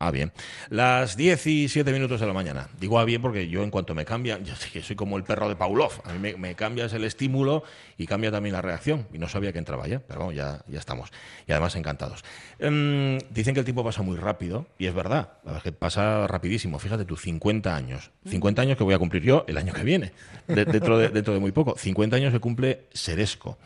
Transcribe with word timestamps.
Ah, 0.00 0.12
bien. 0.12 0.30
Las 0.70 1.16
17 1.16 1.92
minutos 1.92 2.20
de 2.20 2.26
la 2.28 2.32
mañana. 2.32 2.68
Digo 2.78 3.00
ah, 3.00 3.04
bien 3.04 3.20
porque 3.20 3.48
yo 3.48 3.64
en 3.64 3.70
cuanto 3.70 3.96
me 3.96 4.04
cambia, 4.04 4.38
yo 4.38 4.54
soy 4.54 4.94
como 4.94 5.16
el 5.16 5.24
perro 5.24 5.48
de 5.48 5.56
Pavlov. 5.56 5.90
A 6.04 6.12
mí 6.12 6.20
me, 6.20 6.36
me, 6.36 6.54
cambias 6.54 6.92
el 6.92 7.02
estímulo 7.02 7.64
y 7.96 8.06
cambia 8.06 8.30
también 8.30 8.52
la 8.52 8.62
reacción. 8.62 9.08
Y 9.12 9.18
no 9.18 9.26
sabía 9.28 9.52
que 9.52 9.58
entraba 9.58 9.88
ya, 9.88 9.98
pero 9.98 10.26
bueno, 10.26 10.36
ya, 10.36 10.62
ya 10.68 10.78
estamos. 10.78 11.10
Y 11.48 11.52
además 11.52 11.74
encantados. 11.74 12.24
Um, 12.60 13.18
dicen 13.30 13.54
que 13.54 13.60
el 13.60 13.64
tiempo 13.64 13.82
pasa 13.82 14.02
muy 14.02 14.16
rápido 14.16 14.66
y 14.78 14.86
es 14.86 14.94
verdad. 14.94 15.32
La 15.42 15.52
verdad 15.52 15.56
es 15.56 15.62
que 15.64 15.72
pasa 15.72 16.28
rapidísimo. 16.28 16.78
Fíjate 16.78 17.04
tú, 17.04 17.16
50 17.16 17.74
años. 17.74 18.12
50 18.26 18.62
años 18.62 18.78
que 18.78 18.84
voy 18.84 18.94
a 18.94 19.00
cumplir 19.00 19.24
yo 19.24 19.44
el 19.48 19.58
año 19.58 19.72
que 19.72 19.82
viene, 19.82 20.12
de, 20.46 20.64
dentro, 20.64 20.96
de, 20.96 21.08
dentro 21.08 21.34
de 21.34 21.40
muy 21.40 21.50
poco. 21.50 21.76
50 21.76 22.14
años 22.14 22.32
que 22.32 22.38
cumple 22.38 22.84
Seresco. 22.92 23.58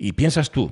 Y 0.00 0.12
piensas 0.12 0.52
tú, 0.52 0.70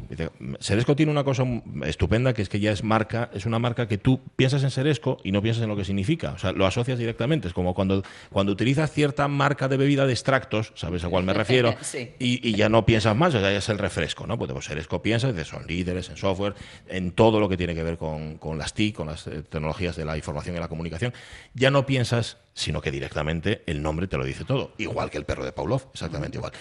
Seresco 0.60 0.94
tiene 0.94 1.10
una 1.10 1.24
cosa 1.24 1.44
estupenda 1.84 2.32
que 2.32 2.42
es 2.42 2.48
que 2.48 2.60
ya 2.60 2.70
es 2.70 2.84
marca, 2.84 3.28
es 3.34 3.44
una 3.44 3.58
marca 3.58 3.88
que 3.88 3.98
tú 3.98 4.20
piensas 4.36 4.62
en 4.62 4.70
Seresco 4.70 5.18
y 5.24 5.32
no 5.32 5.42
piensas 5.42 5.64
en 5.64 5.68
lo 5.68 5.76
que 5.76 5.84
significa. 5.84 6.30
O 6.30 6.38
sea, 6.38 6.52
lo 6.52 6.64
asocias 6.64 6.96
directamente. 6.96 7.48
Es 7.48 7.54
como 7.54 7.74
cuando, 7.74 8.04
cuando 8.30 8.52
utilizas 8.52 8.92
cierta 8.92 9.26
marca 9.26 9.66
de 9.66 9.78
bebida 9.78 10.06
de 10.06 10.12
extractos, 10.12 10.72
¿sabes 10.76 11.02
a 11.02 11.08
cuál 11.08 11.24
me 11.24 11.32
refiero? 11.34 11.74
Sí. 11.80 12.12
Y, 12.20 12.48
y, 12.48 12.54
ya 12.54 12.68
no 12.68 12.86
piensas 12.86 13.16
más, 13.16 13.34
o 13.34 13.40
sea, 13.40 13.50
ya 13.50 13.58
es 13.58 13.68
el 13.68 13.78
refresco, 13.78 14.28
¿no? 14.28 14.38
Pues, 14.38 14.52
pues 14.52 14.64
Seresco 14.64 15.02
piensas, 15.02 15.34
de 15.34 15.44
son 15.44 15.66
líderes 15.66 16.08
en 16.08 16.16
software, 16.16 16.54
en 16.86 17.10
todo 17.10 17.40
lo 17.40 17.48
que 17.48 17.56
tiene 17.56 17.74
que 17.74 17.82
ver 17.82 17.98
con, 17.98 18.38
con 18.38 18.58
las 18.58 18.74
TIC, 18.74 18.94
con 18.94 19.08
las 19.08 19.26
eh, 19.26 19.42
tecnologías 19.42 19.96
de 19.96 20.04
la 20.04 20.16
información 20.16 20.54
y 20.54 20.60
la 20.60 20.68
comunicación. 20.68 21.12
Ya 21.52 21.72
no 21.72 21.84
piensas 21.84 22.38
sino 22.54 22.80
que 22.80 22.90
directamente 22.90 23.62
el 23.66 23.82
nombre 23.82 24.06
te 24.06 24.16
lo 24.16 24.24
dice 24.24 24.44
todo, 24.44 24.72
igual 24.78 25.10
que 25.10 25.18
el 25.18 25.26
perro 25.26 25.44
de 25.44 25.52
Pavlov, 25.52 25.88
exactamente 25.92 26.38
igual. 26.38 26.52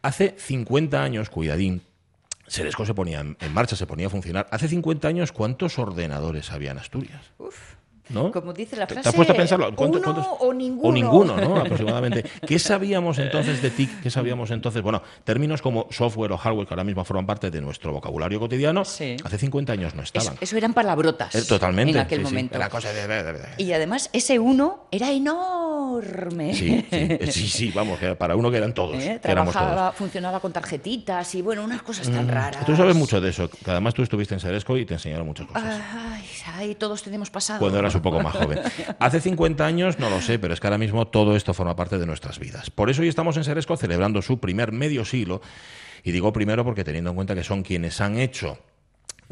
Hace 0.00 0.34
50 0.38 1.02
años, 1.02 1.28
cuidadín, 1.28 1.82
Seresco 2.52 2.84
se 2.84 2.92
ponía 2.92 3.20
en, 3.20 3.36
marcha, 3.54 3.76
se 3.76 3.86
ponía 3.86 4.08
a 4.08 4.10
funcionar. 4.10 4.46
Hace 4.50 4.68
50 4.68 5.08
años, 5.08 5.32
¿cuántos 5.32 5.78
ordenadores 5.78 6.52
había 6.52 6.72
en 6.72 6.78
Asturias? 6.78 7.32
Uf. 7.38 7.76
¿No? 8.08 8.32
Como 8.32 8.52
dice 8.52 8.76
la 8.76 8.86
frase, 8.86 9.02
¿Te 9.02 9.08
has 9.08 9.14
puesto 9.14 9.32
a 9.32 9.36
pensarlo? 9.36 9.68
uno 9.68 9.76
¿Cuántos? 9.76 10.26
o 10.40 10.52
ninguno. 10.52 10.88
O 10.88 10.92
ninguno, 10.92 11.36
¿no? 11.36 11.56
Aproximadamente. 11.56 12.24
¿Qué 12.46 12.58
sabíamos 12.58 13.18
entonces 13.18 13.62
de 13.62 13.70
TIC? 13.70 14.02
¿Qué 14.02 14.10
sabíamos 14.10 14.50
entonces? 14.50 14.82
Bueno, 14.82 15.02
términos 15.24 15.62
como 15.62 15.86
software 15.90 16.32
o 16.32 16.36
hardware, 16.36 16.66
que 16.66 16.74
ahora 16.74 16.84
mismo 16.84 17.04
forman 17.04 17.26
parte 17.26 17.50
de 17.50 17.60
nuestro 17.60 17.92
vocabulario 17.92 18.40
cotidiano, 18.40 18.84
Sí. 18.84 19.16
hace 19.24 19.38
50 19.38 19.72
años 19.72 19.94
no 19.94 20.02
estaban. 20.02 20.34
Eso, 20.34 20.38
eso 20.44 20.56
eran 20.56 20.74
palabrotas. 20.74 21.34
Eh, 21.34 21.42
Totalmente. 21.42 21.92
En 21.92 21.98
aquel 21.98 22.18
sí, 22.20 22.24
sí. 22.26 22.30
momento. 22.32 22.56
Era 22.56 22.68
cosa 22.68 22.92
de... 22.92 23.42
Y 23.58 23.72
además, 23.72 24.10
ese 24.12 24.38
uno 24.38 24.86
era 24.90 25.10
enorme. 25.10 26.54
Sí, 26.54 26.68
sí, 26.68 26.86
eh, 26.90 27.28
sí, 27.30 27.48
sí, 27.48 27.72
vamos, 27.74 27.98
para 28.18 28.36
uno 28.36 28.50
que 28.50 28.56
eran 28.56 28.74
todos. 28.74 28.96
¿Eh? 29.02 29.18
todos. 29.22 29.34
Trabajaba, 29.34 29.92
funcionaba 29.92 30.40
con 30.40 30.52
tarjetitas 30.52 31.34
y 31.34 31.42
bueno, 31.42 31.64
unas 31.64 31.82
cosas 31.82 32.10
tan 32.10 32.28
raras. 32.28 32.64
Tú 32.66 32.76
sabes 32.76 32.96
mucho 32.96 33.20
de 33.20 33.30
eso, 33.30 33.48
que 33.48 33.70
además 33.70 33.94
tú 33.94 34.02
estuviste 34.02 34.34
en 34.34 34.40
Seresco 34.40 34.76
y 34.76 34.84
te 34.84 34.94
enseñaron 34.94 35.26
muchas 35.26 35.46
cosas. 35.46 35.80
Ay, 35.94 36.24
ay, 36.54 36.74
todos 36.74 37.02
tenemos 37.02 37.30
pasado. 37.30 37.60
Cuando 37.60 37.78
eras 37.78 37.91
un 37.94 38.02
poco 38.02 38.20
más 38.20 38.34
joven. 38.34 38.60
Hace 38.98 39.20
50 39.20 39.64
años 39.64 39.98
no 39.98 40.10
lo 40.10 40.20
sé, 40.20 40.38
pero 40.38 40.54
es 40.54 40.60
que 40.60 40.66
ahora 40.66 40.78
mismo 40.78 41.06
todo 41.06 41.36
esto 41.36 41.54
forma 41.54 41.76
parte 41.76 41.98
de 41.98 42.06
nuestras 42.06 42.38
vidas. 42.38 42.70
Por 42.70 42.90
eso 42.90 43.02
hoy 43.02 43.08
estamos 43.08 43.36
en 43.36 43.44
Seresco 43.44 43.76
celebrando 43.76 44.22
su 44.22 44.40
primer 44.40 44.72
medio 44.72 45.04
siglo. 45.04 45.40
Y 46.04 46.12
digo 46.12 46.32
primero 46.32 46.64
porque 46.64 46.84
teniendo 46.84 47.10
en 47.10 47.16
cuenta 47.16 47.34
que 47.34 47.44
son 47.44 47.62
quienes 47.62 48.00
han 48.00 48.18
hecho 48.18 48.58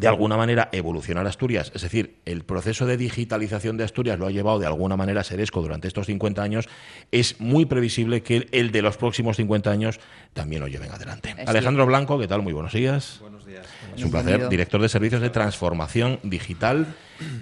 de 0.00 0.08
alguna 0.08 0.36
manera 0.36 0.70
evolucionar 0.72 1.26
Asturias, 1.26 1.72
es 1.74 1.82
decir, 1.82 2.20
el 2.24 2.42
proceso 2.44 2.86
de 2.86 2.96
digitalización 2.96 3.76
de 3.76 3.84
Asturias 3.84 4.18
lo 4.18 4.26
ha 4.26 4.30
llevado 4.30 4.58
de 4.58 4.66
alguna 4.66 4.96
manera 4.96 5.22
Seresco 5.22 5.60
durante 5.60 5.88
estos 5.88 6.06
50 6.06 6.42
años, 6.42 6.68
es 7.12 7.38
muy 7.38 7.66
previsible 7.66 8.22
que 8.22 8.48
el 8.52 8.72
de 8.72 8.80
los 8.80 8.96
próximos 8.96 9.36
50 9.36 9.70
años 9.70 10.00
también 10.32 10.62
lo 10.62 10.68
lleven 10.68 10.90
adelante. 10.90 11.34
Alejandro 11.46 11.84
Blanco, 11.84 12.18
¿qué 12.18 12.26
tal? 12.26 12.40
Muy 12.40 12.54
buenos 12.54 12.72
días. 12.72 13.18
Buenos 13.20 13.44
días. 13.44 13.66
Es 13.96 14.04
un 14.04 14.10
placer. 14.10 14.48
Director 14.48 14.80
de 14.80 14.88
Servicios 14.88 15.20
de 15.20 15.30
Transformación 15.30 16.18
Digital. 16.22 16.86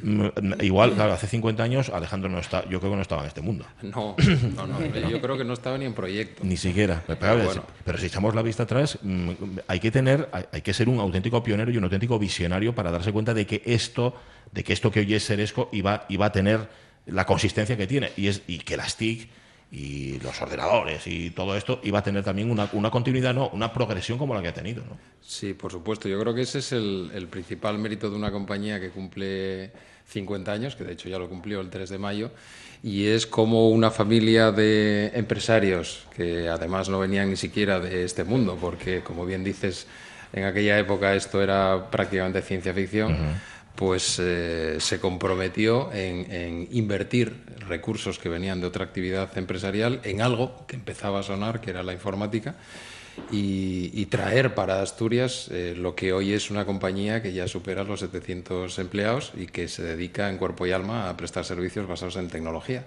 Mm, 0.03 0.27
Igual, 0.61 0.95
claro, 0.95 1.13
hace 1.13 1.27
50 1.29 1.63
años 1.63 1.89
Alejandro 1.89 2.29
no 2.29 2.39
está, 2.39 2.69
yo 2.69 2.81
creo 2.81 2.93
que 2.93 2.97
no 2.97 3.03
estaba 3.03 3.23
en 3.23 3.29
este 3.29 3.41
mundo. 3.41 3.65
No, 3.83 4.17
no, 4.57 4.67
no, 4.67 5.09
yo 5.09 5.21
creo 5.21 5.39
que 5.39 5.45
no 5.45 5.53
estaba 5.53 5.79
ni 5.79 5.85
en 5.85 5.95
proyecto. 5.95 6.43
Ni 6.45 6.57
siquiera. 6.57 7.03
Pero, 7.07 7.19
Pero 7.19 7.35
pero 7.35 7.45
bueno. 7.45 7.99
si 7.99 8.07
echamos 8.07 8.35
la 8.35 8.43
vista 8.43 8.65
atrás, 8.65 8.99
mm, 9.03 9.31
hay 9.67 9.81
que 9.81 9.91
tener, 9.91 10.29
hay, 10.33 10.45
hay 10.53 10.63
que 10.63 10.73
ser 10.73 10.89
un 10.89 10.99
auténtico 10.99 11.43
pionero 11.43 11.71
y 11.71 11.77
un 11.77 11.85
auténtico 11.85 12.19
visionario 12.19 12.75
para 12.75 12.91
darse 12.91 13.13
cuenta 13.13 13.35
de 13.35 13.47
que 13.47 13.63
esto, 13.65 14.15
de 14.53 14.65
que 14.65 14.73
esto 14.73 14.91
que 14.91 15.01
hoy 15.01 15.15
es 15.15 15.23
Seresco 15.25 15.69
iba, 15.73 16.07
iba 16.09 16.27
a 16.27 16.33
tener 16.33 16.69
la 17.07 17.25
consistencia 17.25 17.77
que 17.77 17.87
tiene 17.87 18.11
y 18.17 18.29
es 18.29 18.43
y 18.47 18.59
que 18.59 18.77
las 18.77 18.97
TIC 18.97 19.29
y 19.71 20.19
los 20.21 20.41
ordenadores 20.41 21.07
y 21.07 21.31
todo 21.31 21.55
esto 21.57 21.81
iba 21.83 21.99
a 21.99 22.03
tener 22.03 22.25
también 22.25 22.51
una, 22.51 22.69
una 22.73 22.91
continuidad, 22.91 23.35
no, 23.35 23.49
una 23.51 23.73
progresión 23.73 24.17
como 24.17 24.35
la 24.35 24.41
que 24.41 24.49
ha 24.49 24.55
tenido, 24.55 24.83
¿no? 24.85 24.97
Sí, 25.21 25.53
por 25.55 25.71
supuesto. 25.71 26.09
Yo 26.09 26.19
creo 26.21 26.35
que 26.35 26.43
ese 26.43 26.61
es 26.61 26.73
el, 26.73 27.11
el 27.15 27.27
principal 27.27 27.79
mérito 27.79 28.09
de 28.09 28.17
una 28.17 28.31
compañía 28.31 28.81
que 28.81 28.89
cumple 28.91 29.73
50 30.07 30.51
años, 30.51 30.75
que 30.75 30.85
de 30.85 30.93
hecho 30.93 31.09
ya 31.09 31.19
lo 31.19 31.29
cumplió 31.29 31.61
el 31.61 31.69
3 31.69 31.91
de 31.91 31.99
mayo, 31.99 32.31
y 32.83 33.07
es 33.07 33.27
como 33.27 33.69
una 33.69 33.91
familia 33.91 34.53
de 34.53 35.11
empresarios 35.15 36.07
que 36.17 36.49
además 36.49 36.89
no 36.89 36.99
venían 36.99 37.29
ni 37.29 37.37
siquiera 37.37 37.79
de 37.79 38.05
este 38.05 38.25
mundo, 38.25 38.57
porque 38.59 39.03
como 39.03 39.27
bien 39.27 39.45
dices, 39.45 39.87
en 40.33 40.45
aquella 40.45 40.79
época 40.79 41.15
esto 41.15 41.43
era 41.43 41.91
prácticamente 41.91 42.41
ciencia 42.43 42.73
ficción. 42.73 43.17
Pues 43.79 44.19
eh, 44.19 44.79
se 44.81 44.99
comprometió 44.99 45.93
en, 45.93 46.29
en 46.33 46.69
invertir 46.73 47.33
recursos 47.69 48.19
que 48.19 48.29
venían 48.29 48.61
de 48.61 48.67
otra 48.67 48.85
actividad 48.85 49.39
empresarial 49.39 50.01
en 50.03 50.21
algo 50.21 50.67
que 50.67 50.75
empezaba 50.75 51.21
a 51.21 51.23
sonar, 51.23 51.61
que 51.61 51.71
era 51.71 51.85
la 51.85 51.93
informática, 51.93 52.57
y, 53.31 53.91
y 53.93 54.07
traer 54.07 54.55
para 54.55 54.83
Asturias 54.83 55.49
eh, 55.51 55.75
lo 55.77 55.95
que 55.95 56.13
hoy 56.13 56.33
es 56.33 56.51
una 56.51 56.65
compañía 56.65 57.23
que 57.23 57.33
ya 57.33 57.49
supera 57.49 57.85
los 57.85 58.01
700 58.01 58.79
empleados 58.79 59.33
y 59.37 59.47
que 59.47 59.69
se 59.69 59.83
dedica 59.83 60.29
en 60.31 60.39
cuerpo 60.39 60.67
y 60.67 60.73
alma 60.73 61.09
a 61.09 61.17
prestar 61.17 61.45
servicios 61.45 61.87
basados 61.87 62.17
en 62.17 62.29
tecnología. 62.29 62.85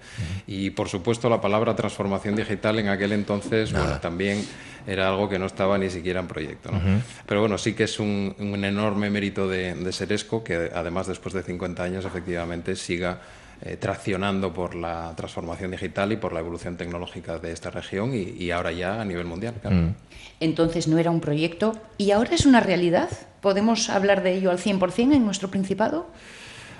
Y 0.47 0.72
por 0.72 0.90
supuesto 0.90 1.30
la 1.30 1.41
palabra 1.41 1.75
transformación 1.75 2.36
digital 2.36 2.80
en 2.80 2.90
aquel 2.90 3.12
entonces 3.12 3.72
bueno, 3.72 4.00
también 4.00 4.46
era 4.88 5.09
algo 5.09 5.30
que 5.30 5.38
no 5.38 5.46
estaba 5.46 5.78
ni 5.78 5.90
siquiera 5.90 6.20
en 6.20 6.28
proyecto. 6.28 6.72
¿no? 6.72 6.80
Pero 7.25 7.41
bueno, 7.41 7.58
sí 7.58 7.74
que 7.74 7.84
es 7.84 8.00
un, 8.00 8.36
un 8.40 8.66
enorme 8.66 9.09
mérito 9.09 9.47
de, 9.47 9.75
de 9.75 9.91
Seresco 9.91 10.44
que 10.44 10.72
además 10.74 11.08
después 11.08 11.34
de 11.34 11.44
50 11.44 11.84
años 11.84 12.06
efectivamente 12.06 12.75
siga 12.75 13.22
eh, 13.63 13.77
traccionando 13.77 14.53
por 14.53 14.75
la 14.75 15.13
transformación 15.16 15.72
digital 15.72 16.11
y 16.11 16.17
por 16.17 16.33
la 16.33 16.39
evolución 16.39 16.77
tecnológica 16.77 17.38
de 17.39 17.51
esta 17.51 17.69
región 17.69 18.13
y, 18.13 18.22
y 18.22 18.51
ahora 18.51 18.72
ya 18.72 19.01
a 19.01 19.05
nivel 19.05 19.25
mundial. 19.25 19.55
claro. 19.61 19.94
Entonces 20.39 20.88
no 20.88 20.97
era 20.97 21.11
un 21.11 21.22
proyecto 21.22 21.73
y 21.99 22.11
ahora 22.11 22.33
es 22.33 22.47
una 22.47 22.59
realidad. 22.59 23.09
¿Podemos 23.41 23.89
hablar 23.89 24.23
de 24.23 24.33
ello 24.33 24.49
al 24.49 24.57
100% 24.57 25.13
en 25.13 25.23
nuestro 25.23 25.51
Principado? 25.51 26.07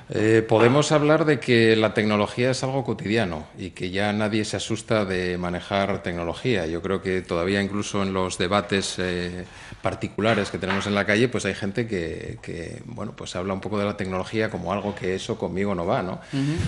Eh, 0.09 0.45
podemos 0.47 0.91
hablar 0.91 1.25
de 1.25 1.39
que 1.39 1.75
la 1.75 1.94
tecnología 1.94 2.51
es 2.51 2.63
algo 2.63 2.84
cotidiano 2.84 3.45
y 3.57 3.69
que 3.69 3.91
ya 3.91 4.12
nadie 4.12 4.44
se 4.44 4.57
asusta 4.57 5.06
de 5.06 5.38
manejar 5.38 6.03
tecnología. 6.03 6.66
Yo 6.66 6.81
creo 6.81 7.01
que 7.01 7.22
todavía 7.22 7.62
incluso 7.62 8.03
en 8.03 8.13
los 8.13 8.38
debates 8.38 8.95
eh, 9.00 9.45
particulares 9.81 10.50
que 10.50 10.57
tenemos 10.57 10.85
en 10.88 10.95
la 10.95 11.06
calle, 11.06 11.29
pues 11.29 11.45
hay 11.45 11.53
gente 11.53 11.88
que, 11.88 12.40
que, 12.41 12.81
bueno, 12.85 13.13
pues 13.16 13.35
habla 13.35 13.53
un 13.53 13.61
poco 13.61 13.79
de 13.79 13.85
la 13.85 13.95
tecnología 13.95 14.50
como 14.50 14.73
algo 14.73 14.94
que 14.95 15.16
eso 15.16 15.38
conmigo 15.38 15.75
no 15.75 15.85
va, 15.85 16.01
¿no? 16.01 16.19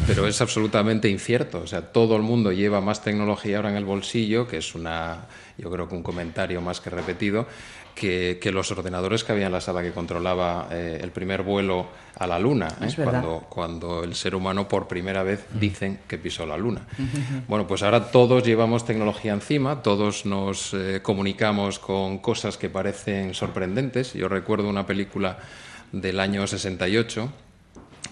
Pero 0.07 0.27
es 0.27 0.39
absolutamente 0.41 1.09
incierto. 1.09 1.61
O 1.61 1.67
sea, 1.67 1.81
todo 1.81 2.15
el 2.15 2.21
mundo 2.21 2.51
lleva 2.51 2.81
más 2.81 3.03
tecnología 3.03 3.57
ahora 3.57 3.69
en 3.69 3.75
el 3.75 3.85
bolsillo, 3.85 4.47
que 4.47 4.57
es 4.57 4.73
una, 4.75 5.27
yo 5.57 5.69
creo 5.69 5.87
que 5.89 5.95
un 5.95 6.03
comentario 6.03 6.61
más 6.61 6.79
que 6.79 6.89
repetido, 6.89 7.47
que, 7.95 8.39
que 8.41 8.51
los 8.51 8.71
ordenadores 8.71 9.23
que 9.23 9.31
había 9.31 9.47
en 9.47 9.51
la 9.51 9.61
sala 9.61 9.81
que 9.81 9.91
controlaba 9.91 10.67
eh, 10.71 10.99
el 11.01 11.11
primer 11.11 11.43
vuelo 11.43 11.87
a 12.17 12.27
la 12.27 12.39
Luna, 12.39 12.67
¿eh? 12.81 12.93
Cuando, 12.95 13.45
cuando 13.49 14.03
el 14.03 14.15
ser 14.15 14.35
humano 14.35 14.67
por 14.67 14.87
primera 14.87 15.23
vez 15.23 15.45
dicen 15.53 15.99
que 16.07 16.17
pisó 16.17 16.45
la 16.45 16.57
Luna. 16.57 16.85
Bueno, 17.47 17.65
pues 17.67 17.83
ahora 17.83 18.11
todos 18.11 18.43
llevamos 18.43 18.85
tecnología 18.85 19.33
encima, 19.33 19.81
todos 19.81 20.25
nos 20.25 20.73
eh, 20.73 21.01
comunicamos 21.01 21.79
con 21.79 22.19
cosas 22.19 22.57
que 22.57 22.69
parecen 22.69 23.33
sorprendentes. 23.33 24.13
Yo 24.13 24.27
recuerdo 24.27 24.69
una 24.69 24.85
película 24.85 25.37
del 25.91 26.19
año 26.19 26.45
68 26.45 27.31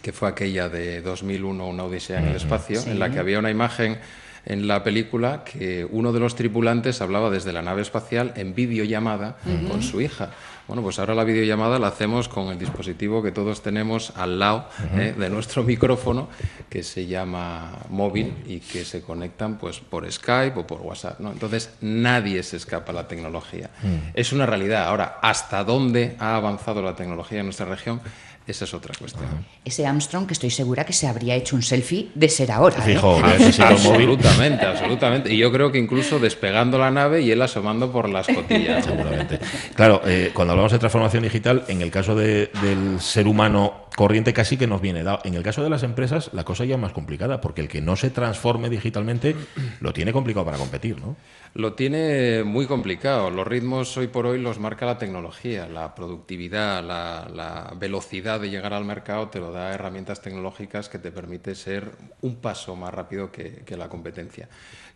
que 0.02 0.12
fue 0.12 0.30
aquella 0.30 0.68
de 0.68 1.02
2001, 1.02 1.68
una 1.68 1.84
odisea 1.84 2.20
en 2.20 2.30
el 2.30 2.36
espacio, 2.36 2.82
en 2.82 2.98
la 2.98 3.12
que 3.12 3.20
había 3.20 3.38
una 3.38 3.52
imagen 3.52 4.00
en 4.46 4.68
la 4.68 4.84
película 4.84 5.44
que 5.44 5.88
uno 5.90 6.12
de 6.12 6.20
los 6.20 6.36
tripulantes 6.36 7.02
hablaba 7.02 7.30
desde 7.30 7.54
la 7.54 7.62
nave 7.62 7.82
espacial 7.82 8.34
en 8.36 8.56
videollamada 8.56 9.38
con 9.70 9.82
su 9.82 10.02
hija. 10.02 10.32
Bueno, 10.68 10.84
pues 10.84 11.00
ahora 11.00 11.16
la 11.16 11.26
videollamada 11.26 11.80
la 11.80 11.88
hacemos 11.88 12.30
con 12.30 12.48
el 12.48 12.58
dispositivo 12.58 13.22
que 13.22 13.34
todos 13.34 13.62
tenemos 13.62 14.14
al 14.16 14.40
lado 14.40 14.70
¿eh? 14.96 15.14
de 15.18 15.30
nuestro 15.30 15.64
micrófono, 15.66 16.30
que 16.70 16.82
se 16.82 17.08
llama 17.08 17.80
móvil 17.90 18.34
y 18.48 18.60
que 18.60 18.86
se 18.86 19.02
conectan 19.02 19.58
pues 19.58 19.80
por 19.80 20.10
Skype 20.10 20.58
o 20.58 20.66
por 20.66 20.80
WhatsApp. 20.80 21.20
¿no? 21.20 21.32
Entonces 21.32 21.72
nadie 21.82 22.42
se 22.44 22.56
escapa 22.56 22.94
a 22.94 22.96
la 22.96 23.08
tecnología. 23.08 23.70
Es 24.14 24.32
una 24.32 24.46
realidad. 24.46 24.86
Ahora, 24.86 25.20
¿hasta 25.22 25.64
dónde 25.66 26.16
ha 26.20 26.38
avanzado 26.38 26.82
la 26.82 26.96
tecnología 26.96 27.40
en 27.40 27.48
nuestra 27.48 27.66
región? 27.66 28.00
Esa 28.48 28.66
es 28.66 28.74
otra 28.74 28.94
cuestión. 28.98 29.26
Ese 29.64 29.86
Armstrong 29.86 30.26
que 30.28 30.34
estoy 30.34 30.50
segura 30.50 30.86
que 30.86 30.94
se 30.94 31.08
habría 31.08 31.36
hecho 31.36 31.56
un 31.56 31.62
selfie 31.62 32.10
de 32.16 32.28
ser 32.30 32.52
ahora. 32.52 32.78
¿eh? 32.80 32.94
Fijo, 32.94 33.20
Ah, 33.24 33.36
absolutamente, 33.70 34.66
absolutamente. 34.66 35.34
Y 35.34 35.38
yo 35.38 35.52
creo 35.52 35.72
que 35.72 35.78
incluso 35.78 36.20
despegando 36.20 36.78
la 36.78 36.92
nave 36.92 37.22
y 37.22 37.32
él 37.32 37.42
asomando 37.42 37.92
por 37.92 38.10
la 38.10 38.22
escotilla. 38.22 38.82
Seguramente. 38.84 39.40
Claro, 39.76 40.02
eh, 40.06 40.32
cuando 40.34 40.52
hablamos 40.54 40.72
de 40.72 40.80
transformación 40.80 41.24
digital, 41.24 41.64
en 41.68 41.82
el 41.82 41.92
caso 41.92 42.16
de- 42.16 42.50
del 42.62 43.00
ser 43.00 43.28
humano 43.28 43.86
corriente 43.96 44.32
casi 44.34 44.56
que 44.58 44.68
nos 44.68 44.82
viene 44.82 45.04
dado. 45.04 45.20
En 45.26 45.34
el 45.34 45.44
caso 45.44 45.62
de 45.64 45.70
las 45.70 45.84
empresas, 45.84 46.30
la 46.34 46.44
cosa 46.46 46.64
ya 46.66 46.76
es 46.76 46.82
más 46.82 46.94
complicada, 46.94 47.42
porque 47.42 47.62
el 47.62 47.68
que 47.68 47.82
no 47.82 47.96
se 47.98 48.10
transforme 48.10 48.70
digitalmente 48.70 49.36
lo 49.82 49.92
tiene 49.92 50.14
complicado 50.14 50.46
para 50.46 50.58
competir, 50.58 50.98
¿no? 51.00 51.18
Lo 51.54 51.74
tiene 51.74 52.44
muy 52.46 52.66
complicado. 52.68 53.30
Los 53.30 53.46
ritmos 53.46 53.98
hoy 53.98 54.08
por 54.08 54.26
hoy 54.26 54.40
los 54.40 54.60
marca 54.60 54.86
la 54.86 54.98
tecnología, 54.98 55.68
la 55.68 55.94
productividad, 55.94 56.82
la, 56.82 57.28
la 57.34 57.74
velocidad 57.78 58.31
de 58.40 58.50
llegar 58.50 58.74
al 58.74 58.86
mercado 58.86 59.30
te 59.30 59.40
lo 59.40 59.52
da 59.52 59.74
herramientas 59.74 60.22
tecnológicas 60.22 60.90
que 60.90 61.00
te 61.00 61.12
permite 61.12 61.56
ser 61.56 61.92
un 62.22 62.36
paso 62.38 62.76
más 62.76 62.94
rápido 62.94 63.32
que, 63.32 63.64
que 63.66 63.78
la 63.78 63.90
competencia. 63.90 64.48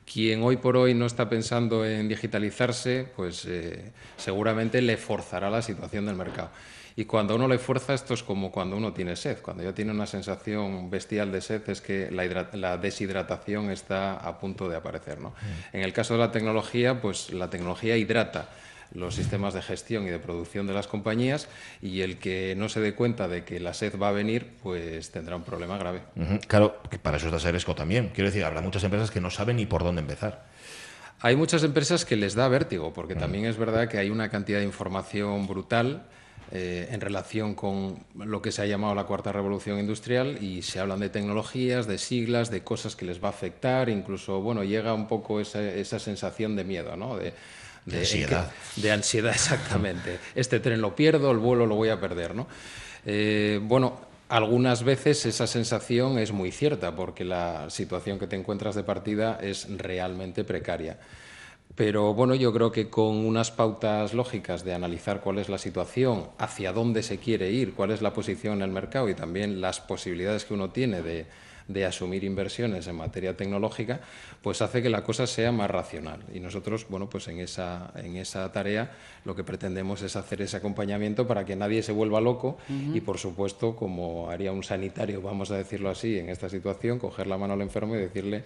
Quien 0.06 0.44
hoy 0.44 0.58
por 0.58 0.78
hoy 0.78 0.94
no 0.94 1.06
está 1.08 1.28
pensando 1.30 1.86
en 1.86 2.08
digitalizarse, 2.08 3.08
pues 3.16 3.46
eh, 3.46 3.92
seguramente 4.18 4.82
le 4.82 4.98
forzará 4.98 5.50
la 5.50 5.62
situación 5.62 6.06
del 6.06 6.16
mercado. 6.16 6.52
Y 6.98 7.06
cuando 7.06 7.36
uno 7.36 7.48
le 7.48 7.58
fuerza, 7.58 7.94
esto 7.94 8.14
es 8.14 8.24
como 8.24 8.52
cuando 8.52 8.78
uno 8.78 8.94
tiene 8.94 9.18
sed. 9.18 9.40
Cuando 9.42 9.64
ya 9.64 9.74
tiene 9.74 9.92
una 9.92 10.06
sensación 10.06 10.90
bestial 10.90 11.32
de 11.32 11.42
sed, 11.42 11.68
es 11.70 11.82
que 11.82 12.10
la, 12.10 12.48
la 12.54 12.78
deshidratación 12.78 13.70
está 13.70 14.16
a 14.16 14.40
punto 14.40 14.70
de 14.70 14.78
aparecer. 14.78 15.20
¿no? 15.20 15.34
En 15.74 15.82
el 15.82 15.92
caso 15.92 16.14
de 16.14 16.22
la 16.22 16.32
tecnología, 16.32 17.02
pues 17.02 17.34
la 17.34 17.50
tecnología 17.50 17.98
hidrata 17.98 18.50
los 18.96 19.16
sistemas 19.16 19.54
de 19.54 19.62
gestión 19.62 20.08
y 20.08 20.10
de 20.10 20.20
producción 20.20 20.68
de 20.68 20.74
las 20.74 20.88
compañías 20.88 21.48
y 21.82 22.02
el 22.02 22.18
que 22.18 22.56
no 22.58 22.70
se 22.70 22.80
dé 22.80 22.96
cuenta 22.96 23.28
de 23.28 23.44
que 23.44 23.60
la 23.60 23.74
sed 23.74 24.00
va 24.00 24.10
a 24.10 24.12
venir, 24.12 24.54
pues 24.64 25.12
tendrá 25.12 25.36
un 25.36 25.44
problema 25.44 25.78
grave. 25.78 26.02
Claro, 26.48 26.82
que 26.90 26.98
para 26.98 27.18
eso 27.18 27.28
está 27.28 27.40
Seresco 27.40 27.76
también. 27.76 28.10
Quiero 28.14 28.30
decir, 28.30 28.44
habrá 28.44 28.62
muchas 28.62 28.84
empresas 28.84 29.12
que 29.12 29.22
no 29.22 29.30
saben 29.30 29.58
ni 29.58 29.66
por 29.66 29.84
dónde 29.84 30.02
empezar. 30.02 30.46
Hay 31.22 31.36
muchas 31.36 31.64
empresas 31.64 32.06
que 32.06 32.16
les 32.16 32.36
da 32.36 32.48
vértigo, 32.48 32.94
porque 32.94 33.16
también 33.16 33.46
es 33.46 33.58
verdad 33.58 33.88
que 33.88 33.98
hay 33.98 34.10
una 34.10 34.30
cantidad 34.30 34.60
de 34.60 34.66
información 34.66 35.48
brutal 35.48 36.04
eh, 36.52 36.90
en 36.92 37.02
relación 37.02 37.56
con 37.56 38.06
lo 38.16 38.42
que 38.42 38.52
se 38.52 38.62
ha 38.62 38.66
llamado 38.66 38.94
la 38.94 39.06
cuarta 39.06 39.32
revolución 39.32 39.80
industrial 39.80 40.44
y 40.44 40.62
se 40.62 40.80
hablan 40.80 41.00
de 41.00 41.10
tecnologías, 41.10 41.88
de 41.88 41.98
siglas, 41.98 42.52
de 42.52 42.64
cosas 42.64 42.96
que 42.96 43.06
les 43.06 43.24
va 43.24 43.30
a 43.30 43.32
afectar, 43.32 43.90
incluso, 43.90 44.42
bueno, 44.42 44.64
llega 44.64 44.94
un 44.94 45.08
poco 45.08 45.40
esa, 45.40 45.62
esa 45.64 45.98
sensación 45.98 46.56
de 46.56 46.64
miedo, 46.64 46.96
¿no? 46.96 47.18
De, 47.18 47.34
De 47.86 48.00
ansiedad. 48.00 48.52
que- 48.76 48.82
de 48.82 48.92
ansiedad, 48.92 49.32
exactamente. 49.34 50.20
Este 50.36 50.60
tren 50.60 50.82
lo 50.82 50.96
pierdo, 50.96 51.32
el 51.32 51.38
vuelo 51.38 51.66
lo 51.66 51.76
voy 51.76 51.90
a 51.90 52.00
perder, 52.00 52.36
¿no? 52.36 52.48
Eh, 53.06 53.60
bueno, 53.62 54.00
algunas 54.30 54.84
veces 54.84 55.26
esa 55.26 55.46
sensación 55.48 56.18
es 56.18 56.32
muy 56.32 56.52
cierta 56.52 56.96
porque 56.96 57.24
la 57.24 57.70
situación 57.70 58.18
que 58.18 58.26
te 58.28 58.36
encuentras 58.36 58.74
de 58.76 58.84
partida 58.84 59.38
es 59.42 59.68
realmente 59.78 60.44
precaria. 60.44 60.98
Pero 61.76 62.14
bueno, 62.14 62.36
yo 62.36 62.54
creo 62.54 62.72
que 62.72 62.90
con 62.90 63.18
unas 63.18 63.52
pautas 63.52 64.14
lógicas 64.14 64.64
de 64.64 64.74
analizar 64.74 65.20
cuál 65.22 65.40
es 65.40 65.50
la 65.50 65.58
situación, 65.58 66.30
hacia 66.38 66.72
dónde 66.72 67.04
se 67.04 67.18
quiere 67.18 67.52
ir, 67.52 67.74
cuál 67.74 67.92
es 67.92 68.02
la 68.02 68.14
posición 68.14 68.56
en 68.56 68.62
el 68.64 68.72
mercado 68.72 69.10
y 69.10 69.14
también 69.14 69.60
las 69.62 69.82
posibilidades 69.82 70.46
que 70.46 70.54
uno 70.54 70.70
tiene 70.70 71.02
de, 71.02 71.26
de 71.68 71.86
asumir 71.86 72.24
inversiones 72.24 72.88
en 72.88 72.96
materia 72.96 73.36
tecnológica, 73.36 74.02
pues 74.42 74.62
hace 74.62 74.82
que 74.82 74.90
la 74.90 75.04
cosa 75.04 75.26
sea 75.28 75.52
más 75.52 75.70
racional. 75.70 76.20
Y 76.34 76.40
nosotros, 76.40 76.86
bueno, 76.90 77.10
pues 77.10 77.28
en 77.28 77.40
esa, 77.40 77.92
en 77.96 78.16
esa 78.18 78.52
tarea 78.52 78.92
lo 79.24 79.36
que 79.36 79.44
pretendemos 79.44 80.02
es 80.02 80.16
hacer 80.16 80.42
ese 80.42 80.58
acompañamiento 80.58 81.28
para 81.28 81.46
que 81.46 81.56
nadie 81.56 81.82
se 81.82 81.92
vuelva 81.92 82.22
loco 82.22 82.58
y, 82.70 83.02
por 83.02 83.18
supuesto, 83.18 83.76
como 83.76 84.30
haría 84.30 84.52
un 84.52 84.64
sanitario, 84.64 85.22
vamos 85.22 85.52
a 85.52 85.58
decirlo 85.58 85.90
así, 85.90 86.20
en 86.20 86.30
esta 86.30 86.50
situación, 86.50 87.00
coger 87.00 87.28
la 87.28 87.38
mano 87.38 87.54
al 87.54 87.62
enfermo 87.62 87.96
y 87.96 88.00
decirle 88.00 88.44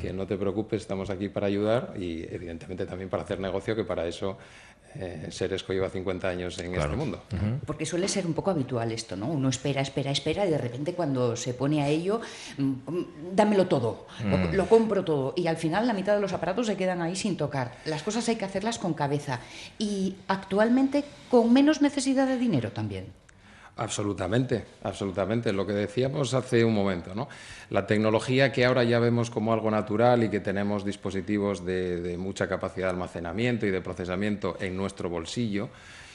que 0.00 0.14
no 0.14 0.26
te 0.26 0.38
preocupes, 0.38 0.80
estamos 0.80 1.10
aquí 1.10 1.28
para 1.28 1.46
ayudar 1.46 1.92
y, 1.98 2.22
evidentemente, 2.34 2.86
también 2.86 3.10
para 3.10 3.22
hacer 3.22 3.38
negocio, 3.38 3.76
que 3.76 3.84
para 3.84 4.06
eso 4.06 4.38
eh, 4.94 5.28
Seresco 5.30 5.72
lleva 5.72 5.90
50 5.90 6.28
años 6.28 6.58
en 6.58 6.74
este 6.74 6.96
mundo. 6.96 7.22
Porque 7.66 7.86
suele 7.86 8.08
ser 8.08 8.26
un 8.26 8.34
poco 8.34 8.50
habitual 8.50 8.92
esto, 8.92 9.16
¿no? 9.16 9.26
Uno 9.26 9.48
espera, 9.48 9.80
espera, 9.80 10.10
espera 10.10 10.46
y 10.46 10.50
de 10.50 10.58
repente 10.58 10.94
cuando 10.94 11.36
se 11.36 11.54
pone 11.54 11.82
a 11.82 11.88
ello, 11.88 12.20
mm, 12.58 12.62
mm, 12.62 13.06
dámelo 13.32 13.66
todo, 13.66 14.06
lo, 14.24 14.52
lo 14.52 14.68
compro 14.68 15.04
todo 15.04 15.34
y 15.36 15.46
al 15.46 15.56
final 15.56 15.86
la 15.86 15.92
mitad 15.92 16.14
de 16.14 16.20
los 16.20 16.32
aparatos 16.32 16.66
se 16.66 16.76
quedan 16.76 17.02
ahí 17.02 17.16
sin 17.16 17.36
tocar. 17.36 17.72
Las 17.84 18.02
cosas 18.02 18.28
hay 18.28 18.36
que 18.36 18.44
hacerlas 18.44 18.78
con 18.78 18.94
cabeza 18.94 19.40
y 19.78 20.16
actualmente 20.28 21.04
con 21.30 21.52
menos 21.52 21.82
necesidad 21.82 22.26
de 22.26 22.38
dinero 22.38 22.72
también. 22.72 23.23
Absolutamente, 23.76 24.64
absolutamente. 24.84 25.52
Lo 25.52 25.66
que 25.66 25.72
decíamos 25.72 26.32
hace 26.32 26.64
un 26.64 26.74
momento, 26.74 27.12
¿no? 27.14 27.28
La 27.70 27.86
tecnología 27.86 28.52
que 28.52 28.64
ahora 28.64 28.84
ya 28.84 29.00
vemos 29.00 29.30
como 29.30 29.52
algo 29.52 29.68
natural 29.70 30.22
y 30.22 30.28
que 30.28 30.38
tenemos 30.38 30.84
dispositivos 30.84 31.64
de, 31.64 32.00
de 32.00 32.16
mucha 32.16 32.48
capacidad 32.48 32.86
de 32.86 32.92
almacenamiento 32.92 33.66
y 33.66 33.70
de 33.70 33.80
procesamiento 33.80 34.56
en 34.60 34.76
nuestro 34.76 35.10
bolsillo 35.10 35.70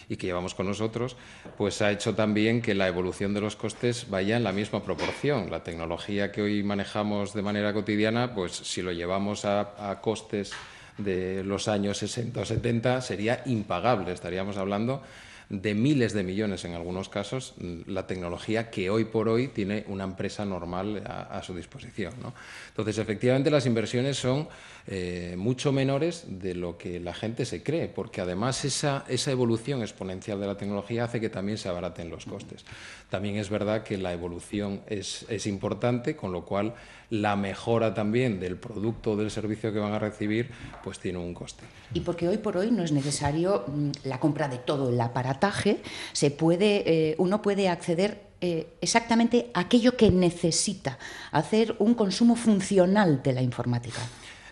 y 0.08 0.16
que 0.16 0.28
llevamos 0.28 0.56
con 0.56 0.68
nosotros, 0.68 1.18
pues 1.58 1.82
ha 1.82 1.92
hecho 1.92 2.16
también 2.16 2.62
que 2.62 2.74
la 2.74 2.88
evolución 2.88 3.34
de 3.34 3.42
los 3.42 3.56
costes 3.56 4.10
vaya 4.10 4.38
en 4.38 4.44
la 4.44 4.54
misma 4.54 4.82
proporción. 4.82 5.52
La 5.52 5.62
tecnología 5.62 6.32
que 6.32 6.42
hoy 6.42 6.64
manejamos 6.64 7.34
de 7.34 7.42
manera 7.44 7.74
cotidiana, 7.74 8.34
pues 8.34 8.54
si 8.54 8.82
lo 8.82 8.92
llevamos 8.92 9.44
a, 9.46 9.92
a 9.92 10.02
costes 10.02 10.52
de 10.98 11.44
los 11.44 11.68
años 11.68 11.98
60 12.00 12.42
o 12.42 12.46
70 12.46 13.02
sería 13.02 13.44
impagable. 13.46 14.12
Estaríamos 14.14 14.58
hablando 14.58 15.04
de 15.50 15.74
miles 15.74 16.14
de 16.14 16.24
millones 16.24 16.64
en 16.66 16.76
algunos 16.76 17.10
casos 17.10 17.56
mm, 17.58 17.82
la 17.88 18.06
tecnología 18.06 18.70
que 18.70 18.90
hoy 18.90 19.06
por 19.06 19.28
hoy 19.28 19.48
tiene 19.48 19.84
una 19.88 20.04
empresa 20.04 20.46
normal 20.46 21.04
a, 21.06 21.42
su 21.44 21.56
disposición. 21.56 22.14
¿no? 22.22 22.34
Entonces, 22.70 22.98
efectivamente, 23.00 23.50
las 23.50 23.66
inversiones 23.66 24.18
son 24.18 24.48
eh, 24.88 25.36
mucho 25.38 25.72
menores 25.72 26.26
de 26.28 26.54
lo 26.54 26.78
que 26.78 27.00
la 27.00 27.14
gente 27.14 27.46
se 27.46 27.64
cree, 27.64 27.88
porque 27.88 28.22
además 28.22 28.64
esa, 28.64 29.06
esa 29.08 29.32
evolución 29.32 29.82
exponencial 29.82 30.40
de 30.40 30.48
la 30.48 30.58
tecnología 30.58 31.06
hace 31.06 31.20
que 31.20 31.30
también 31.30 31.58
se 31.58 31.68
abaraten 31.68 32.10
los 32.10 32.26
costes. 32.26 32.64
También 33.10 33.38
es 33.38 33.50
verdad 33.50 33.84
que 33.84 33.98
la 33.98 34.14
evolución 34.14 34.82
es, 34.88 35.26
es 35.30 35.48
importante, 35.48 36.16
con 36.16 36.32
lo 36.32 36.46
cual 36.46 36.76
la 37.10 37.36
mejora 37.36 37.94
también 37.94 38.40
del 38.40 38.56
producto 38.56 39.12
o 39.12 39.16
del 39.16 39.32
servicio 39.32 39.74
que 39.74 39.80
van 39.80 39.94
a 39.94 40.00
recibir, 40.00 40.52
pues 40.84 41.00
tiene 41.00 41.18
un 41.18 41.34
coste. 41.34 41.64
Y 41.94 42.02
porque 42.02 42.28
hoy 42.28 42.38
por 42.38 42.58
hoy 42.58 42.70
no 42.72 42.84
es 42.84 42.92
necesario 42.92 43.66
mm, 43.68 43.92
la 44.04 44.20
compra 44.20 44.48
de 44.48 44.60
todo 44.60 44.90
el 44.90 45.02
aparataje, 45.02 45.82
se 46.14 46.30
puede, 46.30 46.84
eh, 46.86 47.16
uno 47.18 47.42
puede 47.42 47.68
acceder 47.68 48.30
eh, 48.42 48.68
exactamente 48.80 49.50
a 49.54 49.62
aquello 49.62 49.98
que 49.98 50.12
necesita, 50.12 50.98
hacer 51.32 51.76
un 51.80 51.94
consumo 51.94 52.36
funcional 52.36 53.22
de 53.24 53.34
la 53.34 53.42
informática. 53.42 54.00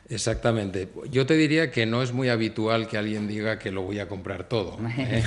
Exactamente. 0.10 0.88
Yo 1.12 1.26
te 1.26 1.36
diría 1.36 1.72
que 1.72 1.86
no 1.86 2.02
es 2.02 2.14
muy 2.14 2.30
habitual 2.30 2.88
que 2.88 2.98
alguien 2.98 3.28
diga 3.28 3.60
que 3.60 3.72
lo 3.72 3.82
voy 3.82 4.00
a 4.00 4.08
comprar 4.08 4.48
todo. 4.48 4.78
¿eh? 4.98 5.24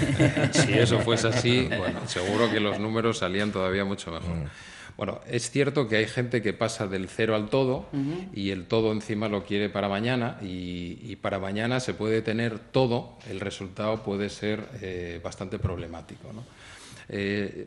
si 0.52 0.72
eso 0.72 1.00
fuese 1.00 1.28
así, 1.28 1.68
bueno, 1.68 2.06
seguro 2.06 2.50
que 2.50 2.60
los 2.60 2.78
números 2.78 3.18
salían 3.18 3.52
todavía 3.52 3.84
mucho 3.84 4.10
mejor. 4.10 4.48
Bueno, 4.96 5.20
es 5.28 5.50
cierto 5.50 5.88
que 5.88 5.96
hay 5.96 6.06
gente 6.06 6.42
que 6.42 6.52
pasa 6.52 6.86
del 6.86 7.08
cero 7.08 7.34
al 7.34 7.48
todo 7.48 7.88
y 8.34 8.50
el 8.50 8.66
todo 8.66 8.92
encima 8.92 9.28
lo 9.28 9.44
quiere 9.44 9.70
para 9.70 9.88
mañana 9.88 10.38
y, 10.42 10.98
y 11.02 11.16
para 11.16 11.38
mañana 11.38 11.80
se 11.80 11.94
puede 11.94 12.20
tener 12.22 12.58
todo, 12.58 13.18
el 13.30 13.40
resultado 13.40 14.02
puede 14.02 14.28
ser 14.28 14.66
eh, 14.82 15.20
bastante 15.22 15.58
problemático. 15.58 16.32
¿no? 16.32 16.44
Eh, 17.08 17.66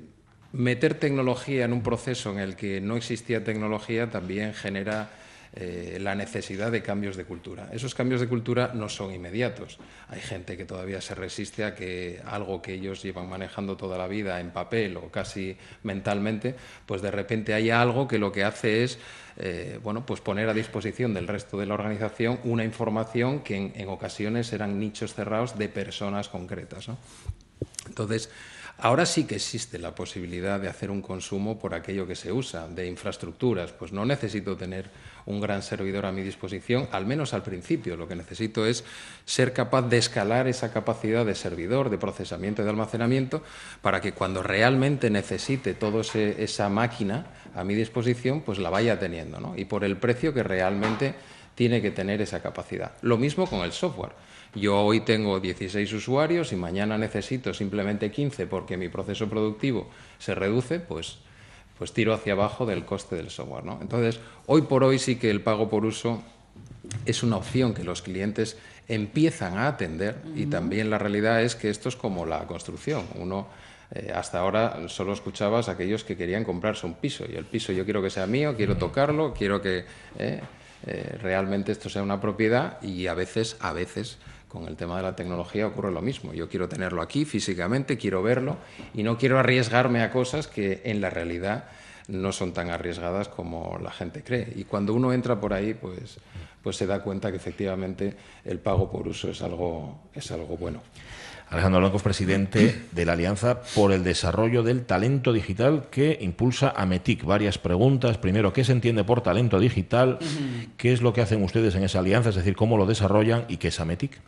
meter 0.52 0.94
tecnología 0.94 1.66
en 1.66 1.74
un 1.74 1.82
proceso 1.82 2.32
en 2.32 2.40
el 2.40 2.56
que 2.56 2.80
no 2.82 2.96
existía 2.96 3.44
tecnología 3.44 4.10
también 4.10 4.54
genera 4.54 5.10
eh, 5.56 6.00
la 6.02 6.16
necesidad 6.16 6.72
de 6.72 6.82
cambios 6.82 7.16
de 7.16 7.26
cultura. 7.26 7.70
Esos 7.72 7.94
cambios 7.94 8.20
de 8.22 8.28
cultura 8.28 8.72
no 8.74 8.90
son 8.90 9.14
inmediatos. 9.14 9.78
Hay 10.10 10.20
gente 10.20 10.58
que 10.58 10.66
todavía 10.66 11.00
se 11.00 11.14
resiste 11.14 11.64
a 11.64 11.76
que 11.76 12.20
algo 12.26 12.62
que 12.62 12.74
ellos 12.74 13.04
llevan 13.04 13.30
manejando 13.30 13.78
toda 13.78 13.98
la 13.98 14.08
vida 14.08 14.40
en 14.40 14.50
papel 14.50 14.98
o 14.98 15.12
casi 15.12 15.56
mentalmente, 15.84 16.56
pues 16.88 17.04
de 17.04 17.12
repente 17.12 17.54
haya 17.54 17.82
algo 17.82 18.08
que 18.08 18.18
lo 18.18 18.32
que 18.32 18.44
hace 18.44 18.84
es 18.84 18.98
eh, 19.38 19.80
bueno, 19.84 20.06
pues 20.06 20.22
poner 20.22 20.50
a 20.50 20.54
disposición 20.54 21.14
del 21.14 21.28
resto 21.28 21.58
de 21.58 21.66
la 21.66 21.74
organización 21.74 22.40
una 22.44 22.64
información 22.64 23.42
que 23.42 23.56
en, 23.56 23.74
en 23.76 23.90
ocasiones 23.90 24.54
eran 24.54 24.80
nichos 24.80 25.14
cerrados 25.14 25.58
de 25.58 25.70
personas 25.70 26.30
concretas. 26.30 26.88
Entonces, 27.88 28.30
Ahora 28.84 29.06
sí 29.06 29.24
que 29.24 29.36
existe 29.36 29.80
la 29.80 29.96
posibilidad 29.96 30.60
de 30.60 30.68
hacer 30.68 30.92
un 30.92 31.02
consumo 31.02 31.58
por 31.58 31.74
aquello 31.74 32.06
que 32.06 32.18
se 32.18 32.34
usa, 32.34 32.68
de 32.68 32.86
infraestructuras. 32.86 33.72
Pues 33.72 33.94
no 33.94 34.04
necesito 34.04 34.58
tener 34.58 34.90
un 35.26 35.40
gran 35.40 35.64
servidor 35.64 36.06
a 36.06 36.12
mi 36.12 36.22
disposición, 36.22 36.90
al 36.92 37.06
menos 37.06 37.34
al 37.34 37.44
principio. 37.44 37.96
Lo 37.96 38.10
que 38.10 38.18
necesito 38.18 38.66
es 38.66 38.84
ser 39.24 39.54
capaz 39.54 39.84
de 39.84 40.00
escalar 40.00 40.50
esa 40.50 40.74
capacidad 40.74 41.26
de 41.26 41.34
servidor, 41.34 41.90
de 41.90 41.98
procesamiento 41.98 42.62
y 42.62 42.66
de 42.66 42.72
almacenamiento, 42.72 43.42
para 43.82 44.02
que 44.02 44.12
cuando 44.12 44.44
realmente 44.44 45.10
necesite 45.10 45.76
toda 45.76 46.02
esa 46.02 46.68
máquina 46.68 47.28
a 47.56 47.64
mi 47.64 47.76
disposición, 47.76 48.42
pues 48.42 48.60
la 48.60 48.70
vaya 48.70 49.00
teniendo. 49.00 49.40
¿no? 49.40 49.54
Y 49.56 49.64
por 49.64 49.86
el 49.86 49.96
precio 49.96 50.34
que 50.34 50.44
realmente 50.44 51.16
tiene 51.56 51.82
que 51.82 51.92
tener 51.92 52.22
esa 52.22 52.42
capacidad. 52.42 52.92
Lo 53.02 53.18
mismo 53.18 53.48
con 53.48 53.62
el 53.62 53.72
software. 53.72 54.12
Yo 54.56 54.80
hoy 54.82 55.02
tengo 55.02 55.40
16 55.40 55.92
usuarios 55.94 56.54
y 56.54 56.56
mañana 56.56 56.98
necesito 56.98 57.54
simplemente 57.54 58.12
15 58.12 58.46
porque 58.48 58.78
mi 58.78 58.88
proceso 58.90 59.28
productivo 59.28 59.90
se 60.20 60.36
reduce, 60.36 60.80
pues, 60.80 61.18
pues 61.78 61.92
tiro 61.92 62.14
hacia 62.14 62.34
abajo 62.34 62.66
del 62.66 62.86
coste 62.86 63.16
del 63.16 63.32
software. 63.32 63.66
¿no? 63.66 63.80
Entonces, 63.82 64.20
hoy 64.46 64.64
por 64.64 64.84
hoy 64.84 65.00
sí 65.00 65.16
que 65.16 65.32
el 65.32 65.42
pago 65.42 65.70
por 65.70 65.86
uso 65.86 66.22
es 67.06 67.24
una 67.24 67.38
opción 67.38 67.74
que 67.74 67.84
los 67.84 68.02
clientes 68.02 68.58
empiezan 68.88 69.58
a 69.58 69.68
atender 69.68 70.22
y 70.36 70.46
también 70.46 70.90
la 70.90 70.98
realidad 70.98 71.42
es 71.42 71.56
que 71.56 71.70
esto 71.70 71.90
es 71.90 71.96
como 71.96 72.26
la 72.26 72.46
construcción. 72.46 73.06
Uno 73.16 73.48
eh, 73.92 74.12
hasta 74.14 74.40
ahora 74.40 74.88
solo 74.88 75.14
escuchabas 75.14 75.68
a 75.68 75.72
aquellos 75.72 76.04
que 76.04 76.16
querían 76.16 76.44
comprarse 76.44 76.86
un 76.86 76.96
piso 76.96 77.26
y 77.28 77.36
el 77.36 77.46
piso 77.46 77.72
yo 77.72 77.86
quiero 77.86 78.02
que 78.02 78.10
sea 78.10 78.28
mío, 78.28 78.56
quiero 78.56 78.78
tocarlo, 78.78 79.34
quiero 79.34 79.62
que 79.62 79.86
eh, 80.20 80.42
eh, 80.86 81.18
realmente 81.22 81.72
esto 81.72 81.90
sea 81.90 82.04
una 82.04 82.20
propiedad 82.20 82.82
y 82.82 83.08
a 83.08 83.14
veces, 83.14 83.56
a 83.60 83.72
veces 83.72 84.18
con 84.54 84.68
el 84.68 84.76
tema 84.76 84.98
de 84.98 85.04
la 85.04 85.16
tecnología 85.16 85.66
ocurre 85.66 85.92
lo 85.92 86.04
mismo. 86.04 86.32
Yo 86.32 86.48
quiero 86.48 86.70
tenerlo 86.70 87.02
aquí 87.02 87.26
físicamente, 87.26 87.98
quiero 87.98 88.22
verlo 88.22 88.58
y 88.94 89.02
no 89.02 89.18
quiero 89.18 89.40
arriesgarme 89.40 90.04
a 90.04 90.12
cosas 90.12 90.48
que 90.48 90.84
en 90.86 91.02
la 91.02 91.10
realidad 91.10 91.66
no 92.08 92.32
son 92.32 92.54
tan 92.54 92.70
arriesgadas 92.70 93.30
como 93.30 93.80
la 93.82 93.90
gente 93.90 94.24
cree. 94.24 94.54
Y 94.56 94.66
cuando 94.66 94.94
uno 94.94 95.12
entra 95.12 95.42
por 95.42 95.54
ahí, 95.54 95.74
pues, 95.74 96.20
pues 96.62 96.78
se 96.78 96.86
da 96.86 97.02
cuenta 97.02 97.32
que 97.32 97.38
efectivamente 97.38 98.16
el 98.46 98.60
pago 98.60 98.92
por 98.92 99.08
uso 99.08 99.32
es 99.32 99.42
algo, 99.42 100.02
es 100.14 100.32
algo 100.32 100.56
bueno. 100.56 100.84
Alejandro 101.54 101.82
Blanco 101.82 101.98
es 101.98 102.04
presidente 102.04 102.82
de 102.92 103.06
la 103.06 103.14
Alianza 103.14 103.62
por 103.76 103.92
el 103.92 104.04
Desarrollo 104.04 104.64
del 104.64 104.86
Talento 104.86 105.32
Digital 105.32 105.86
que 105.92 106.18
impulsa 106.20 106.74
AMETIC. 106.76 107.24
Varias 107.24 107.60
preguntas. 107.60 108.18
Primero, 108.18 108.52
¿qué 108.54 108.64
se 108.64 108.72
entiende 108.72 109.04
por 109.04 109.22
talento 109.22 109.60
digital? 109.60 110.18
¿Qué 110.78 110.94
es 110.94 111.04
lo 111.04 111.14
que 111.14 111.22
hacen 111.22 111.44
ustedes 111.44 111.76
en 111.76 111.84
esa 111.84 112.00
alianza? 112.00 112.30
Es 112.30 112.36
decir, 112.36 112.56
¿cómo 112.56 112.76
lo 112.76 112.88
desarrollan 112.88 113.46
y 113.50 113.58
qué 113.58 113.68
es 113.68 113.80
AMETIC? 113.80 114.20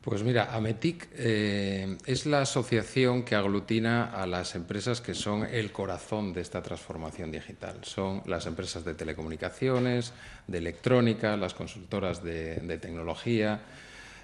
Pues 0.00 0.22
mira, 0.22 0.54
AMETIC 0.54 1.08
eh, 1.12 1.98
es 2.06 2.24
la 2.24 2.40
asociación 2.40 3.22
que 3.22 3.34
aglutina 3.34 4.04
a 4.04 4.26
las 4.26 4.54
empresas 4.54 5.02
que 5.02 5.12
son 5.12 5.44
el 5.44 5.72
corazón 5.72 6.32
de 6.32 6.40
esta 6.40 6.62
transformación 6.62 7.30
digital. 7.30 7.80
Son 7.82 8.22
las 8.24 8.46
empresas 8.46 8.82
de 8.82 8.94
telecomunicaciones, 8.94 10.14
de 10.46 10.56
electrónica, 10.56 11.36
las 11.36 11.52
consultoras 11.52 12.24
de, 12.24 12.78
tecnología, 12.80 13.60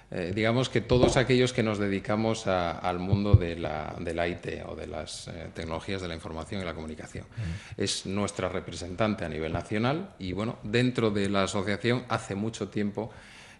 eh, 0.09 0.31
digamos 0.33 0.69
que 0.69 0.79
todos 0.79 1.17
aquellos 1.17 1.51
que 1.51 1.63
nos 1.63 1.79
dedicamos 1.79 2.47
al 2.47 2.99
mundo 2.99 3.33
de 3.33 3.57
la, 3.57 4.27
IT 4.27 4.65
o 4.65 4.75
de 4.75 4.87
las 4.87 5.27
eh, 5.27 5.49
tecnologías 5.53 6.01
de 6.01 6.07
la 6.07 6.15
información 6.15 6.61
y 6.61 6.65
la 6.65 6.73
comunicación. 6.73 7.25
Es 7.75 8.05
nuestra 8.05 8.47
representante 8.47 9.25
a 9.25 9.29
nivel 9.29 9.51
nacional 9.51 10.13
y 10.17 10.31
bueno, 10.31 10.59
dentro 10.63 11.11
de 11.11 11.29
la 11.29 11.43
asociación 11.43 12.05
hace 12.07 12.35
mucho 12.35 12.69
tiempo 12.69 13.11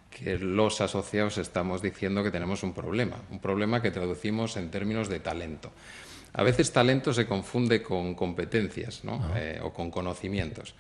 que 0.10 0.40
los 0.40 0.80
asociados 0.80 1.38
estamos 1.38 1.82
diciendo 1.82 2.24
que 2.24 2.32
tenemos 2.32 2.64
un 2.64 2.74
problema, 2.74 3.18
un 3.30 3.40
problema 3.40 3.82
que 3.82 3.92
traducimos 3.92 4.56
en 4.56 4.72
términos 4.72 5.10
de 5.10 5.20
talento. 5.20 5.72
A 6.34 6.44
veces 6.44 6.72
talento 6.72 7.14
se 7.14 7.26
confunde 7.26 7.82
con 7.82 8.14
competencias 8.14 9.02
eh, 9.36 9.60
o 9.62 9.74
con 9.74 9.90
conocimientos. 9.90 10.76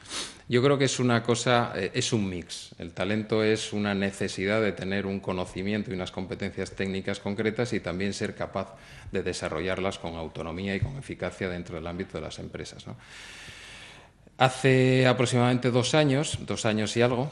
Yo 0.47 0.61
creo 0.61 0.77
que 0.77 0.85
es 0.85 0.99
una 0.99 1.23
cosa, 1.23 1.73
eh, 1.75 1.91
es 1.93 2.13
un 2.13 2.29
mix. 2.29 2.75
El 2.77 2.93
talento 2.93 3.43
es 3.43 3.73
una 3.73 3.95
necesidad 3.95 4.61
de 4.61 4.71
tener 4.71 5.05
un 5.05 5.19
conocimiento 5.19 5.91
y 5.91 5.93
unas 5.95 6.11
competencias 6.11 6.71
técnicas 6.71 7.19
concretas 7.19 7.73
y 7.73 7.79
también 7.79 8.13
ser 8.13 8.35
capaz 8.35 8.75
de 9.11 9.23
desarrollarlas 9.23 9.97
con 9.99 10.15
autonomía 10.15 10.75
y 10.75 10.79
con 10.79 10.97
eficacia 10.97 11.49
dentro 11.49 11.75
del 11.75 11.87
ámbito 11.87 12.17
de 12.17 12.21
las 12.21 12.39
empresas. 12.39 12.85
Hace 14.37 15.07
aproximadamente 15.07 15.71
dos 15.71 15.95
años, 15.95 16.37
dos 16.45 16.65
años 16.65 16.95
y 16.95 17.01
algo, 17.01 17.31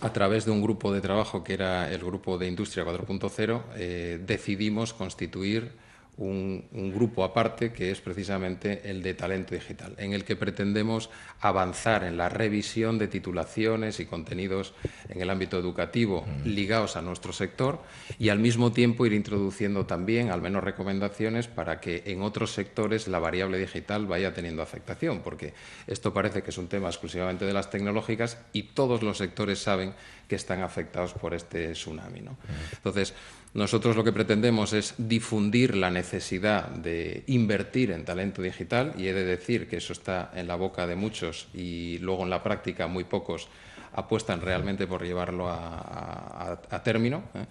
a 0.00 0.12
través 0.12 0.44
de 0.44 0.50
un 0.50 0.62
grupo 0.62 0.92
de 0.92 1.00
trabajo 1.00 1.44
que 1.44 1.54
era 1.54 1.90
el 1.90 2.00
grupo 2.00 2.38
de 2.38 2.48
Industria 2.48 2.84
4.0, 2.84 3.62
eh, 3.76 4.20
decidimos 4.26 4.92
constituir 4.92 5.72
un, 6.16 6.92
grupo 6.94 7.24
aparte 7.24 7.72
que 7.72 7.90
es 7.90 8.00
precisamente 8.00 8.82
el 8.90 9.02
de 9.02 9.14
talento 9.14 9.54
digital, 9.54 9.94
en 9.96 10.12
el 10.12 10.24
que 10.24 10.36
pretendemos 10.36 11.08
avanzar 11.40 12.04
en 12.04 12.16
la 12.16 12.28
revisión 12.28 12.98
de 12.98 13.08
titulaciones 13.08 14.00
y 14.00 14.06
contenidos 14.06 14.74
en 15.08 15.20
el 15.20 15.30
ámbito 15.30 15.58
educativo 15.58 16.26
mm. 16.26 16.48
ligados 16.48 16.96
a 16.96 17.02
nuestro 17.02 17.32
sector 17.32 17.80
y 18.18 18.28
al 18.28 18.38
mismo 18.38 18.72
tiempo 18.72 19.06
ir 19.06 19.12
introduciendo 19.12 19.86
también 19.86 20.30
al 20.30 20.42
menos 20.42 20.62
recomendaciones 20.62 21.48
para 21.48 21.80
que 21.80 22.02
en 22.06 22.22
otros 22.22 22.52
sectores 22.52 23.08
la 23.08 23.18
variable 23.18 23.58
digital 23.58 24.06
vaya 24.06 24.34
teniendo 24.34 24.62
afectación, 24.62 25.20
porque 25.20 25.54
esto 25.86 26.12
parece 26.12 26.42
que 26.42 26.50
es 26.50 26.58
un 26.58 26.68
tema 26.68 26.88
exclusivamente 26.88 27.44
de 27.44 27.52
las 27.52 27.70
tecnológicas 27.70 28.38
y 28.52 28.64
todos 28.64 29.02
los 29.02 29.18
sectores 29.18 29.58
saben 29.60 29.94
que 30.28 30.36
están 30.36 30.62
afectados 30.62 31.12
por 31.14 31.34
este 31.34 31.72
tsunami. 31.72 32.20
¿no? 32.20 32.32
Mm. 32.32 32.74
Entonces, 32.76 33.14
nosotros 33.52 33.96
lo 33.96 34.04
que 34.04 34.12
pretendemos 34.12 34.72
es 34.72 34.94
difundir 34.96 35.76
la 35.76 35.90
necesidad 35.90 36.68
de 36.68 37.24
invertir 37.26 37.90
en 37.90 38.04
talento 38.04 38.42
digital 38.42 38.94
y 38.96 39.08
he 39.08 39.12
de 39.12 39.24
decir 39.24 39.68
que 39.68 39.78
eso 39.78 39.92
está 39.92 40.30
en 40.34 40.46
la 40.46 40.54
boca 40.54 40.86
de 40.86 40.94
muchos 40.94 41.48
y 41.52 41.98
luego 41.98 42.22
en 42.22 42.30
la 42.30 42.44
práctica 42.44 42.86
muy 42.86 43.04
pocos 43.04 43.48
apuestan 43.92 44.40
realmente 44.40 44.86
por 44.86 45.02
llevarlo 45.02 45.48
a, 45.48 46.82
término. 46.84 47.24
¿eh? 47.34 47.46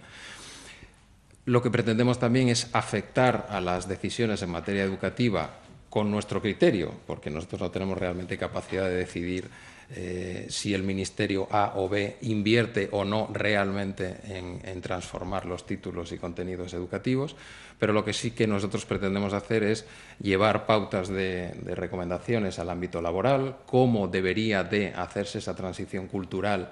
Lo 1.44 1.62
que 1.62 1.70
pretendemos 1.70 2.18
también 2.18 2.48
es 2.48 2.68
afectar 2.72 3.46
a 3.50 3.60
las 3.60 3.86
decisiones 3.86 4.40
en 4.40 4.50
materia 4.50 4.84
educativa 4.84 5.50
con 5.90 6.10
nuestro 6.10 6.40
criterio, 6.40 6.94
porque 7.06 7.28
nosotros 7.28 7.60
no 7.60 7.70
tenemos 7.70 7.98
realmente 7.98 8.38
capacidad 8.38 8.84
de 8.84 8.94
decidir 8.94 9.50
eh, 9.92 10.46
si 10.48 10.72
el 10.72 10.84
Ministerio 10.84 11.48
A 11.50 11.72
o 11.74 11.88
B 11.88 12.18
invierte 12.22 12.88
o 12.92 13.04
no 13.04 13.28
realmente 13.32 14.18
en, 14.24 14.80
transformar 14.80 15.46
los 15.46 15.66
títulos 15.66 16.12
y 16.12 16.18
contenidos 16.18 16.74
educativos, 16.74 17.34
pero 17.78 17.92
lo 17.92 18.04
que 18.04 18.12
sí 18.12 18.30
que 18.30 18.46
nosotros 18.46 18.86
pretendemos 18.86 19.32
hacer 19.32 19.64
es 19.64 19.84
llevar 20.20 20.64
pautas 20.64 21.08
de, 21.08 21.52
recomendaciones 21.74 22.60
al 22.60 22.70
ámbito 22.70 23.02
laboral, 23.02 23.56
cómo 23.66 24.06
debería 24.06 24.62
de 24.62 24.94
hacerse 24.94 25.38
esa 25.38 25.56
transición 25.56 26.06
cultural 26.06 26.70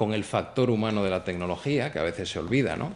con 0.00 0.14
el 0.14 0.24
factor 0.24 0.70
humano 0.70 1.04
de 1.04 1.10
la 1.10 1.24
tecnología, 1.24 1.92
que 1.92 1.98
a 1.98 2.02
veces 2.02 2.30
se 2.30 2.38
olvida, 2.38 2.74
¿no? 2.74 2.94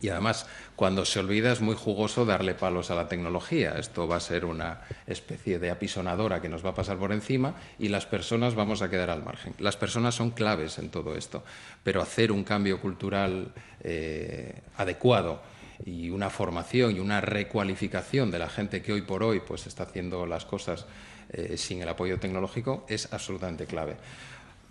Y 0.00 0.10
además, 0.10 0.46
cuando 0.76 1.04
se 1.04 1.18
olvida 1.18 1.50
es 1.50 1.60
muy 1.60 1.74
jugoso 1.74 2.24
darle 2.24 2.54
palos 2.54 2.92
a 2.92 2.94
la 2.94 3.08
tecnología. 3.08 3.74
Esto 3.76 4.06
va 4.06 4.14
a 4.14 4.20
ser 4.20 4.44
una 4.44 4.82
especie 5.08 5.58
de 5.58 5.72
apisonadora 5.72 6.40
que 6.40 6.48
nos 6.48 6.64
va 6.64 6.70
a 6.70 6.74
pasar 6.76 6.98
por 6.98 7.10
encima 7.10 7.56
y 7.80 7.88
las 7.88 8.06
personas 8.06 8.54
vamos 8.54 8.80
a 8.80 8.88
quedar 8.88 9.10
al 9.10 9.24
margen. 9.24 9.54
Las 9.58 9.76
personas 9.76 10.14
son 10.14 10.30
claves 10.30 10.78
en 10.78 10.90
todo 10.90 11.16
esto, 11.16 11.42
pero 11.82 12.00
hacer 12.00 12.30
un 12.30 12.44
cambio 12.44 12.80
cultural 12.80 13.52
eh, 13.80 14.62
adecuado 14.76 15.42
y 15.84 16.10
una 16.10 16.30
formación 16.30 16.94
y 16.94 17.00
una 17.00 17.20
recualificación 17.20 18.30
de 18.30 18.38
la 18.38 18.48
gente 18.48 18.82
que 18.82 18.92
hoy 18.92 19.02
por 19.02 19.24
hoy 19.24 19.40
pues 19.40 19.66
está 19.66 19.82
haciendo 19.82 20.26
las 20.26 20.44
cosas 20.44 20.86
eh, 21.30 21.56
sin 21.56 21.82
el 21.82 21.88
apoyo 21.88 22.20
tecnológico 22.20 22.86
es 22.88 23.12
absolutamente 23.12 23.66
clave 23.66 23.96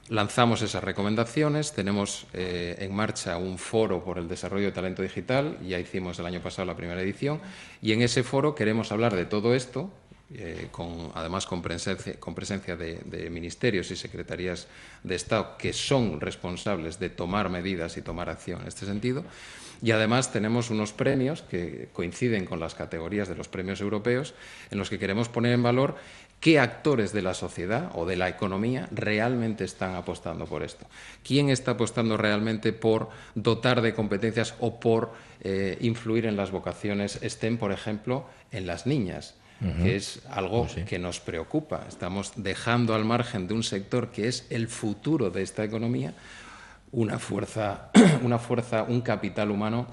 lanzamos 0.10 0.62
esas 0.62 0.84
recomendaciones, 0.84 1.72
tenemos 1.74 2.26
eh, 2.34 2.76
en 2.80 2.94
marcha 2.94 3.38
un 3.38 3.58
foro 3.58 4.04
por 4.04 4.18
el 4.18 4.28
desarrollo 4.28 4.66
de 4.66 4.72
talento 4.72 5.02
digital, 5.02 5.58
ya 5.66 5.80
hicimos 5.80 6.20
el 6.20 6.26
año 6.26 6.42
pasado 6.42 6.66
la 6.66 6.76
primera 6.76 7.02
edición, 7.02 7.40
y 7.82 7.94
en 7.94 8.02
ese 8.02 8.24
foro 8.24 8.56
queremos 8.56 8.92
hablar 8.92 9.16
de 9.16 9.26
todo 9.26 9.54
esto, 9.54 9.92
eh, 10.32 10.68
con, 10.72 11.12
además 11.16 11.48
con 11.48 11.64
presencia, 11.64 12.76
de, 12.76 13.30
ministerios 13.32 13.90
y 13.90 13.96
secretarías 13.96 14.68
de 15.04 15.16
Estado 15.16 15.58
que 15.58 15.74
son 15.74 16.22
responsables 16.22 17.00
de 17.00 17.10
tomar 17.10 17.50
medidas 17.50 17.98
y 17.98 18.04
tomar 18.04 18.30
acción 18.30 18.62
en 18.62 18.68
este 18.68 18.86
sentido. 18.86 19.24
Y 19.82 19.90
además 19.92 20.32
tenemos 20.32 20.70
unos 20.70 20.92
premios 20.94 21.42
que 21.42 21.88
coinciden 21.94 22.46
con 22.46 22.60
las 22.60 22.76
categorías 22.76 23.28
de 23.28 23.36
los 23.36 23.48
premios 23.48 23.82
europeos 23.82 24.36
en 24.70 24.78
los 24.78 24.90
que 24.90 25.00
queremos 25.00 25.30
poner 25.30 25.54
en 25.54 25.64
valor 25.64 25.96
qué 26.40 26.60
actores 26.60 27.12
de 27.14 27.22
la 27.22 27.34
sociedad 27.34 27.92
o 27.96 28.06
de 28.06 28.16
la 28.16 28.30
economía 28.30 28.88
realmente 28.92 29.64
están 29.64 29.96
apostando 29.96 30.46
por 30.46 30.64
esto. 30.64 30.86
¿Quién 31.24 31.50
está 31.50 31.72
apostando 31.72 32.18
realmente 32.18 32.74
por 32.74 33.10
dotar 33.36 33.82
de 33.82 33.94
competencias 33.94 34.56
o 34.60 34.80
por 34.80 35.12
eh, 35.42 35.78
influir 35.82 36.26
en 36.26 36.38
las 36.38 36.52
vocaciones, 36.52 37.20
estén, 37.22 37.58
por 37.58 37.72
ejemplo, 37.72 38.26
en 38.52 38.68
las 38.68 38.86
niñas? 38.86 39.36
que 39.84 39.98
es 39.98 40.22
algo 40.30 40.68
pues 40.68 40.86
que 40.86 41.00
nos 41.00 41.20
preocupa. 41.20 41.84
Estamos 41.90 42.32
dejando 42.38 42.96
al 42.96 43.04
margen 43.04 43.46
de 43.46 43.54
un 43.54 43.64
sector 43.64 44.10
que 44.10 44.30
es 44.30 44.48
el 44.50 44.70
futuro 44.70 45.32
de 45.32 45.42
esta 45.42 45.66
economía 45.66 46.14
una 46.92 47.20
fuerza, 47.20 47.90
una 48.24 48.40
fuerza 48.40 48.84
un 48.84 49.02
capital 49.02 49.52
humano 49.52 49.88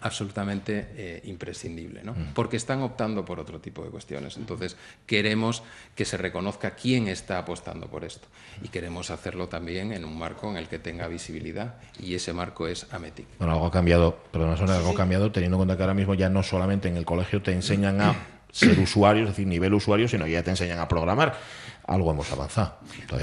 absolutamente 0.00 0.88
eh, 0.96 1.20
imprescindible, 1.24 2.02
¿no? 2.02 2.12
Mm. 2.12 2.32
porque 2.34 2.56
están 2.56 2.82
optando 2.82 3.24
por 3.24 3.38
otro 3.38 3.60
tipo 3.60 3.84
de 3.84 3.90
cuestiones. 3.90 4.36
Entonces, 4.36 4.76
queremos 5.06 5.62
que 5.94 6.04
se 6.04 6.16
reconozca 6.16 6.72
quién 6.72 7.08
está 7.08 7.38
apostando 7.38 7.88
por 7.88 8.04
esto 8.04 8.26
y 8.62 8.68
queremos 8.68 9.10
hacerlo 9.10 9.48
también 9.48 9.92
en 9.92 10.04
un 10.04 10.18
marco 10.18 10.50
en 10.50 10.56
el 10.56 10.68
que 10.68 10.78
tenga 10.78 11.08
visibilidad 11.08 11.74
y 11.98 12.14
ese 12.14 12.32
marco 12.32 12.66
es 12.66 12.86
AMETIC. 12.90 13.26
Bueno, 13.38 13.52
algo 13.52 13.66
ha 13.66 13.70
cambiado, 13.70 14.16
perdón, 14.32 14.56
algo 14.70 14.90
ha 14.90 14.94
cambiado 14.94 15.30
teniendo 15.30 15.56
en 15.56 15.58
cuenta 15.58 15.76
que 15.76 15.82
ahora 15.82 15.94
mismo 15.94 16.14
ya 16.14 16.28
no 16.28 16.42
solamente 16.42 16.88
en 16.88 16.96
el 16.96 17.04
colegio 17.04 17.42
te 17.42 17.52
enseñan 17.52 18.00
a 18.00 18.14
ser 18.50 18.78
usuario, 18.78 19.24
es 19.24 19.30
decir, 19.30 19.46
nivel 19.46 19.74
usuario, 19.74 20.08
sino 20.08 20.24
que 20.24 20.32
ya 20.32 20.42
te 20.42 20.50
enseñan 20.50 20.78
a 20.78 20.88
programar 20.88 21.34
algo 21.92 22.10
hemos 22.10 22.30
avanzado. 22.32 22.74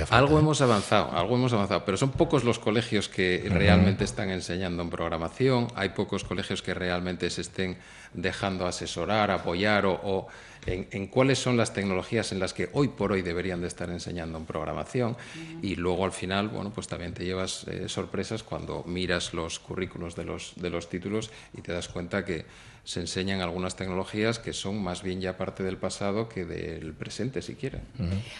algo 0.09 0.37
¿eh? 0.37 0.41
hemos 0.41 0.61
avanzado, 0.61 1.11
algo 1.11 1.35
hemos 1.35 1.53
avanzado, 1.53 1.83
pero 1.85 1.97
son 1.97 2.11
pocos 2.11 2.43
los 2.43 2.59
colegios 2.59 3.09
que 3.09 3.45
realmente 3.49 4.03
están 4.03 4.29
enseñando 4.29 4.83
en 4.83 4.89
programación, 4.89 5.67
hay 5.75 5.89
pocos 5.89 6.23
colegios 6.23 6.61
que 6.61 6.73
realmente 6.73 7.29
se 7.29 7.41
estén 7.41 7.77
dejando 8.13 8.65
asesorar, 8.65 9.31
apoyar 9.31 9.85
o, 9.85 10.27
en, 10.65 11.07
cuáles 11.07 11.39
son 11.39 11.57
las 11.57 11.73
tecnologías 11.73 12.31
en 12.31 12.39
las 12.39 12.53
que 12.53 12.69
hoy 12.73 12.89
por 12.89 13.11
hoy 13.11 13.21
deberían 13.21 13.61
de 13.61 13.67
estar 13.67 13.89
enseñando 13.89 14.37
en 14.37 14.45
programación 14.45 15.15
y 15.61 15.75
luego 15.75 16.05
al 16.05 16.11
final, 16.11 16.49
bueno, 16.49 16.71
pues 16.71 16.87
también 16.87 17.13
te 17.13 17.25
llevas 17.25 17.65
eh, 17.67 17.87
sorpresas 17.87 18.43
cuando 18.43 18.83
miras 18.85 19.33
los 19.33 19.59
currículos 19.59 20.15
de 20.15 20.25
los, 20.25 20.53
de 20.55 20.69
los 20.69 20.89
títulos 20.89 21.31
y 21.57 21.61
te 21.61 21.71
das 21.71 21.87
cuenta 21.87 22.25
que 22.25 22.45
se 22.83 23.01
enseñan 23.01 23.41
algunas 23.41 23.75
tecnologías 23.75 24.39
que 24.39 24.53
son 24.53 24.81
más 24.81 25.03
bien 25.03 25.21
ya 25.21 25.37
parte 25.37 25.63
del 25.63 25.77
pasado 25.77 26.29
que 26.29 26.45
del 26.45 26.93
presente, 26.93 27.41
si 27.41 27.55
quieren. 27.55 27.81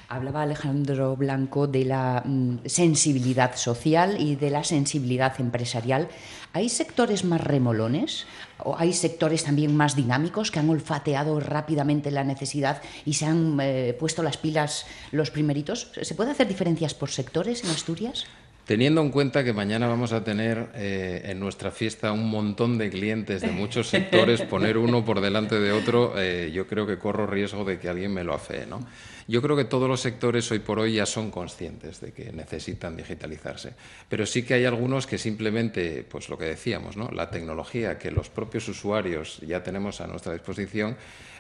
Hablaba 0.08 0.43
Alejandro 0.43 1.15
Blanco 1.15 1.67
de 1.67 1.86
la 1.86 2.24
mm, 2.25 2.60
sensibilidad 2.65 3.55
social 3.55 4.19
y 4.19 4.36
de 4.36 4.50
la 4.50 4.63
sensibilidad 4.63 5.39
empresarial. 5.39 6.08
¿Hay 6.53 6.69
sectores 6.69 7.24
más 7.24 7.41
remolones 7.41 8.25
o 8.58 8.75
hay 8.77 8.93
sectores 8.93 9.43
también 9.43 9.75
más 9.75 9.96
dinámicos 9.96 10.51
que 10.51 10.60
han 10.60 10.69
olfateado 10.69 11.39
rápidamente 11.39 12.10
la 12.10 12.24
necesidad 12.24 12.81
y 13.05 13.13
se 13.13 13.25
han 13.25 13.60
eh, 13.62 13.96
puesto 14.00 14.24
las 14.24 14.38
pilas 14.38 14.86
los 15.12 15.29
primeritos? 15.29 15.91
¿Se 16.01 16.15
puede 16.15 16.31
hacer 16.31 16.48
diferencias 16.48 16.93
por 16.93 17.12
sectores 17.12 17.63
en 17.63 17.69
Asturias? 17.69 18.25
Teniendo 18.69 19.01
en 19.01 19.09
cuenta 19.09 19.43
que 19.43 19.51
mañana 19.51 19.88
vamos 19.88 20.13
a 20.13 20.23
tener 20.23 20.69
eh, 20.75 21.23
en 21.25 21.39
nuestra 21.39 21.71
fiesta 21.71 22.11
un 22.11 22.29
montón 22.29 22.77
de 22.77 22.91
clientes 22.91 23.41
de 23.41 23.49
muchos 23.49 23.89
sectores, 23.89 24.43
poner 24.43 24.77
uno 24.77 25.03
por 25.03 25.21
delante 25.21 25.59
de 25.59 25.71
otro, 25.71 26.13
eh, 26.15 26.51
yo 26.53 26.67
creo 26.67 26.85
que 26.85 26.99
corro 26.99 27.25
riesgo 27.25 27.65
de 27.65 27.79
que 27.79 27.89
alguien 27.89 28.13
me 28.13 28.23
lo 28.23 28.35
afee. 28.35 28.67
¿no? 28.67 28.85
Yo 29.27 29.41
creo 29.41 29.57
que 29.57 29.65
todos 29.65 29.89
los 29.89 30.01
sectores 30.01 30.51
hoy 30.51 30.59
por 30.59 30.77
hoy 30.77 30.93
ya 30.93 31.07
son 31.07 31.31
conscientes 31.31 31.99
de 31.99 32.11
que 32.11 32.31
necesitan 32.31 32.95
digitalizarse, 32.95 33.73
pero 34.07 34.27
sí 34.27 34.43
que 34.43 34.53
hay 34.53 34.65
algunos 34.65 35.07
que 35.07 35.17
simplemente, 35.17 36.05
pues 36.07 36.29
lo 36.29 36.38
que 36.38 36.45
decíamos, 36.45 36.95
¿no? 36.95 37.09
la 37.09 37.31
tecnología 37.31 37.97
que 37.97 38.11
los 38.11 38.29
propios 38.29 38.69
usuarios 38.69 39.39
ya 39.39 39.63
tenemos 39.63 39.99
a 39.99 40.05
nuestra 40.05 40.33
disposición 40.33 40.95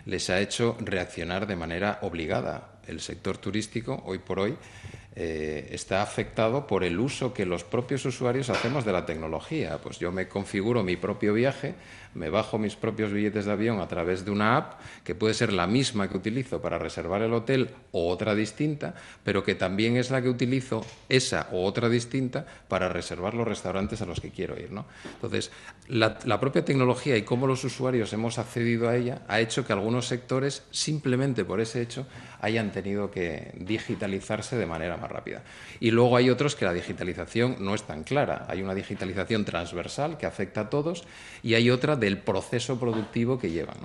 les 0.07 0.31
ha 0.31 0.39
hecho 0.39 0.75
reaccionar 0.79 1.45
de 1.45 1.55
manera 1.55 1.99
obligada. 2.01 2.79
El 2.87 3.01
sector 3.01 3.37
turístico, 3.37 4.01
hoy 4.07 4.17
por 4.17 4.39
hoy, 4.39 4.57
eh, 5.15 5.69
está 5.71 6.01
afectado 6.01 6.67
por 6.67 6.83
el 6.83 6.99
uso 6.99 7.33
que 7.33 7.45
los 7.45 7.63
propios 7.63 8.05
usuarios 8.05 8.49
hacemos 8.49 8.85
de 8.85 8.93
la 8.93 9.05
tecnología. 9.05 9.79
Pues 9.81 9.99
yo 9.99 10.11
me 10.11 10.27
configuro 10.27 10.83
mi 10.83 10.95
propio 10.95 11.33
viaje, 11.33 11.75
me 12.13 12.29
bajo 12.29 12.57
mis 12.57 12.75
propios 12.75 13.11
billetes 13.11 13.45
de 13.45 13.51
avión 13.51 13.79
a 13.79 13.87
través 13.87 14.25
de 14.25 14.31
una 14.31 14.57
app 14.57 14.79
que 15.03 15.15
puede 15.15 15.33
ser 15.33 15.53
la 15.53 15.67
misma 15.67 16.09
que 16.09 16.17
utilizo 16.17 16.61
para 16.61 16.77
reservar 16.77 17.21
el 17.21 17.33
hotel 17.33 17.69
o 17.91 18.09
otra 18.09 18.35
distinta, 18.35 18.95
pero 19.23 19.43
que 19.43 19.55
también 19.55 19.97
es 19.97 20.11
la 20.11 20.21
que 20.21 20.29
utilizo 20.29 20.85
esa 21.07 21.47
o 21.51 21.65
otra 21.65 21.89
distinta 21.89 22.45
para 22.67 22.89
reservar 22.89 23.33
los 23.33 23.47
restaurantes 23.47 24.01
a 24.01 24.05
los 24.05 24.19
que 24.19 24.31
quiero 24.31 24.59
ir. 24.59 24.71
¿no? 24.71 24.85
Entonces, 25.15 25.51
la, 25.87 26.17
la 26.25 26.39
propia 26.39 26.65
tecnología 26.65 27.17
y 27.17 27.23
cómo 27.23 27.47
los 27.47 27.63
usuarios 27.63 28.11
hemos 28.13 28.39
accedido 28.39 28.89
a 28.89 28.95
ella 28.95 29.21
ha 29.27 29.39
hecho 29.39 29.65
que 29.65 29.73
algunos 29.73 30.07
sectores, 30.07 30.63
simplemente 30.71 31.45
por 31.45 31.59
ese 31.59 31.81
hecho, 31.81 32.07
hayan 32.41 32.71
tenido 32.71 33.11
que 33.11 33.51
digitalizarse 33.55 34.57
de 34.57 34.65
manera 34.65 34.97
más 34.97 35.11
rápida. 35.11 35.43
Y 35.79 35.91
luego 35.91 36.17
hay 36.17 36.29
otros 36.29 36.55
que 36.55 36.65
la 36.65 36.73
digitalización 36.73 37.57
no 37.59 37.75
es 37.75 37.83
tan 37.83 38.03
clara. 38.03 38.45
Hay 38.47 38.61
una 38.61 38.73
digitalización 38.73 39.45
transversal 39.45 40.17
que 40.17 40.25
afecta 40.25 40.61
a 40.61 40.69
todos 40.69 41.03
y 41.43 41.53
hay 41.53 41.69
otra 41.69 41.95
del 41.99 42.17
proceso 42.19 42.79
productivo 42.79 43.37
que 43.37 43.51
llevan. 43.51 43.77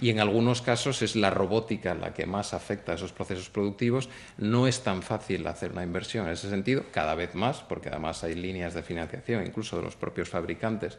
Y 0.00 0.10
en 0.10 0.18
algunos 0.18 0.62
casos 0.62 1.00
es 1.02 1.14
la 1.14 1.30
robótica 1.30 1.94
la 1.94 2.12
que 2.12 2.26
más 2.26 2.54
afecta 2.54 2.92
a 2.92 2.94
esos 2.96 3.12
procesos 3.12 3.50
productivos. 3.50 4.08
No 4.36 4.66
es 4.66 4.82
tan 4.82 5.02
fácil 5.02 5.46
hacer 5.46 5.72
una 5.72 5.84
inversión 5.84 6.26
en 6.26 6.32
ese 6.32 6.50
sentido, 6.50 6.84
cada 6.90 7.14
vez 7.14 7.34
más, 7.34 7.60
porque 7.60 7.88
además 7.88 8.24
hay 8.24 8.34
líneas 8.34 8.74
de 8.74 8.82
financiación, 8.82 9.46
incluso 9.46 9.76
de 9.76 9.82
los 9.82 9.94
propios 9.94 10.28
fabricantes, 10.28 10.98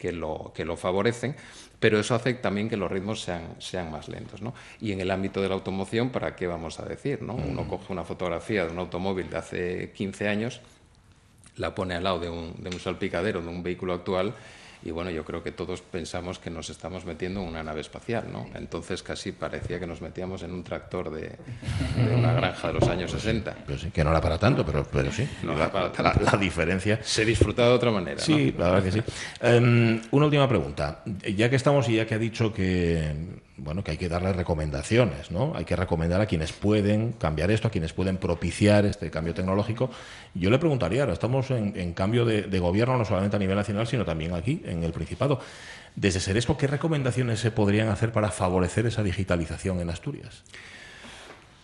que 0.00 0.12
lo, 0.12 0.50
que 0.54 0.64
lo 0.64 0.76
favorecen, 0.76 1.36
pero 1.78 2.00
eso 2.00 2.14
hace 2.14 2.34
también 2.34 2.70
que 2.70 2.76
los 2.76 2.90
ritmos 2.90 3.20
sean, 3.20 3.54
sean 3.58 3.90
más 3.90 4.08
lentos. 4.08 4.40
¿no? 4.40 4.54
Y 4.80 4.92
en 4.92 5.00
el 5.00 5.10
ámbito 5.10 5.42
de 5.42 5.48
la 5.48 5.54
automoción, 5.54 6.10
¿para 6.10 6.34
qué 6.34 6.46
vamos 6.46 6.80
a 6.80 6.86
decir? 6.86 7.22
¿no? 7.22 7.34
Uno 7.34 7.68
coge 7.68 7.92
una 7.92 8.04
fotografía 8.04 8.64
de 8.64 8.72
un 8.72 8.78
automóvil 8.78 9.28
de 9.28 9.36
hace 9.36 9.92
15 9.92 10.28
años, 10.28 10.60
la 11.56 11.74
pone 11.74 11.94
al 11.94 12.02
lado 12.02 12.18
de 12.18 12.30
un, 12.30 12.54
de 12.58 12.70
un 12.70 12.80
salpicadero 12.80 13.42
de 13.42 13.48
un 13.48 13.62
vehículo 13.62 13.92
actual 13.92 14.34
y 14.82 14.90
bueno, 14.90 15.10
yo 15.10 15.24
creo 15.24 15.42
que 15.42 15.52
todos 15.52 15.82
pensamos 15.82 16.38
que 16.38 16.50
nos 16.50 16.70
estamos 16.70 17.04
metiendo 17.04 17.40
en 17.40 17.48
una 17.48 17.62
nave 17.62 17.82
espacial, 17.82 18.24
¿no? 18.32 18.46
Entonces 18.54 19.02
casi 19.02 19.32
parecía 19.32 19.78
que 19.78 19.86
nos 19.86 20.00
metíamos 20.00 20.42
en 20.42 20.52
un 20.52 20.64
tractor 20.64 21.10
de, 21.10 21.36
una 22.16 22.32
granja 22.32 22.68
de 22.68 22.74
los 22.74 22.88
años 22.88 23.10
60. 23.10 23.56
Pues 23.66 23.82
sí, 23.82 23.90
que 23.90 24.02
no 24.02 24.10
era 24.10 24.20
para 24.20 24.38
tanto, 24.38 24.64
pero, 24.64 24.86
pero 24.90 25.12
sí. 25.12 25.28
No 25.42 25.54
la, 25.54 25.70
para 25.70 25.92
tanto. 25.92 26.20
La, 26.24 26.38
diferencia. 26.38 26.98
Se 27.02 27.24
disfruta 27.24 27.64
de 27.64 27.72
otra 27.72 27.90
manera. 27.90 28.20
Sí, 28.20 28.54
la 28.56 28.70
verdad 28.70 28.84
que 28.84 28.92
sí. 28.92 29.02
Em, 29.40 30.00
una 30.12 30.24
última 30.24 30.48
pregunta. 30.48 31.02
Ya 31.36 31.50
que 31.50 31.56
estamos 31.56 31.88
y 31.88 31.96
ya 31.96 32.06
que 32.06 32.14
ha 32.14 32.18
dicho 32.18 32.52
que 32.52 33.12
bueno, 33.62 33.84
que 33.84 33.92
hay 33.92 33.96
que 33.96 34.08
darle 34.08 34.32
recomendaciones, 34.32 35.30
¿no? 35.30 35.52
Hay 35.54 35.64
que 35.64 35.76
recomendar 35.76 36.20
a 36.20 36.26
quienes 36.26 36.52
pueden 36.52 37.12
cambiar 37.12 37.50
esto, 37.50 37.68
a 37.68 37.70
quienes 37.70 37.92
pueden 37.92 38.16
propiciar 38.16 38.86
este 38.86 39.10
cambio 39.10 39.34
tecnológico. 39.34 39.90
Yo 40.34 40.50
le 40.50 40.58
preguntaría, 40.58 41.02
ahora 41.02 41.12
estamos 41.12 41.50
en, 41.50 41.92
cambio 41.92 42.24
de, 42.24 42.58
gobierno, 42.58 42.96
no 42.96 43.04
solamente 43.04 43.36
a 43.36 43.38
nivel 43.38 43.56
nacional, 43.56 43.86
sino 43.86 44.04
también 44.04 44.34
aquí, 44.34 44.62
en 44.64 44.82
el 44.82 44.92
Principado. 44.92 45.40
Desde 45.94 46.20
Seresco, 46.20 46.56
¿qué 46.56 46.66
recomendaciones 46.66 47.40
se 47.40 47.50
podrían 47.50 47.88
hacer 47.88 48.12
para 48.12 48.30
favorecer 48.30 48.86
esa 48.86 49.02
digitalización 49.02 49.80
en 49.80 49.90
Asturias? 49.90 50.42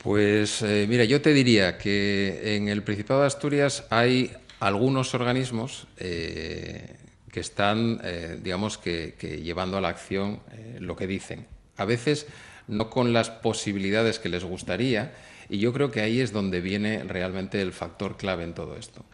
Pues 0.02 0.62
eh, 0.62 0.86
mira, 0.88 1.04
yo 1.04 1.22
te 1.22 1.32
diría 1.32 1.78
que 1.78 2.56
en 2.56 2.68
el 2.68 2.82
Principado 2.82 3.22
de 3.22 3.26
Asturias 3.26 3.84
hay 3.90 4.32
algunos 4.60 5.14
organismos 5.14 5.86
eh, 5.96 6.96
que 7.32 7.40
están, 7.40 8.00
eh, 8.04 8.38
digamos, 8.42 8.78
que, 8.78 9.14
llevando 9.42 9.78
a 9.78 9.80
la 9.80 9.88
acción 9.88 10.40
lo 10.78 10.94
que 10.94 11.06
dicen 11.06 11.46
a 11.76 11.84
veces 11.84 12.26
no 12.68 12.90
con 12.90 13.12
las 13.12 13.30
posibilidades 13.30 14.18
que 14.18 14.28
les 14.28 14.44
gustaría, 14.44 15.12
y 15.48 15.58
yo 15.58 15.72
creo 15.72 15.90
que 15.90 16.00
ahí 16.00 16.20
es 16.20 16.32
donde 16.32 16.60
viene 16.60 17.04
realmente 17.04 17.60
el 17.62 17.72
factor 17.72 18.16
clave 18.16 18.44
en 18.44 18.54
todo 18.54 18.76
esto. 18.76 19.04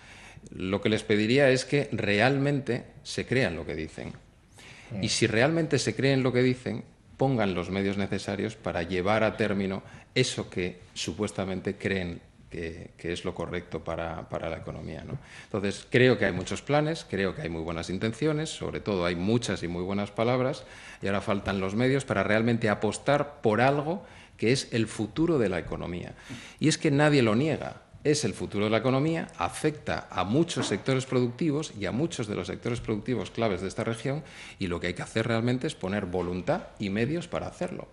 Lo 0.55 0.81
que 0.81 0.88
les 0.88 1.03
pediría 1.03 1.51
es 1.51 1.64
que 1.64 1.88
realmente 1.92 2.85
se 3.03 3.27
crean 3.27 3.57
lo 3.57 3.66
que 3.66 3.75
dicen. 3.75 4.12
Y 5.01 5.09
si 5.09 5.27
realmente 5.27 5.79
se 5.79 5.94
creen 5.94 6.22
lo 6.22 6.33
que 6.33 6.42
dicen, 6.42 6.85
pongan 7.16 7.55
los 7.55 7.70
medios 7.70 7.96
necesarios 7.96 8.57
para 8.57 8.83
llevar 8.83 9.22
a 9.25 9.37
término 9.37 9.83
eso 10.14 10.51
que 10.51 10.81
supuestamente 10.94 11.77
creen 11.77 12.20
que, 12.52 13.12
es 13.12 13.24
lo 13.24 13.34
correcto 13.34 13.82
para, 13.82 14.26
la 14.30 14.56
economía. 14.56 15.04
Entonces, 15.44 15.86
creo 15.88 16.18
que 16.18 16.26
hay 16.26 16.32
muchos 16.32 16.60
planes, 16.60 17.06
creo 17.08 17.34
que 17.34 17.42
hay 17.42 17.48
muy 17.48 17.62
buenas 17.62 17.88
intenciones, 17.88 18.50
sobre 18.50 18.80
todo 18.80 19.06
hay 19.06 19.16
muchas 19.16 19.62
y 19.62 19.68
muy 19.68 19.82
buenas 19.82 20.10
palabras, 20.10 20.64
y 21.00 21.06
ahora 21.06 21.22
faltan 21.22 21.60
los 21.60 21.74
medios 21.74 22.04
para 22.04 22.22
realmente 22.22 22.68
apostar 22.68 23.40
por 23.40 23.60
algo 23.60 24.04
que 24.36 24.52
es 24.52 24.68
el 24.72 24.86
futuro 24.86 25.38
de 25.38 25.48
la 25.48 25.58
economía. 25.58 26.14
Y 26.60 26.68
es 26.68 26.76
que 26.76 26.90
nadie 26.90 27.22
lo 27.22 27.34
niega. 27.34 27.82
Es 28.04 28.24
el 28.24 28.34
futuro 28.34 28.64
de 28.64 28.70
la 28.72 28.78
economía, 28.78 29.28
afecta 29.38 30.08
a 30.10 30.24
muchos 30.24 30.66
sectores 30.66 31.06
productivos 31.06 31.72
y 31.78 31.86
a 31.86 31.92
muchos 31.92 32.26
de 32.26 32.34
los 32.34 32.48
sectores 32.48 32.80
productivos 32.80 33.30
claves 33.30 33.60
de 33.60 33.68
esta 33.68 33.84
región 33.84 34.24
y 34.58 34.66
lo 34.66 34.80
que 34.80 34.88
hay 34.88 34.94
que 34.94 35.02
hacer 35.02 35.28
realmente 35.28 35.68
es 35.68 35.76
poner 35.76 36.06
voluntad 36.06 36.62
y 36.80 36.90
medios 36.90 37.28
para 37.28 37.46
hacerlo. 37.46 37.86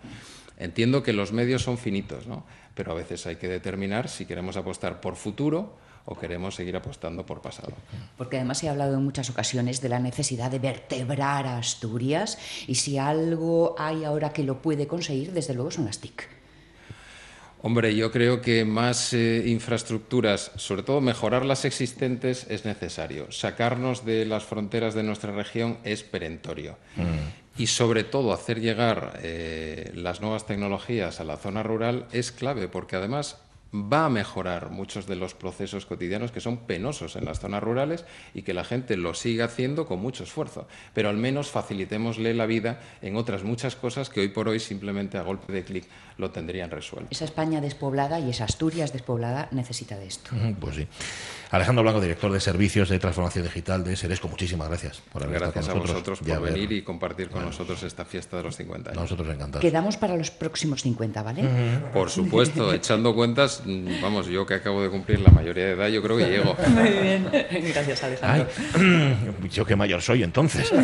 Entiendo 0.57 1.03
que 1.03 1.13
los 1.13 1.31
medios 1.31 1.61
son 1.61 1.77
finitos, 1.77 2.25
¿no? 2.25 2.43
Pero 2.79 2.93
a 2.93 2.95
veces 2.95 3.27
hay 3.27 3.35
que 3.35 3.49
determinar 3.49 4.07
si 4.07 4.25
queremos 4.25 4.55
apostar 4.55 5.01
por 5.01 5.17
futuro 5.17 5.75
o 6.05 6.17
queremos 6.17 6.55
seguir 6.55 6.77
apostando 6.77 7.25
por 7.25 7.41
pasado. 7.41 7.73
Porque 8.17 8.37
además 8.37 8.63
ha 8.63 8.71
hablado 8.71 8.93
en 8.93 9.03
muchas 9.03 9.29
ocasiones 9.29 9.81
de 9.81 9.89
la 9.89 9.99
necesidad 9.99 10.49
de 10.49 10.59
vertebrar 10.59 11.45
a 11.45 11.57
Asturias 11.57 12.37
y 12.67 12.75
si 12.75 12.97
algo 12.97 13.75
hay 13.77 14.05
ahora 14.05 14.31
que 14.31 14.45
lo 14.45 14.61
puede 14.61 14.87
conseguir, 14.87 15.33
desde 15.33 15.55
luego 15.55 15.71
son 15.71 15.83
las 15.87 15.99
TIC. 15.99 16.38
Hombre, 17.61 17.95
yo 17.95 18.11
creo 18.11 18.41
que 18.41 18.63
más 18.63 19.13
eh, 19.13 19.43
infraestructuras, 19.47 20.51
sobre 20.55 20.83
todo 20.83 21.01
mejorar 21.01 21.45
las 21.45 21.65
existentes, 21.65 22.45
es 22.49 22.63
necesario. 22.65 23.31
Sacarnos 23.31 24.05
de 24.05 24.25
las 24.25 24.45
fronteras 24.45 24.93
de 24.93 25.03
nuestra 25.03 25.33
región 25.33 25.77
es 25.83 26.03
perentorio. 26.03 26.77
Mm 26.95 27.39
y 27.59 27.67
sobre 27.67 28.05
todo 28.05 28.31
hacer 28.31 28.61
llegar 28.61 29.19
eh, 29.21 29.91
las 29.93 30.21
nuevas 30.21 30.45
tecnologías 30.45 31.19
a 31.19 31.25
la 31.25 31.35
zona 31.35 31.61
rural 31.61 32.07
es 32.13 32.31
clave 32.31 32.69
porque 32.69 32.95
además 32.95 33.41
va 33.73 34.05
a 34.05 34.09
mejorar 34.09 34.71
muchos 34.71 35.05
de 35.05 35.15
los 35.15 35.35
procesos 35.35 35.85
cotidianos 35.85 36.31
que 36.31 36.39
son 36.39 36.57
penosos 36.57 37.15
en 37.15 37.25
las 37.25 37.39
zonas 37.39 37.61
rurales 37.61 38.05
y 38.33 38.41
que 38.41 38.53
la 38.53 38.63
gente 38.63 38.97
lo 38.97 39.13
siga 39.13 39.45
haciendo 39.45 39.85
con 39.85 39.99
mucho 39.99 40.23
esfuerzo. 40.23 40.67
Pero 40.93 41.09
al 41.09 41.17
menos 41.17 41.49
facilitémosle 41.49 42.33
la 42.33 42.45
vida 42.45 42.79
en 43.01 43.15
otras 43.15 43.43
muchas 43.43 43.75
cosas 43.75 44.09
que 44.09 44.21
hoy 44.21 44.29
por 44.29 44.47
hoy 44.47 44.59
simplemente 44.59 45.17
a 45.17 45.23
golpe 45.23 45.53
de 45.53 45.63
clic 45.63 45.85
lo 46.19 46.31
tendrían 46.31 46.69
resuelto. 46.69 47.07
Esa 47.09 47.25
España 47.25 47.61
despoblada 47.61 48.19
y 48.19 48.29
esa 48.29 48.43
Asturias 48.43 48.91
despoblada 48.93 49.47
necesita 49.51 49.97
de 49.97 50.07
esto. 50.07 50.31
Pues 50.59 50.75
sí. 50.75 50.87
Alejandro 51.51 51.81
Blanco, 51.81 51.99
director 51.99 52.31
de 52.31 52.39
Servicios 52.39 52.89
de 52.89 52.99
Transformación 52.99 53.45
Digital 53.45 53.83
de 53.83 53.95
Seresco, 53.95 54.27
muchísimas 54.27 54.67
gracias 54.67 55.01
por 55.11 55.23
haber 55.23 55.39
gracias 55.39 55.65
estado 55.65 55.79
con 55.79 55.87
nosotros. 55.87 56.19
Gracias 56.19 56.37
a 56.37 56.39
vosotros 56.39 56.51
por 56.51 56.53
venir 56.53 56.71
y 56.77 56.81
compartir 56.83 57.29
con 57.29 57.43
nosotros 57.43 57.81
esta 57.81 58.05
fiesta 58.05 58.37
de 58.37 58.43
los 58.43 58.55
50 58.55 58.91
años. 58.91 59.01
Nosotros 59.01 59.27
encantados. 59.33 59.61
Quedamos 59.61 59.97
para 59.97 60.15
los 60.15 60.29
próximos 60.29 60.83
50, 60.83 61.23
¿vale? 61.23 61.43
Por 61.91 62.11
supuesto, 62.11 62.71
echando 62.73 63.15
cuentas 63.15 63.63
mm, 63.65 64.01
vamos, 64.01 64.27
yo 64.27 64.45
que 64.45 64.55
acabo 64.55 64.83
de 64.83 64.89
cumplir 64.89 65.21
la 65.21 65.31
mayoría 65.31 65.65
de 65.65 65.71
edad, 65.71 65.87
yo 65.87 66.03
creo 66.03 66.17
que 66.17 66.25
llego. 66.25 66.55
Muy 66.67 66.89
bien. 66.89 67.27
Gracias, 67.73 68.03
Alejandro. 68.03 68.47
Ay, 68.75 69.49
yo 69.51 69.65
qué 69.65 69.75
mayor 69.75 70.01
soy 70.01 70.23
entonces. 70.23 70.71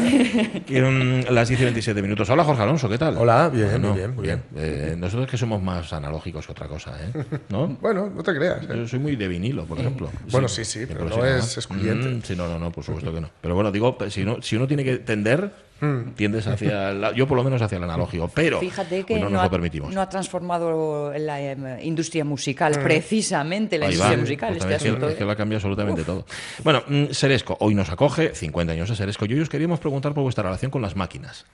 Mm, 0.75 1.31
las 1.31 1.47
10 1.49 1.61
y 1.61 1.63
27 1.63 2.01
minutos. 2.01 2.29
Hola 2.29 2.43
Jorge 2.43 2.63
Alonso, 2.63 2.89
¿qué 2.89 2.97
tal? 2.97 3.17
Hola, 3.17 3.49
bien, 3.49 3.69
Bueno, 3.69 3.89
muy 3.89 3.97
bien, 3.97 4.15
muy 4.15 4.23
bien. 4.23 4.43
Eh, 4.55 4.95
nosotros 4.97 5.24
que 5.27 5.37
somos 5.37 5.61
más 5.61 5.91
analógicos 5.93 6.45
que 6.45 6.51
otra 6.51 6.67
cosa, 6.67 6.95
¿eh? 7.01 7.25
¿No? 7.49 7.67
Bueno, 7.81 8.09
no 8.09 8.23
te 8.23 8.35
creas. 8.35 8.63
¿eh? 8.63 8.67
Yo 8.75 8.87
soy 8.87 8.99
muy 8.99 9.15
de 9.15 9.27
vinilo, 9.27 9.65
por 9.65 9.79
ejemplo. 9.79 10.09
Bueno, 10.31 10.47
sí, 10.47 10.65
sí, 10.65 10.85
pero 10.87 11.05
no 11.05 11.25
es 11.25 11.57
excluyente. 11.57 12.07
Mm, 12.09 12.21
sí, 12.23 12.35
no, 12.35 12.47
no, 12.47 12.59
no, 12.59 12.71
por 12.71 12.83
supuesto 12.83 13.13
que 13.13 13.21
no. 13.21 13.29
Pero 13.41 13.55
bueno, 13.55 13.71
digo, 13.71 13.97
si, 14.09 14.23
no, 14.23 14.41
si 14.41 14.55
uno 14.55 14.67
tiene 14.67 14.83
que 14.83 14.97
tender, 14.97 15.65
Mm. 15.81 16.11
tiendes 16.15 16.47
hacia 16.47 16.91
el, 16.91 17.15
yo 17.15 17.27
por 17.27 17.35
lo 17.35 17.43
menos 17.43 17.61
hacia 17.61 17.77
el 17.77 17.83
analógico, 17.83 18.31
pero 18.33 18.61
Fíjate 18.61 19.03
que 19.03 19.15
no 19.19 19.25
no, 19.25 19.31
nos 19.31 19.41
ha, 19.41 19.43
lo 19.43 19.51
permitimos. 19.51 19.93
no 19.93 19.99
ha 20.01 20.07
transformado 20.07 21.11
la 21.17 21.41
em, 21.41 21.81
industria 21.83 22.23
musical, 22.23 22.79
precisamente 22.81 23.77
la 23.77 23.87
Ahí 23.87 23.91
industria 23.91 24.15
va. 24.15 24.21
musical, 24.21 24.49
Pues 24.53 24.63
este 24.63 24.75
es 24.75 24.81
asunto. 24.85 25.09
es 25.09 25.15
que 25.15 25.23
¿eh? 25.23 25.25
lo 25.25 25.31
ha 25.33 25.35
cambiado 25.35 25.57
absolutamente 25.57 26.05
todo. 26.05 26.25
Bueno, 26.63 26.81
mm, 26.87 27.07
Seresco, 27.11 27.57
hoy 27.59 27.75
nos 27.75 27.89
acoge 27.89 28.33
50 28.33 28.71
años 28.71 28.87
de 28.87 28.95
Seresco. 28.95 29.25
Y 29.25 29.33
hoy 29.33 29.41
os 29.41 29.49
queríamos 29.49 29.81
preguntar 29.81 30.13
por 30.13 30.23
vuestra 30.23 30.45
relación 30.45 30.71
con 30.71 30.81
las 30.81 30.95
máquinas. 30.95 31.45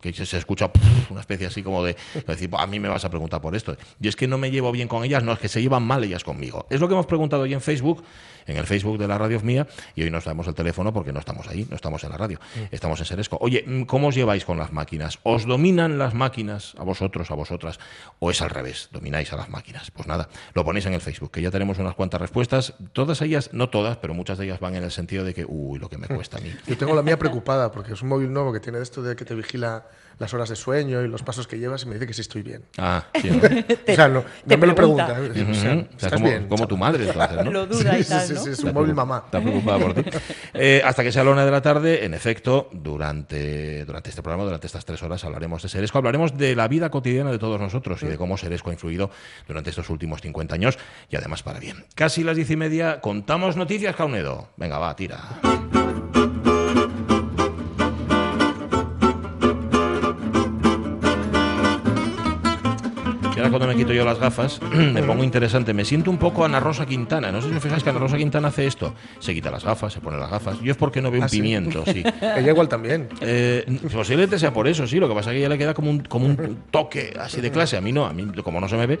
Que 0.00 0.12
se, 0.12 0.36
escucha 0.36 0.70
una 1.10 1.20
especie 1.20 1.46
así 1.46 1.62
como 1.62 1.82
de 1.82 1.96
decir, 2.26 2.48
a 2.56 2.66
mí 2.66 2.78
me 2.78 2.88
vas 2.88 3.04
a 3.04 3.10
preguntar 3.10 3.40
por 3.40 3.56
esto. 3.56 3.76
Y 4.00 4.08
es 4.08 4.16
que 4.16 4.28
no 4.28 4.38
me 4.38 4.50
llevo 4.50 4.70
bien 4.70 4.86
con 4.86 5.04
ellas, 5.04 5.22
no, 5.22 5.32
es 5.32 5.38
que 5.38 5.48
se 5.48 5.60
llevan 5.60 5.82
mal 5.82 6.04
ellas 6.04 6.22
conmigo. 6.22 6.66
Es 6.70 6.80
lo 6.80 6.88
que 6.88 6.94
hemos 6.94 7.06
preguntado 7.06 7.42
hoy 7.42 7.52
en 7.52 7.60
Facebook, 7.60 8.04
en 8.46 8.56
el 8.56 8.66
Facebook 8.66 8.98
de 8.98 9.08
la 9.08 9.18
radio 9.18 9.40
mía, 9.40 9.66
y 9.94 10.02
hoy 10.02 10.10
nos 10.10 10.24
damos 10.24 10.46
el 10.46 10.54
teléfono 10.54 10.92
porque 10.92 11.12
no 11.12 11.18
estamos 11.18 11.46
ahí, 11.48 11.66
no 11.68 11.76
estamos 11.76 12.02
en 12.04 12.10
la 12.10 12.16
radio, 12.16 12.40
estamos 12.70 12.98
en 13.00 13.06
Seresco. 13.06 13.38
Oye, 13.40 13.64
mm, 13.66 13.82
¿cómo 13.82 14.08
os 14.08 14.14
lleváis 14.14 14.44
con 14.44 14.58
las 14.58 14.72
máquinas? 14.72 15.18
¿Os 15.22 15.46
dominan 15.46 15.98
las 15.98 16.14
máquinas 16.14 16.74
a 16.78 16.84
vosotros, 16.84 17.30
a 17.30 17.34
vosotras? 17.34 17.78
¿O 18.18 18.30
es 18.30 18.40
al 18.40 18.50
revés? 18.50 18.88
¿Domináis 18.92 19.32
a 19.32 19.36
las 19.36 19.48
máquinas? 19.48 19.90
Pues 19.90 20.06
nada, 20.06 20.28
lo 20.54 20.64
ponéis 20.64 20.86
en 20.86 20.94
el 20.94 21.00
Facebook, 21.00 21.30
que 21.30 21.42
ya 21.42 21.50
tenemos 21.50 21.78
unas 21.78 21.94
cuantas 21.94 22.20
respuestas. 22.20 22.74
Todas 22.92 23.20
ellas, 23.22 23.50
no 23.52 23.68
todas, 23.68 23.96
pero 23.98 24.14
muchas 24.14 24.38
de 24.38 24.46
ellas 24.46 24.60
van 24.60 24.76
en 24.76 24.84
el 24.84 24.90
sentido 24.90 25.24
de 25.24 25.34
que, 25.34 25.44
uy, 25.46 25.78
lo 25.78 25.88
que 25.88 25.98
me 25.98 26.06
cuesta 26.06 26.38
a 26.38 26.40
mí. 26.40 26.52
Yo 26.66 26.76
tengo 26.76 26.94
la 26.94 27.02
mía 27.02 27.18
preocupada 27.18 27.70
porque 27.70 27.92
es 27.92 28.02
un 28.02 28.08
móvil 28.08 28.32
nuevo 28.32 28.52
que 28.52 28.60
tiene 28.60 28.80
esto 28.80 29.02
de 29.02 29.16
que 29.16 29.24
te 29.24 29.34
vigila 29.34 29.86
las 30.18 30.34
horas 30.34 30.48
de 30.48 30.56
sueño 30.56 31.02
y 31.02 31.08
los 31.08 31.22
pasos 31.22 31.46
que 31.46 31.58
llevas 31.58 31.82
y 31.84 31.86
me 31.86 31.94
dice 31.94 32.06
que 32.06 32.12
sí 32.14 32.20
estoy 32.22 32.42
bien. 32.42 32.64
Ah, 32.76 33.04
sí, 33.20 33.30
¿no? 33.30 33.36
o 33.92 33.94
sea, 33.94 34.08
no, 34.08 34.24
te 34.46 34.56
no 34.56 34.60
me 34.60 34.66
lo 34.66 34.74
pregunta. 34.74 35.06
pregunta. 35.14 35.38
¿eh? 35.40 35.46
O 35.50 35.54
sea, 35.54 35.72
Ujú. 35.74 35.80
O 35.80 35.98
sea, 35.98 36.06
¿estás 36.08 36.12
como, 36.14 36.26
bien? 36.28 36.48
como 36.48 36.66
tu 36.66 36.76
madre. 36.76 37.06
Lo 37.50 37.66
duda 37.66 37.92
Sí, 37.94 37.98
y 38.00 38.02
sí, 38.04 38.08
tal, 38.10 38.26
sí, 38.26 38.34
¿no? 38.34 38.40
sí, 38.40 38.50
es 38.50 38.58
un 38.64 38.74
móvil 38.74 38.94
mamá. 38.94 39.22
Está 39.26 39.40
preocupada 39.40 39.78
por 39.78 39.94
ti. 39.94 40.02
Eh, 40.54 40.82
hasta 40.84 41.02
que 41.04 41.12
sea 41.12 41.22
la 41.24 41.30
una 41.30 41.44
de 41.44 41.50
la 41.52 41.62
tarde, 41.62 42.04
en 42.04 42.14
efecto, 42.14 42.68
durante, 42.72 43.84
durante 43.84 44.10
este 44.10 44.22
programa, 44.22 44.44
durante 44.44 44.66
estas 44.66 44.84
tres 44.84 45.02
horas, 45.02 45.24
hablaremos 45.24 45.62
de 45.62 45.68
Seresco, 45.68 45.98
hablaremos 45.98 46.36
de 46.36 46.56
la 46.56 46.66
vida 46.68 46.90
cotidiana 46.90 47.30
de 47.30 47.38
todos 47.38 47.60
nosotros 47.60 48.02
y 48.02 48.06
de 48.06 48.16
cómo 48.18 48.36
Seresco 48.36 48.70
ha 48.70 48.72
influido 48.72 49.10
durante 49.46 49.70
estos 49.70 49.88
últimos 49.90 50.20
50 50.20 50.54
años 50.54 50.78
y 51.10 51.16
además 51.16 51.42
para 51.44 51.60
bien. 51.60 51.84
Casi 51.94 52.24
las 52.24 52.36
diez 52.36 52.50
y 52.50 52.56
media, 52.56 53.00
contamos 53.00 53.56
noticias, 53.56 53.94
Caunedo. 53.94 54.48
Venga, 54.56 54.78
va, 54.78 54.96
tira. 54.96 55.18
Y 63.38 63.40
ahora 63.40 63.50
cuando 63.50 63.68
me 63.68 63.76
quito 63.76 63.92
yo 63.92 64.04
las 64.04 64.18
gafas, 64.18 64.60
me 64.72 65.00
pongo 65.04 65.22
interesante. 65.22 65.72
Me 65.72 65.84
siento 65.84 66.10
un 66.10 66.18
poco 66.18 66.44
Ana 66.44 66.58
Rosa 66.58 66.84
Quintana. 66.84 67.30
No 67.30 67.40
sé 67.40 67.48
si 67.50 67.54
os 67.54 67.62
fijáis 67.62 67.84
que 67.84 67.90
Ana 67.90 68.00
Rosa 68.00 68.16
Quintana 68.16 68.48
hace 68.48 68.66
esto. 68.66 68.94
Se 69.20 69.32
quita 69.32 69.48
las 69.48 69.62
gafas, 69.62 69.92
se 69.92 70.00
pone 70.00 70.18
las 70.18 70.28
gafas. 70.28 70.60
Yo 70.60 70.72
es 70.72 70.76
porque 70.76 71.00
no 71.00 71.08
veo 71.12 71.20
un 71.20 71.26
¿Ah, 71.26 71.28
sí? 71.28 71.36
pimiento, 71.36 71.84
sí. 71.84 72.02
Ella 72.20 72.50
igual 72.50 72.68
también. 72.68 73.08
Eh, 73.20 73.64
posiblemente 73.92 74.40
sea 74.40 74.52
por 74.52 74.66
eso, 74.66 74.88
sí. 74.88 74.98
Lo 74.98 75.08
que 75.08 75.14
pasa 75.14 75.30
es 75.30 75.34
que 75.34 75.38
ella 75.38 75.50
le 75.50 75.56
queda 75.56 75.72
como 75.72 75.88
un, 75.88 76.00
como 76.00 76.26
un 76.26 76.64
toque 76.72 77.14
así 77.16 77.40
de 77.40 77.52
clase. 77.52 77.76
A 77.76 77.80
mí 77.80 77.92
no, 77.92 78.06
a 78.06 78.12
mí 78.12 78.26
como 78.42 78.60
no 78.60 78.68
se 78.68 78.76
me 78.76 78.86
ve. 78.88 78.98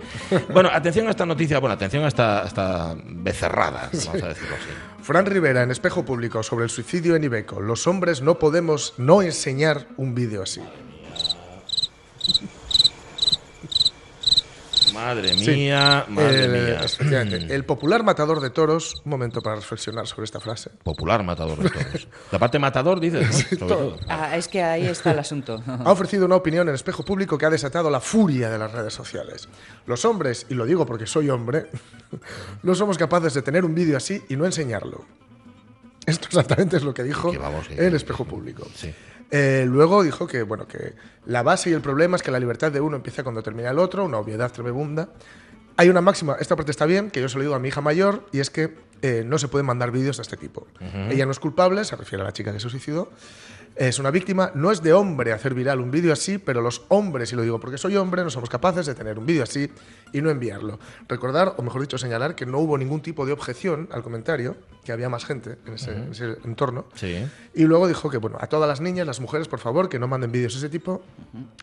Bueno, 0.52 0.70
atención 0.72 1.08
a 1.08 1.10
esta 1.10 1.26
noticia, 1.26 1.58
bueno, 1.58 1.74
atención 1.74 2.04
a 2.04 2.08
esta, 2.08 2.44
a 2.44 2.46
esta 2.46 2.94
becerrada, 3.04 3.90
vamos 3.92 4.22
a 4.22 4.28
decirlo 4.28 4.54
así. 4.54 5.02
Fran 5.02 5.26
Rivera 5.26 5.64
en 5.64 5.72
Espejo 5.72 6.04
Público 6.04 6.44
sobre 6.44 6.62
el 6.62 6.70
suicidio 6.70 7.16
en 7.16 7.24
Ibeco. 7.24 7.60
Los 7.60 7.88
hombres 7.88 8.22
no 8.22 8.38
podemos 8.38 8.94
no 8.98 9.20
enseñar 9.20 9.88
un 9.96 10.14
vídeo 10.14 10.44
así. 10.44 10.60
Madre 14.98 15.34
Sí. 15.38 15.50
mía, 15.50 16.04
madre 16.08 16.44
Eh, 16.44 16.48
mía. 16.48 16.80
efectivamente. 16.84 17.54
El 17.54 17.64
popular 17.64 18.02
matador 18.02 18.40
de 18.40 18.50
toros, 18.50 18.94
un 19.04 19.10
momento 19.10 19.40
para 19.40 19.56
reflexionar 19.56 20.06
sobre 20.06 20.24
esta 20.24 20.40
frase. 20.40 20.70
Popular 20.82 21.22
matador 21.22 21.58
de 21.58 21.70
todos. 21.70 22.08
La 22.32 22.38
parte 22.38 22.58
matador, 22.58 22.98
dices, 23.00 23.52
¿no? 23.60 23.66
Todo. 23.66 23.96
Ah, 24.08 24.36
es 24.36 24.48
que 24.48 24.62
ahí 24.62 24.86
está 24.86 25.12
el 25.12 25.18
asunto. 25.20 25.62
Ha 25.84 25.92
ofrecido 25.92 26.26
una 26.26 26.36
opinión 26.36 26.68
en 26.68 26.74
Espejo 26.74 27.04
Público 27.04 27.38
que 27.38 27.46
ha 27.46 27.50
desatado 27.50 27.90
la 27.90 28.00
furia 28.00 28.50
de 28.50 28.58
las 28.58 28.72
redes 28.72 28.92
sociales. 28.92 29.48
Los 29.86 30.04
hombres, 30.04 30.46
y 30.48 30.54
lo 30.54 30.66
digo 30.66 30.84
porque 30.84 31.06
soy 31.06 31.30
hombre, 31.30 31.66
no 32.62 32.74
somos 32.74 32.98
capaces 32.98 33.34
de 33.34 33.42
tener 33.42 33.64
un 33.64 33.74
vídeo 33.74 33.96
así 33.96 34.22
y 34.28 34.36
no 34.36 34.44
enseñarlo. 34.44 35.04
Esto 36.06 36.26
exactamente 36.26 36.76
es 36.78 36.82
lo 36.82 36.94
que 36.94 37.02
dijo 37.04 37.30
Que 37.30 37.38
vamos, 37.38 37.68
que- 37.68 37.86
en 37.86 37.94
Espejo 37.94 38.24
Público. 38.24 38.66
Sí. 38.74 38.92
Eh, 39.30 39.66
luego 39.68 40.02
dijo 40.02 40.26
que, 40.26 40.42
bueno, 40.42 40.66
que 40.66 40.94
la 41.26 41.42
base 41.42 41.70
y 41.70 41.72
el 41.72 41.80
problema 41.80 42.16
es 42.16 42.22
que 42.22 42.30
la 42.30 42.40
libertad 42.40 42.72
de 42.72 42.80
uno 42.80 42.96
empieza 42.96 43.22
cuando 43.22 43.42
termina 43.42 43.70
el 43.70 43.78
otro, 43.78 44.04
una 44.04 44.18
obviedad 44.18 44.50
tremenda. 44.50 45.10
Hay 45.76 45.88
una 45.88 46.00
máxima, 46.00 46.36
esta 46.40 46.56
parte 46.56 46.70
está 46.72 46.86
bien, 46.86 47.10
que 47.10 47.20
yo 47.20 47.28
se 47.28 47.36
lo 47.36 47.42
digo 47.42 47.54
a 47.54 47.58
mi 47.58 47.68
hija 47.68 47.80
mayor, 47.80 48.26
y 48.32 48.40
es 48.40 48.50
que 48.50 48.74
eh, 49.00 49.22
no 49.24 49.38
se 49.38 49.46
pueden 49.46 49.66
mandar 49.66 49.92
vídeos 49.92 50.16
de 50.16 50.22
este 50.22 50.36
tipo. 50.36 50.66
Ella 51.08 51.24
no 51.24 51.30
es 51.30 51.38
culpable, 51.38 51.84
se 51.84 51.94
refiere 51.94 52.22
a 52.22 52.24
la 52.24 52.32
chica 52.32 52.52
que 52.52 52.58
se 52.58 52.68
suicidó, 52.68 53.12
es 53.76 54.00
una 54.00 54.10
víctima, 54.10 54.50
no 54.56 54.72
es 54.72 54.82
de 54.82 54.92
hombre 54.92 55.32
hacer 55.32 55.54
viral 55.54 55.80
un 55.80 55.92
vídeo 55.92 56.12
así, 56.12 56.38
pero 56.38 56.60
los 56.60 56.82
hombres, 56.88 57.32
y 57.32 57.36
lo 57.36 57.42
digo 57.42 57.60
porque 57.60 57.78
soy 57.78 57.94
hombre, 57.94 58.24
no 58.24 58.30
somos 58.30 58.50
capaces 58.50 58.86
de 58.86 58.94
tener 58.96 59.20
un 59.20 59.26
vídeo 59.26 59.44
así 59.44 59.70
y 60.12 60.20
no 60.22 60.30
enviarlo. 60.30 60.78
Recordar, 61.08 61.54
o 61.56 61.62
mejor 61.62 61.80
dicho, 61.82 61.98
señalar 61.98 62.34
que 62.34 62.46
no 62.46 62.58
hubo 62.58 62.76
ningún 62.78 63.00
tipo 63.00 63.26
de 63.26 63.32
objeción 63.32 63.88
al 63.92 64.02
comentario, 64.02 64.56
que 64.84 64.92
había 64.92 65.08
más 65.10 65.24
gente 65.26 65.56
en 65.66 65.74
ese, 65.74 65.90
en 65.92 66.12
ese 66.12 66.36
entorno. 66.44 66.86
Sí. 66.94 67.26
Y 67.54 67.64
luego 67.64 67.86
dijo 67.88 68.08
que, 68.08 68.16
bueno, 68.16 68.38
a 68.40 68.46
todas 68.46 68.66
las 68.68 68.80
niñas, 68.80 69.06
las 69.06 69.20
mujeres, 69.20 69.46
por 69.46 69.58
favor, 69.58 69.88
que 69.90 69.98
no 69.98 70.08
manden 70.08 70.32
vídeos 70.32 70.54
de 70.54 70.58
ese 70.60 70.68
tipo. 70.70 71.02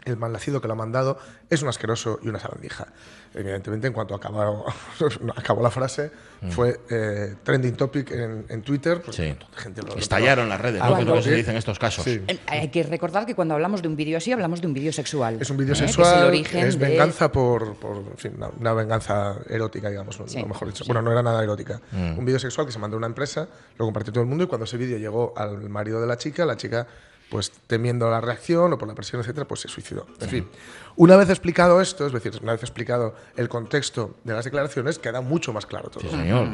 El 0.03 0.17
malnacido 0.17 0.61
que 0.61 0.67
lo 0.67 0.73
ha 0.73 0.77
mandado 0.77 1.17
es 1.49 1.61
un 1.63 1.69
asqueroso 1.69 2.19
y 2.21 2.27
una 2.27 2.39
sabandija. 2.39 2.87
Evidentemente, 3.33 3.87
en 3.87 3.93
cuanto 3.93 4.13
acabó, 4.15 4.65
acabó 5.35 5.63
la 5.63 5.71
frase, 5.71 6.11
fue 6.51 6.79
eh, 6.89 7.35
trending 7.43 7.75
topic 7.75 8.11
en, 8.11 8.45
en 8.47 8.61
Twitter. 8.61 9.01
pues, 9.01 9.15
Sí. 9.17 9.35
gente 9.55 9.81
lo- 9.81 9.95
Estallaron 9.97 10.47
las 10.47 10.61
redes, 10.61 10.81
¿no? 10.83 10.95
Que 10.95 11.01
es 11.01 11.07
lo 11.07 11.13
que 11.15 11.21
se 11.23 11.33
dice 11.35 11.51
en 11.51 11.57
estos 11.57 11.79
casos. 11.79 12.03
Sí. 12.05 12.21
Eh, 12.27 12.39
Hay 12.47 12.69
que 12.69 12.83
recordar 12.83 13.25
que 13.25 13.33
cuando 13.33 13.55
hablamos 13.55 13.81
de 13.81 13.87
un 13.87 13.95
vídeo 13.95 14.17
así, 14.17 14.31
hablamos 14.31 14.61
de 14.61 14.67
un 14.67 14.73
vídeo 14.73 14.93
sexual. 14.93 15.37
Es 15.41 15.49
un 15.49 15.57
vídeo 15.57 15.73
¿eh? 15.73 15.77
Sexual, 15.77 16.07
es 16.07 16.13
es, 16.15 16.21
el 16.21 16.27
origen 16.27 16.69
de- 16.79 16.87
venganza 16.89 17.31
por, 17.31 17.75
por 17.77 17.97
en 17.97 18.17
fin, 18.17 18.33
una, 18.35 18.49
una 18.59 18.73
venganza 18.73 19.35
erótica, 19.49 19.89
digamos, 19.89 20.19
Sí. 20.27 20.39
lo 20.39 20.47
mejor 20.47 20.67
dicho. 20.67 20.83
Bueno, 20.85 21.01
no 21.01 21.11
era 21.11 21.23
nada 21.23 21.43
erótica. 21.43 21.81
Un 21.93 22.25
vídeo 22.25 22.39
sexual 22.39 22.65
que 22.67 22.71
se 22.73 22.79
mandó 22.79 22.95
a 22.95 22.99
una 22.99 23.07
empresa, 23.07 23.47
lo 23.77 23.85
compartió 23.85 24.11
todo 24.13 24.23
el 24.23 24.29
mundo 24.29 24.43
y 24.43 24.47
cuando 24.47 24.65
ese 24.65 24.77
vídeo 24.77 24.97
llegó 24.97 25.33
al 25.35 25.69
marido 25.69 25.99
de 26.01 26.07
la 26.07 26.17
chica, 26.17 26.45
la 26.45 26.57
chica, 26.57 26.87
pues 27.29 27.51
temiendo 27.67 28.09
la 28.09 28.21
reacción 28.21 28.71
o 28.73 28.77
por 28.77 28.87
la 28.87 28.93
presión, 28.93 29.19
etcétera, 29.21 29.47
pues 29.47 29.61
se 29.61 29.67
suicidó. 29.67 30.05
En 30.21 30.29
fin, 30.29 30.47
una 30.95 31.15
vez 31.15 31.29
explicado 31.29 31.81
esto, 31.81 32.05
es 32.05 32.13
decir, 32.13 32.33
una 32.43 32.51
vez 32.51 32.61
explicado 32.61 33.15
el 33.35 33.49
contexto 33.49 34.15
de 34.23 34.33
las 34.33 34.45
declaraciones, 34.45 34.99
queda 34.99 35.21
mucho 35.21 35.51
más 35.51 35.65
claro 35.65 35.89
todo. 35.89 36.01
Sí, 36.03 36.09
señor. 36.09 36.47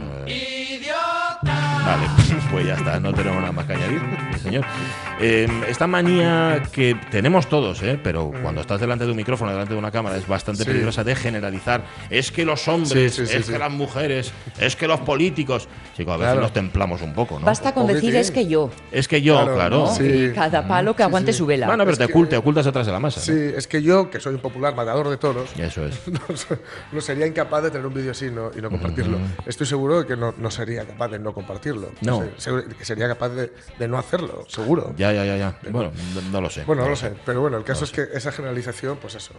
Vale, 1.86 2.06
pues 2.52 2.66
ya 2.68 2.76
está, 2.76 3.00
no 3.00 3.14
tenemos 3.14 3.40
nada 3.42 3.52
más 3.52 3.66
que 3.66 3.74
añadir. 3.74 4.02
Señor. 4.42 4.64
Eh, 5.20 5.48
esta 5.68 5.88
manía 5.88 6.64
que 6.72 6.96
tenemos 7.12 7.48
todos, 7.48 7.82
¿eh? 7.84 8.00
pero 8.04 8.32
cuando 8.42 8.62
estás 8.62 8.80
delante 8.80 9.06
de 9.06 9.12
un 9.12 9.18
micrófono, 9.18 9.52
delante 9.52 9.74
de 9.74 9.80
una 9.80 9.92
cámara, 9.92 10.18
es 10.18 10.28
bastante 10.28 10.64
Sí. 10.64 10.70
peligrosa 10.70 11.04
de 11.04 11.16
generalizar. 11.16 11.84
Es 12.10 12.32
que 12.32 12.44
los 12.46 12.68
hombres, 12.68 13.14
Sí, 13.16 13.26
sí, 13.26 13.32
sí, 13.32 13.38
es 13.38 13.46
sí. 13.46 13.52
que 13.54 13.60
las 13.60 13.72
mujeres, 13.72 14.32
es 14.60 14.76
que 14.76 14.88
los 14.88 15.00
políticos. 15.02 15.68
Chico, 15.96 16.12
a 16.14 16.18
veces 16.18 16.32
Claro. 16.34 16.42
nos 16.42 16.54
templamos 16.54 17.02
un 17.02 17.14
poco, 17.14 17.40
¿no? 17.40 17.46
Basta 17.46 17.74
con 17.74 17.88
decir 17.88 18.16
es 18.16 18.32
que 18.32 18.48
yo. 18.48 18.70
Es 18.92 19.08
que 19.08 19.22
yo, 19.22 19.36
claro. 19.36 19.56
Claro, 19.56 19.78
¿no? 19.86 19.96
Sí. 19.96 20.04
Y 20.06 20.32
cada 20.34 20.68
palo 20.68 20.96
que 20.96 21.04
aguante 21.04 21.34
sí. 21.34 21.40
su 21.40 21.46
vela. 21.46 21.68
Bueno, 21.68 21.84
pero 21.84 21.94
Es 21.94 22.00
te, 22.00 22.08
que- 22.08 22.38
ocultas 22.38 22.66
detrás 22.66 22.86
de 22.86 22.92
la 22.92 23.00
masa. 23.00 23.20
¿no? 23.20 23.26
Sí, 23.26 23.54
es 23.56 23.68
que 23.68 23.82
yo, 23.84 24.10
que 24.10 24.20
soy 24.20 24.34
un 24.36 24.42
popular 24.42 24.76
matador 24.76 25.10
de 25.10 25.18
toros, 25.18 25.50
Y 25.58 25.62
Eso 25.62 25.86
es. 25.86 26.00
no, 26.08 26.20
no 26.92 27.02
sería 27.02 27.28
incapaz 27.28 27.64
de 27.64 27.72
tener 27.72 27.86
un 27.86 27.94
vídeo 27.94 28.12
así 28.12 28.26
y 28.28 28.32
no, 28.32 28.52
y 28.56 28.62
no 28.62 28.70
compartirlo. 28.70 29.18
Estoy 29.46 29.68
seguro 29.68 30.00
de 30.02 30.08
que 30.08 30.16
no, 30.16 30.34
no 30.38 30.50
sería 30.52 30.86
capaz 30.86 31.10
de 31.10 31.20
no 31.20 31.34
compartirlo. 31.34 31.71
No. 32.02 32.24
que 32.78 32.86
sería 32.86 33.08
capaz 33.08 33.30
de, 33.30 33.52
de 33.80 33.88
no 33.88 33.98
hacerlo, 33.98 34.46
seguro. 34.48 34.94
Ya, 34.98 35.12
ya, 35.12 35.26
ya, 35.26 35.38
ya. 35.38 35.60
Bueno, 35.72 35.92
no, 36.16 36.22
no 36.32 36.42
lo 36.42 36.50
sé. 36.50 36.64
Bueno, 36.66 36.84
no 36.84 36.90
lo 36.90 36.96
sé, 36.96 37.14
pero 37.26 37.42
bueno, 37.42 37.58
el 37.58 37.64
caso 37.64 37.86
es 37.86 37.92
que 37.92 38.06
esa 38.14 38.32
generalización, 38.32 38.98
pues 39.02 39.16
eso, 39.16 39.34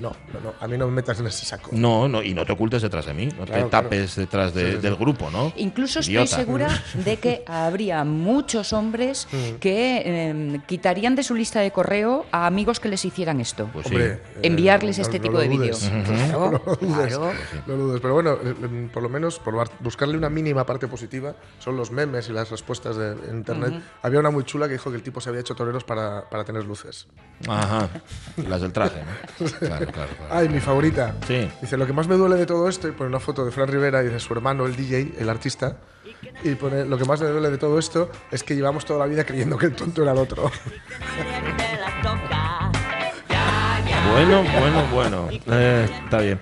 no, 0.00 0.10
no, 0.32 0.40
no, 0.42 0.54
a 0.60 0.66
mí 0.68 0.76
no 0.78 0.86
me 0.86 0.92
metas 0.92 1.18
en 1.20 1.26
ese 1.26 1.44
saco. 1.46 1.70
No, 1.72 2.08
no, 2.08 2.22
y 2.22 2.34
no 2.34 2.44
te 2.46 2.52
ocultes 2.52 2.82
detrás 2.82 3.06
de 3.06 3.14
mí, 3.14 3.26
no 3.38 3.44
te 3.44 3.52
Claro, 3.52 3.68
tapes 3.68 4.16
detrás 4.16 4.54
de- 4.54 4.78
del 4.78 4.96
grupo, 4.96 5.30
¿no? 5.30 5.52
Incluso 5.56 6.00
estoy 6.00 6.14
Idiota. 6.14 6.36
segura 6.36 6.68
de 6.94 7.16
que 7.18 7.44
habría 7.46 8.04
muchos 8.04 8.72
hombres 8.72 9.26
Mm. 9.32 9.54
que 9.58 10.02
eh, 10.04 10.60
quitarían 10.66 11.14
de 11.16 11.22
su 11.22 11.34
lista 11.34 11.60
de 11.60 11.70
correo 11.70 12.26
a 12.32 12.46
amigos 12.46 12.80
que 12.80 12.88
les 12.88 13.04
hicieran 13.04 13.40
esto. 13.40 13.68
Pues 13.72 13.86
sí. 13.86 13.94
Hombre, 13.94 14.12
eh, 14.12 14.20
Enviarles 14.42 14.98
no- 14.98 15.02
este 15.02 15.18
no 15.18 15.22
tipo 15.24 15.38
de 15.38 15.48
vídeo. 15.48 15.74
dudes. 15.74 15.90
Claro, 16.06 16.62
No 16.62 16.76
lo 16.76 16.76
dudes, 16.76 17.16
claro. 17.16 17.32
no 17.66 17.76
lo 17.76 17.82
dudes. 17.84 18.00
Pero 18.00 18.14
bueno, 18.14 18.32
eh, 18.34 18.54
eh, 18.62 18.88
por 18.92 19.02
lo 19.02 19.08
menos 19.08 19.38
por 19.38 19.68
buscarle 19.80 20.16
una 20.16 20.28
mínima 20.28 20.64
parte 20.66 20.88
positiva, 20.88 21.34
solo 21.58 21.71
son 21.72 21.76
los 21.76 21.90
memes 21.90 22.28
y 22.28 22.32
las 22.32 22.50
respuestas 22.50 22.96
de 22.96 23.12
en 23.12 23.36
internet, 23.36 23.82
había 24.02 24.20
una 24.20 24.30
muy 24.30 24.44
chula 24.44 24.66
que 24.66 24.74
dijo 24.74 24.90
que 24.90 24.96
el 24.96 25.02
tipo 25.02 25.20
se 25.20 25.30
había 25.30 25.40
hecho 25.40 25.54
toreros 25.54 25.84
para, 25.84 26.28
para 26.28 26.44
tener 26.44 26.64
luces. 26.64 27.06
Ajá. 27.48 27.88
Las 28.48 28.60
del 28.60 28.72
traje, 28.72 29.00
¿no? 29.00 29.46
Claro, 29.46 29.86
claro, 29.86 29.88
claro. 29.92 30.10
Ay, 30.30 30.48
mi 30.48 30.60
favorita. 30.60 31.14
Sí. 31.26 31.50
Dice, 31.60 31.76
lo 31.76 31.86
que 31.86 31.92
más 31.92 32.08
me 32.08 32.16
duele 32.16 32.36
de 32.36 32.46
todo 32.46 32.68
esto, 32.68 32.88
y 32.88 32.92
pone 32.92 33.08
una 33.08 33.20
foto 33.20 33.44
de 33.44 33.50
Fran 33.50 33.68
Rivera 33.68 34.02
y 34.02 34.08
de 34.08 34.20
su 34.20 34.32
hermano, 34.32 34.66
el 34.66 34.76
DJ, 34.76 35.14
el 35.18 35.28
artista, 35.28 35.78
y 36.44 36.54
pone, 36.54 36.84
lo 36.84 36.98
que 36.98 37.04
más 37.04 37.20
me 37.20 37.28
duele 37.28 37.50
de 37.50 37.58
todo 37.58 37.78
esto 37.78 38.10
es 38.30 38.42
que 38.42 38.54
llevamos 38.54 38.84
toda 38.84 39.00
la 39.00 39.06
vida 39.06 39.24
creyendo 39.24 39.56
que 39.56 39.66
el 39.66 39.74
tonto 39.74 40.02
era 40.02 40.12
el 40.12 40.18
otro. 40.18 40.50
Bueno, 44.10 44.42
bueno, 44.42 44.86
bueno. 44.92 45.28
Eh, 45.50 45.88
está 46.04 46.20
bien. 46.20 46.40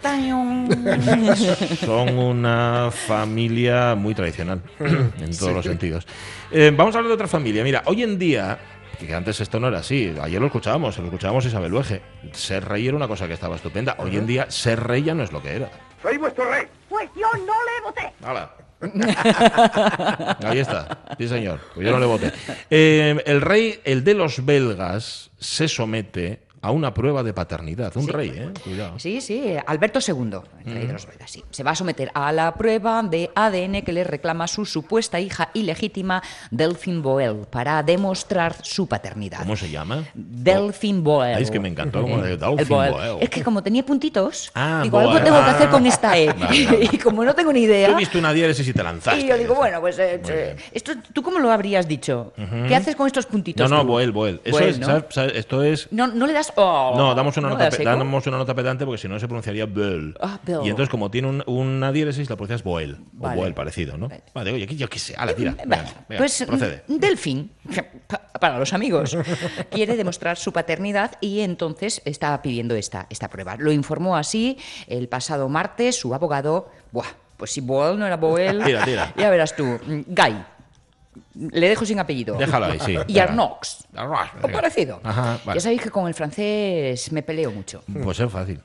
Son 1.85 2.19
una 2.19 2.91
familia 2.91 3.95
muy 3.95 4.15
tradicional 4.15 4.63
en 4.79 5.37
todos 5.37 5.53
los 5.53 5.65
sentidos. 5.65 6.07
Eh, 6.51 6.73
vamos 6.75 6.95
a 6.95 6.99
hablar 6.99 7.09
de 7.11 7.15
otra 7.15 7.29
familia. 7.29 7.63
Mira, 7.63 7.83
hoy 7.87 8.03
en 8.03 8.19
día, 8.19 8.59
que 8.99 9.15
antes 9.15 9.41
esto 9.41 9.61
no 9.61 9.69
era 9.69 9.79
así, 9.79 10.15
ayer 10.21 10.41
lo 10.41 10.47
escuchábamos, 10.47 10.97
lo 10.99 11.05
escuchábamos 11.05 11.45
Isabel 11.45 11.71
Luege. 11.71 12.03
Ser 12.33 12.67
rey 12.67 12.87
era 12.89 12.97
una 12.97 13.09
cosa 13.09 13.27
que 13.27 13.35
estaba 13.35 13.57
estupenda. 13.57 13.97
Hoy 13.99 14.17
en 14.17 14.27
día, 14.27 14.51
ser 14.51 14.81
rey 14.81 15.03
ya 15.03 15.15
no 15.15 15.23
es 15.23 15.33
lo 15.33 15.43
que 15.43 15.57
era. 15.57 15.71
Soy 16.03 16.17
vuestro 16.17 16.51
rey. 16.51 16.67
Pues 16.89 17.09
yo 17.15 17.29
no 17.39 17.53
le 17.53 17.81
voté. 17.85 18.13
¡Hala! 18.25 18.51
Ahí 20.43 20.59
está, 20.59 21.01
sí 21.19 21.29
señor, 21.29 21.61
pues 21.75 21.87
yo 21.87 21.93
no 21.93 22.01
le 22.01 22.07
voté. 22.07 22.33
Eh, 22.71 23.23
el 23.27 23.43
rey, 23.43 23.79
el 23.85 24.05
de 24.05 24.15
los 24.15 24.47
belgas, 24.47 25.31
se 25.39 25.69
somete 25.69 26.41
a 26.63 26.71
una 26.73 26.93
prueba 26.93 27.23
de 27.23 27.33
paternidad. 27.33 27.97
Un 27.97 28.07
rey, 28.09 28.33
¿eh? 28.37 28.51
Cuidado. 28.63 28.99
Sí, 28.99 29.21
sí, 29.23 29.55
Alberto 29.67 29.99
II, 30.07 30.41
el 30.67 30.75
rey 30.75 30.87
de 30.87 30.93
los 30.93 31.07
belgas, 31.07 31.31
sí. 31.31 31.43
Se 31.51 31.63
va 31.63 31.71
a 31.71 31.75
someter 31.75 32.11
a 32.13 32.31
la 32.33 32.53
prueba 32.55 33.03
de 33.03 33.31
ADN 33.35 33.83
que 33.83 33.93
le 33.95 34.05
reclama 34.05 34.47
su 34.47 34.67
supuesta 34.67 35.19
hija 35.21 35.51
ilegítima, 35.55 36.23
Delphine 36.51 37.01
Boel, 37.01 37.47
para 37.49 37.83
demostrar 37.83 38.57
su 38.63 38.87
paternidad. 38.87 39.39
¿Cómo 39.39 39.57
se 39.57 39.71
llama? 39.71 40.05
Delphine 40.15 41.01
Boel. 41.01 41.37
Ay, 41.37 41.43
es 41.45 41.51
que 41.51 41.59
me 41.61 41.69
encantó 41.69 42.03
como 42.03 42.19
de 42.21 42.33
El 42.35 42.39
Delphine 42.39 42.65
Boel. 42.69 42.91
Boel. 42.93 43.17
Es 43.23 43.31
que 43.31 43.43
como 43.43 43.63
tenía 43.63 43.83
puntitos, 43.85 44.51
Ah, 44.55 44.81
digo, 44.83 44.99
algo 44.99 45.13
Boel. 45.13 45.25
tengo 45.25 45.39
que 45.43 45.51
hacer 45.51 45.69
Ah. 45.69 45.71
con 45.71 45.87
esta 45.87 46.19
E. 46.19 46.33
Vale, 46.33 46.89
y 46.93 46.99
como 46.99 47.25
no 47.25 47.35
tengo 47.35 47.53
ni 47.53 47.61
idea... 47.63 47.95
viste 47.97 48.19
una 48.19 48.33
diéresis 48.33 48.69
y 48.69 48.73
te 48.73 48.83
lanzaste. 48.83 49.21
Y 49.23 49.27
yo 49.29 49.39
digo, 49.39 49.55
bueno, 49.55 49.81
pues 49.81 49.99
eh, 49.99 50.21
eh, 50.29 50.57
esto, 50.73 50.93
¿tú 51.15 51.23
cómo 51.23 51.39
lo 51.39 51.51
habrías 51.51 51.89
dicho? 51.89 52.33
¿Qué 52.69 52.75
haces 52.75 52.97
con 52.97 53.07
estos 53.07 53.25
No, 53.27 53.31
puntitos? 53.31 53.71
no, 53.71 53.81
tú? 53.81 53.87
Boel, 53.89 54.13
Boel. 54.13 54.41
Eso 54.45 54.59
Boel, 54.59 54.69
es, 54.69 54.79
¿no? 54.79 54.87
¿sabes? 54.87 55.05
¿sabes? 55.11 55.33
Esto 55.37 55.63
es... 55.63 55.89
No, 55.91 56.07
no 56.07 56.27
le 56.27 56.33
das... 56.35 56.50
oh, 56.57 56.95
No, 56.97 57.15
damos 57.15 57.37
una, 57.37 57.49
¿no 57.49 57.55
nota, 57.59 57.71
pe- 57.71 57.85
damos 57.85 58.27
una 58.27 58.39
nota 58.39 58.55
pedante 58.55 58.85
porque 58.85 58.99
si 59.01 59.09
no 59.09 59.19
se 59.19 59.27
pronunciaría 59.27 59.67
Boel. 59.67 60.15
Ah, 60.21 60.39
Boel. 60.43 60.67
Y 60.67 60.71
entonces, 60.71 60.89
como 60.91 61.11
tiene 61.11 61.29
un- 61.29 61.45
una 61.47 61.93
diéresis, 61.93 62.29
la 62.31 62.37
pronuncias 62.37 62.63
Boel. 62.63 62.99
Vale. 63.13 63.35
O 63.37 63.41
Boel, 63.41 63.55
parecido, 63.55 63.97
¿no? 63.97 64.09
Vale. 64.09 64.23
Vale, 64.35 64.53
oye, 64.53 64.67
yo 64.67 64.89
qué 64.89 64.99
sé. 64.99 65.15
Ala, 65.17 65.35
tira. 65.35 65.53
Vale, 65.53 65.65
Venga, 65.67 65.83
venga, 66.09 66.19
pues 66.19 66.45
procede. 66.47 66.83
mm, 66.89 66.97
Delfín, 66.97 67.51
pa- 68.07 68.21
para 68.41 68.59
los 68.59 68.73
amigos, 68.73 69.17
quiere 69.71 69.97
demostrar 69.97 70.37
su 70.37 70.53
paternidad 70.53 71.13
y 71.21 71.41
entonces 71.41 72.01
está 72.05 72.41
pidiendo 72.43 72.75
esta, 72.75 73.07
esta 73.11 73.29
prueba. 73.29 73.57
Lo 73.59 73.73
informó 73.73 74.17
así 74.17 74.59
el 74.87 75.09
pasado 75.09 75.49
martes 75.49 75.99
su 75.99 76.15
abogado. 76.15 76.69
Buah, 76.93 77.07
pues 77.37 77.53
si 77.53 77.61
Boel 77.61 77.99
no 77.99 78.07
era 78.07 78.17
Boel, 78.17 78.63
Tira, 78.65 78.85
tira. 78.85 79.13
ya 79.17 79.31
verás 79.31 79.55
tú. 79.57 79.65
Mm, 79.65 80.01
Guy. 80.09 80.37
Le 81.35 81.69
dejo 81.69 81.85
sin 81.85 81.99
apellido. 81.99 82.37
Déjalo 82.37 82.67
ahí, 82.67 82.79
sí. 82.81 82.97
Y. 83.09 83.19
Arnox. 83.19 83.85
Arnox, 83.95 84.31
O 84.43 84.49
parecido. 84.49 85.01
Ajá, 85.03 85.39
vale. 85.45 85.59
Ya 85.59 85.63
sabéis 85.63 85.83
que 85.83 85.91
con 85.91 86.07
el 86.07 86.15
francés 86.15 87.11
me 87.13 87.23
peleo 87.23 87.51
mucho. 87.51 87.83
Pues 88.03 88.21
es 88.21 88.31
fácil. 88.31 88.61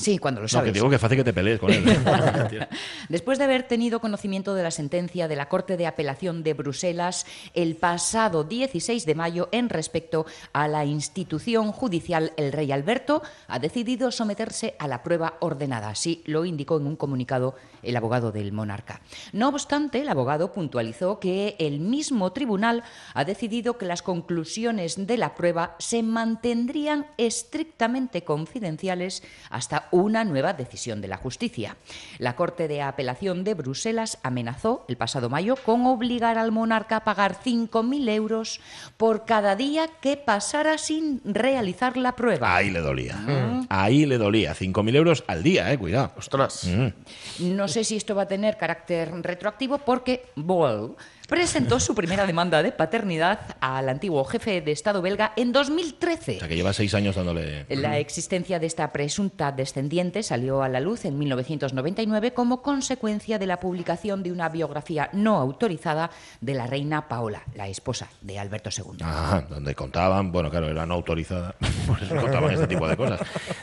Sí, 0.00 0.18
cuando 0.18 0.40
lo 0.40 0.44
No, 0.44 0.48
sabes. 0.48 0.68
que 0.68 0.72
digo 0.72 0.88
que 0.88 0.96
es 0.96 1.00
fácil 1.00 1.18
que 1.18 1.24
te 1.24 1.32
pelees 1.32 1.58
con 1.60 1.70
él. 1.70 1.84
Tira. 2.50 2.68
Después 3.08 3.38
de 3.38 3.44
haber 3.44 3.64
tenido 3.64 4.00
conocimiento 4.00 4.54
de 4.54 4.62
la 4.62 4.70
sentencia 4.70 5.28
de 5.28 5.36
la 5.36 5.48
Corte 5.48 5.76
de 5.76 5.86
Apelación 5.86 6.42
de 6.42 6.54
Bruselas 6.54 7.26
el 7.54 7.76
pasado 7.76 8.44
16 8.44 9.04
de 9.04 9.14
mayo 9.14 9.48
en 9.52 9.68
respecto 9.68 10.26
a 10.52 10.68
la 10.68 10.84
institución 10.84 11.72
judicial, 11.72 12.32
el 12.36 12.52
rey 12.52 12.72
Alberto 12.72 13.22
ha 13.48 13.58
decidido 13.58 14.10
someterse 14.10 14.74
a 14.78 14.88
la 14.88 15.02
prueba 15.02 15.34
ordenada. 15.40 15.90
Así 15.90 16.22
lo 16.26 16.44
indicó 16.44 16.78
en 16.78 16.86
un 16.86 16.96
comunicado 16.96 17.54
el 17.82 17.96
abogado 17.96 18.32
del 18.32 18.52
monarca. 18.52 19.00
No 19.32 19.48
obstante, 19.48 20.00
el 20.00 20.08
abogado 20.08 20.52
puntualizó 20.52 21.18
que 21.18 21.56
el 21.58 21.80
mismo 21.80 22.32
tribunal 22.32 22.82
ha 23.14 23.24
decidido 23.24 23.78
que 23.78 23.86
las 23.86 24.02
conclusiones 24.02 25.06
de 25.06 25.16
la 25.16 25.34
prueba 25.34 25.76
se 25.78 26.02
mantendrían 26.02 27.06
estrictamente 27.16 28.22
confidenciales 28.22 29.22
hasta 29.50 29.88
una 29.90 30.24
nueva 30.24 30.52
decisión 30.52 31.00
de 31.00 31.08
la 31.08 31.16
justicia. 31.16 31.76
La 32.18 32.36
Corte 32.36 32.68
de 32.68 32.82
Apelación 32.82 33.44
de 33.44 33.54
Bruselas 33.54 34.18
amenazó 34.22 34.84
el 34.88 34.96
pasado 34.96 35.28
mayo 35.28 35.56
con 35.56 35.86
obligar 35.86 36.38
al 36.38 36.52
monarca 36.52 36.96
a 36.96 37.04
pagar 37.04 37.36
5.000 37.42 38.08
euros 38.10 38.60
por 38.96 39.24
cada 39.24 39.56
día 39.56 39.88
que 40.00 40.16
pasara 40.16 40.78
sin 40.78 41.20
realizar 41.24 41.96
la 41.96 42.16
prueba. 42.16 42.56
Ahí 42.56 42.70
le 42.70 42.80
dolía. 42.80 43.16
Mm. 43.16 43.66
Ahí 43.68 44.06
le 44.06 44.18
dolía. 44.18 44.54
5.000 44.54 44.96
euros 44.96 45.24
al 45.26 45.42
día, 45.42 45.72
eh, 45.72 45.78
cuidado. 45.78 46.12
Ostras. 46.16 46.64
Mm. 46.64 47.56
No 47.56 47.68
sé 47.68 47.84
si 47.84 47.96
esto 47.96 48.14
va 48.14 48.22
a 48.22 48.28
tener 48.28 48.56
carácter 48.56 49.10
retroactivo 49.22 49.78
porque 49.78 50.26
presentó 51.30 51.78
su 51.78 51.94
primera 51.94 52.26
demanda 52.26 52.60
de 52.60 52.72
paternidad 52.72 53.38
al 53.60 53.88
antiguo 53.88 54.24
jefe 54.24 54.60
de 54.62 54.72
Estado 54.72 55.00
belga 55.00 55.32
en 55.36 55.52
2013. 55.52 56.36
O 56.36 56.38
sea, 56.40 56.48
que 56.48 56.56
lleva 56.56 56.72
seis 56.72 56.92
años 56.92 57.14
dándole... 57.14 57.66
La 57.68 57.98
existencia 57.98 58.58
de 58.58 58.66
esta 58.66 58.92
presunta 58.92 59.52
descendiente 59.52 60.24
salió 60.24 60.64
a 60.64 60.68
la 60.68 60.80
luz 60.80 61.04
en 61.04 61.16
1999 61.20 62.34
como 62.34 62.62
consecuencia 62.62 63.38
de 63.38 63.46
la 63.46 63.60
publicación 63.60 64.24
de 64.24 64.32
una 64.32 64.48
biografía 64.48 65.08
no 65.12 65.36
autorizada 65.36 66.10
de 66.40 66.54
la 66.54 66.66
reina 66.66 67.06
Paola, 67.06 67.44
la 67.54 67.68
esposa 67.68 68.08
de 68.22 68.40
Alberto 68.40 68.70
II. 68.76 68.98
Ajá, 69.00 69.42
donde 69.48 69.76
contaban, 69.76 70.32
bueno, 70.32 70.50
claro, 70.50 70.68
era 70.68 70.84
no 70.84 70.94
autorizada, 70.94 71.54
por 71.86 72.02
eso 72.02 72.16
contaban 72.16 72.52
este 72.52 72.66
tipo 72.66 72.88
de 72.88 72.96
cosas. 72.96 73.20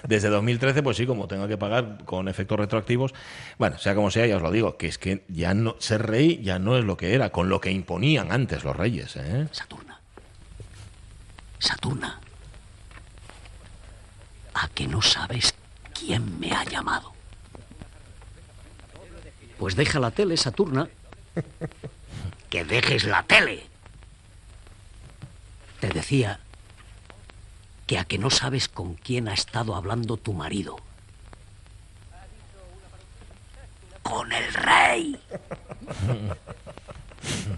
Desde 0.08 0.30
2013, 0.30 0.82
pues 0.84 0.96
sí, 0.96 1.06
como 1.06 1.28
tenga 1.28 1.50
que 1.50 1.58
pagar 1.58 2.06
con 2.06 2.30
efectos 2.30 2.58
retroactivos, 2.58 3.14
bueno, 3.58 3.78
sea 3.78 3.94
como 3.94 4.10
sea, 4.10 4.26
ya 4.26 4.38
os 4.38 4.42
lo 4.42 4.52
digo, 4.52 4.78
que 4.78 4.88
es 4.88 4.98
que 4.98 5.26
ya 5.28 5.54
no 5.54 5.76
ser 5.80 6.08
rey 6.08 6.42
ya 6.42 6.60
no 6.60 6.78
es 6.78 6.86
lo 6.86 6.96
que 6.96 7.14
era, 7.14 7.30
con 7.30 7.50
lo 7.50 7.57
que 7.60 7.72
imponían 7.72 8.32
antes 8.32 8.64
los 8.64 8.76
reyes, 8.76 9.16
¿eh? 9.16 9.48
Saturna. 9.52 10.00
Saturna. 11.60 12.20
¿A 14.54 14.68
que 14.70 14.88
no 14.88 15.02
sabes 15.02 15.54
quién 15.94 16.40
me 16.40 16.52
ha 16.52 16.64
llamado? 16.64 17.14
Pues 19.58 19.76
deja 19.76 20.00
la 20.00 20.12
tele, 20.12 20.38
Saturna. 20.38 20.90
Que 22.50 22.64
dejes 22.64 23.04
la 23.04 23.24
tele. 23.24 23.66
Te 25.82 25.90
decía 25.90 26.40
que 27.86 28.00
a 28.00 28.06
que 28.06 28.18
no 28.18 28.30
sabes 28.30 28.70
con 28.70 28.96
quién 28.96 29.28
ha 29.28 29.34
estado 29.34 29.76
hablando 29.76 30.16
tu 30.16 30.32
marido. 30.32 30.78
Con 34.02 34.32
el 34.32 34.54
rey. 34.54 35.20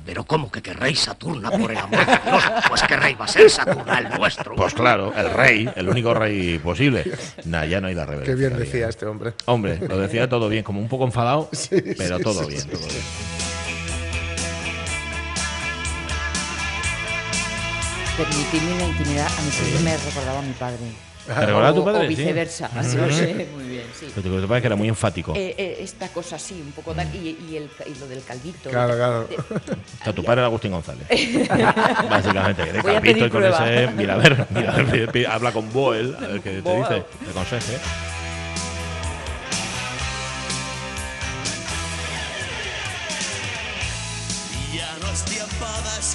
Pero 0.09 0.23
¿cómo 0.23 0.49
que 0.49 0.59
qué 0.59 0.73
rey 0.73 0.95
Saturna, 0.95 1.51
por 1.51 1.69
el 1.69 1.77
amor 1.77 2.03
de 2.03 2.19
Dios? 2.25 2.43
Pues 2.67 2.81
qué 2.81 2.95
rey 2.95 3.13
va 3.13 3.25
a 3.25 3.27
ser 3.27 3.47
Saturna, 3.47 3.99
el 3.99 4.09
nuestro. 4.09 4.55
Pues 4.55 4.73
claro, 4.73 5.13
el 5.15 5.31
rey, 5.31 5.69
el 5.75 5.87
único 5.87 6.15
rey 6.15 6.57
posible. 6.57 7.03
Nah, 7.45 7.63
ya 7.65 7.79
no 7.79 7.89
hay 7.89 7.93
la 7.93 8.07
reverencia. 8.07 8.33
Qué 8.33 8.39
bien 8.39 8.57
decía 8.57 8.89
este 8.89 9.05
hombre. 9.05 9.35
Hombre, 9.45 9.77
lo 9.87 9.99
decía 9.99 10.27
todo 10.27 10.49
bien, 10.49 10.63
como 10.63 10.81
un 10.81 10.87
poco 10.87 11.03
enfadado, 11.03 11.47
pero 11.95 12.17
sí, 12.17 12.23
todo 12.23 12.43
sí, 12.43 12.49
bien, 12.49 12.61
sí, 12.61 12.69
todo 12.69 12.87
bien. 12.87 13.03
Permitidme 18.17 18.73
una 18.73 18.85
intimidad, 18.85 19.27
a 19.27 19.41
mí 19.43 19.51
siempre 19.51 19.79
me 19.83 19.95
recordaba 19.95 20.39
a 20.39 20.41
mi 20.41 20.53
padre. 20.53 21.08
¿Te 21.25 21.33
recordaba 21.45 21.73
tu 21.73 21.81
O- 21.81 21.85
padre? 21.85 21.99
O 21.99 22.09
Sí. 22.09 22.15
viceversa. 22.15 22.69
Lo 22.75 22.83
sé, 23.11 23.47
muy 23.53 23.63
bien, 23.65 23.83
sí. 23.93 24.07
Pero 24.15 24.41
te 24.41 24.47
parece 24.47 24.61
que 24.61 24.67
era 24.67 24.75
muy 24.75 24.87
enfático. 24.87 25.33
Eh, 25.35 25.53
eh, 25.57 25.77
esta 25.81 26.07
cosa 26.09 26.37
así, 26.37 26.61
un 26.61 26.71
poco 26.71 26.93
tal, 26.93 27.07
y, 27.13 27.37
y 27.51 27.57
el, 27.57 27.69
y 27.85 27.99
lo 27.99 28.07
del 28.07 28.23
calvito. 28.23 28.69
Claro, 28.69 28.95
claro. 28.95 29.29
O 30.01 30.03
sea, 30.03 30.13
tu 30.13 30.23
padre 30.23 30.39
era 30.41 30.47
Agustín 30.47 30.71
González. 30.71 31.07
Básicamente, 32.09 32.63
que 32.63 32.71
de 32.73 32.81
Voy 32.81 32.99
pedir 32.99 33.17
y 33.17 33.19
con 33.21 33.29
prueba. 33.29 33.69
ese. 33.71 33.91
Mira, 33.93 34.13
a 34.15 34.17
ver, 34.17 34.47
mira, 34.49 34.73
a 34.75 34.81
ver, 34.81 35.27
habla 35.29 35.51
con 35.51 35.71
Boel, 35.71 36.15
a 36.15 36.27
ver 36.27 36.41
qué 36.41 36.61
te 36.61 36.75
dice, 36.77 37.03
te 37.23 37.29
aconseje. 37.31 37.77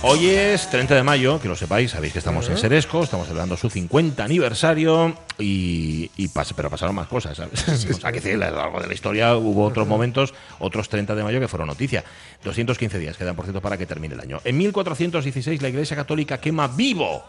Hoy 0.02 0.26
es 0.28 0.68
30 0.70 0.94
de 0.94 1.02
mayo, 1.02 1.40
que 1.40 1.48
lo 1.48 1.56
sepáis, 1.56 1.90
sabéis 1.92 2.12
que 2.12 2.18
estamos 2.18 2.48
en 2.48 2.56
Seresco, 2.58 3.02
estamos 3.02 3.26
celebrando 3.26 3.56
su 3.56 3.70
50 3.70 4.22
aniversario 4.24 5.16
y, 5.38 6.10
y 6.16 6.28
pas- 6.28 6.52
pero 6.54 6.68
pasaron 6.70 6.94
más 6.94 7.06
cosas, 7.08 7.36
¿sabes? 7.36 7.66
O 7.90 7.94
sea, 7.94 8.12
que 8.12 8.20
sí, 8.20 8.32
a 8.32 8.36
lo 8.36 8.50
largo 8.56 8.80
de 8.80 8.86
la 8.86 8.94
historia 8.94 9.36
hubo 9.36 9.64
otros 9.64 9.86
momentos, 9.88 10.34
otros 10.58 10.88
30 10.88 11.14
de 11.14 11.22
mayo 11.24 11.40
que 11.40 11.48
fueron 11.48 11.68
noticia. 11.68 12.04
215 12.44 12.98
días 12.98 13.16
quedan, 13.16 13.34
por 13.36 13.44
cierto, 13.46 13.60
para 13.62 13.76
que 13.78 13.86
termine 13.86 14.14
el 14.14 14.20
año. 14.20 14.40
En 14.44 14.58
1416 14.58 15.62
la 15.62 15.68
Iglesia 15.68 15.96
Católica 15.96 16.38
quema 16.38 16.68
vivo 16.68 17.24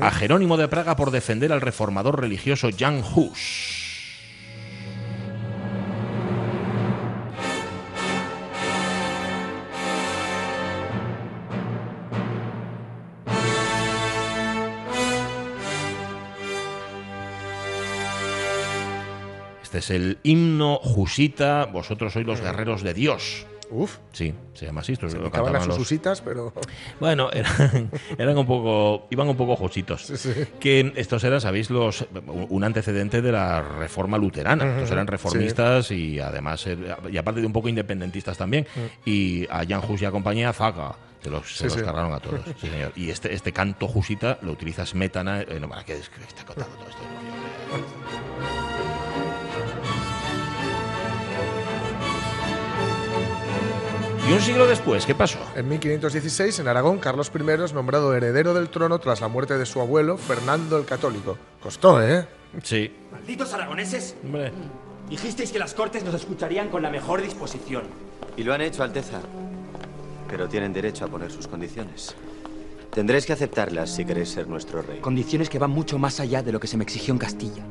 a 0.00 0.10
Jerónimo 0.10 0.56
de 0.56 0.68
Praga 0.68 0.96
por 0.96 1.10
defender 1.10 1.52
al 1.52 1.60
reformador 1.60 2.20
religioso 2.20 2.68
Jan 2.76 3.02
Hus. 3.14 3.77
Este 19.68 19.78
es 19.80 19.90
el 19.90 20.16
himno 20.22 20.76
Jusita, 20.82 21.66
vosotros 21.66 22.14
sois 22.14 22.26
los 22.26 22.40
guerreros 22.40 22.82
de 22.82 22.94
Dios. 22.94 23.44
Uf. 23.70 23.98
Sí, 24.12 24.32
se 24.54 24.64
llama 24.64 24.80
así. 24.80 24.94
Esto 24.94 25.08
es 25.08 25.12
lo 25.12 25.26
Acaban 25.26 25.52
las 25.52 25.60
cantaban 25.60 25.68
los- 25.68 25.76
susitas, 25.76 26.22
pero. 26.22 26.54
Bueno, 26.98 27.28
eran, 27.30 27.90
eran 28.18 28.38
un 28.38 28.46
poco, 28.46 29.06
iban 29.10 29.28
un 29.28 29.36
poco 29.36 29.56
jositos. 29.56 30.06
sí. 30.06 30.32
Que 30.58 30.90
estos 30.96 31.22
eran, 31.24 31.42
sabéis, 31.42 31.68
los 31.68 32.06
un 32.48 32.64
antecedente 32.64 33.20
de 33.20 33.30
la 33.30 33.60
reforma 33.60 34.16
luterana. 34.16 34.76
Estos 34.76 34.90
eran 34.92 35.06
reformistas 35.06 35.90
y 35.90 36.18
además, 36.18 36.66
eh, 36.66 36.78
y 37.12 37.18
aparte 37.18 37.42
de 37.42 37.46
un 37.46 37.52
poco 37.52 37.68
independentistas 37.68 38.38
también. 38.38 38.66
Y 39.04 39.46
a 39.50 39.66
Jan 39.68 39.82
Hus 39.86 40.00
y 40.00 40.06
a 40.06 40.10
compañía, 40.10 40.50
Zaga. 40.54 40.96
Se 41.22 41.28
los, 41.28 41.46
se 41.46 41.56
Sí, 41.58 41.64
los 41.64 41.72
sí. 41.74 41.80
cargaron 41.82 42.14
a 42.14 42.20
todos. 42.20 42.40
Sí, 42.58 42.68
señor. 42.70 42.92
Y 42.96 43.10
este, 43.10 43.34
este 43.34 43.52
canto 43.52 43.86
jusita 43.86 44.38
lo 44.40 44.52
utiliza 44.52 44.86
Smetana. 44.86 45.42
Eh, 45.42 45.58
no, 45.60 45.68
para 45.68 45.84
que 45.84 45.92
está 45.92 46.44
contando 46.46 46.74
todo 46.76 46.88
esto. 46.88 48.27
Y 54.28 54.32
un 54.34 54.40
siglo 54.42 54.66
después, 54.66 55.06
¿qué 55.06 55.14
pasó? 55.14 55.38
En 55.56 55.66
1516, 55.68 56.58
en 56.58 56.68
Aragón, 56.68 56.98
Carlos 56.98 57.32
I 57.34 57.62
es 57.64 57.72
nombrado 57.72 58.14
heredero 58.14 58.52
del 58.52 58.68
trono 58.68 58.98
tras 58.98 59.22
la 59.22 59.28
muerte 59.28 59.56
de 59.56 59.64
su 59.64 59.80
abuelo, 59.80 60.18
Fernando 60.18 60.76
el 60.76 60.84
Católico. 60.84 61.38
Costó, 61.62 62.02
¿eh? 62.02 62.28
Sí. 62.62 62.94
Malditos 63.10 63.54
aragoneses, 63.54 64.16
Hombre. 64.22 64.52
dijisteis 65.08 65.50
que 65.50 65.58
las 65.58 65.72
cortes 65.72 66.04
nos 66.04 66.14
escucharían 66.14 66.68
con 66.68 66.82
la 66.82 66.90
mejor 66.90 67.22
disposición. 67.22 67.84
Y 68.36 68.42
lo 68.42 68.52
han 68.52 68.60
hecho, 68.60 68.82
Alteza. 68.82 69.20
Pero 70.28 70.46
tienen 70.46 70.74
derecho 70.74 71.06
a 71.06 71.08
poner 71.08 71.32
sus 71.32 71.48
condiciones. 71.48 72.14
Tendréis 72.90 73.24
que 73.24 73.32
aceptarlas 73.32 73.94
si 73.94 74.04
queréis 74.04 74.28
ser 74.28 74.46
nuestro 74.46 74.82
rey. 74.82 75.00
Condiciones 75.00 75.48
que 75.48 75.58
van 75.58 75.70
mucho 75.70 75.98
más 75.98 76.20
allá 76.20 76.42
de 76.42 76.52
lo 76.52 76.60
que 76.60 76.66
se 76.66 76.76
me 76.76 76.84
exigió 76.84 77.14
en 77.14 77.18
Castilla. 77.18 77.64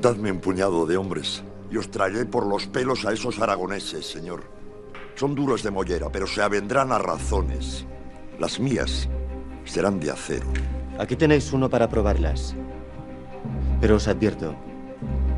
Dadme 0.00 0.30
un 0.30 0.38
puñado 0.38 0.86
de 0.86 0.96
hombres 0.96 1.42
y 1.72 1.76
os 1.76 1.90
traeré 1.90 2.24
por 2.24 2.46
los 2.46 2.68
pelos 2.68 3.04
a 3.04 3.12
esos 3.12 3.40
aragoneses, 3.40 4.06
señor. 4.06 4.57
Son 5.18 5.34
duros 5.34 5.64
de 5.64 5.72
mollera, 5.72 6.08
pero 6.12 6.28
se 6.28 6.40
avendrán 6.40 6.92
a 6.92 6.98
razones. 6.98 7.84
Las 8.38 8.60
mías 8.60 9.08
serán 9.64 9.98
de 9.98 10.12
acero. 10.12 10.46
Aquí 10.96 11.16
tenéis 11.16 11.52
uno 11.52 11.68
para 11.68 11.88
probarlas. 11.88 12.54
Pero 13.80 13.96
os 13.96 14.06
advierto, 14.06 14.54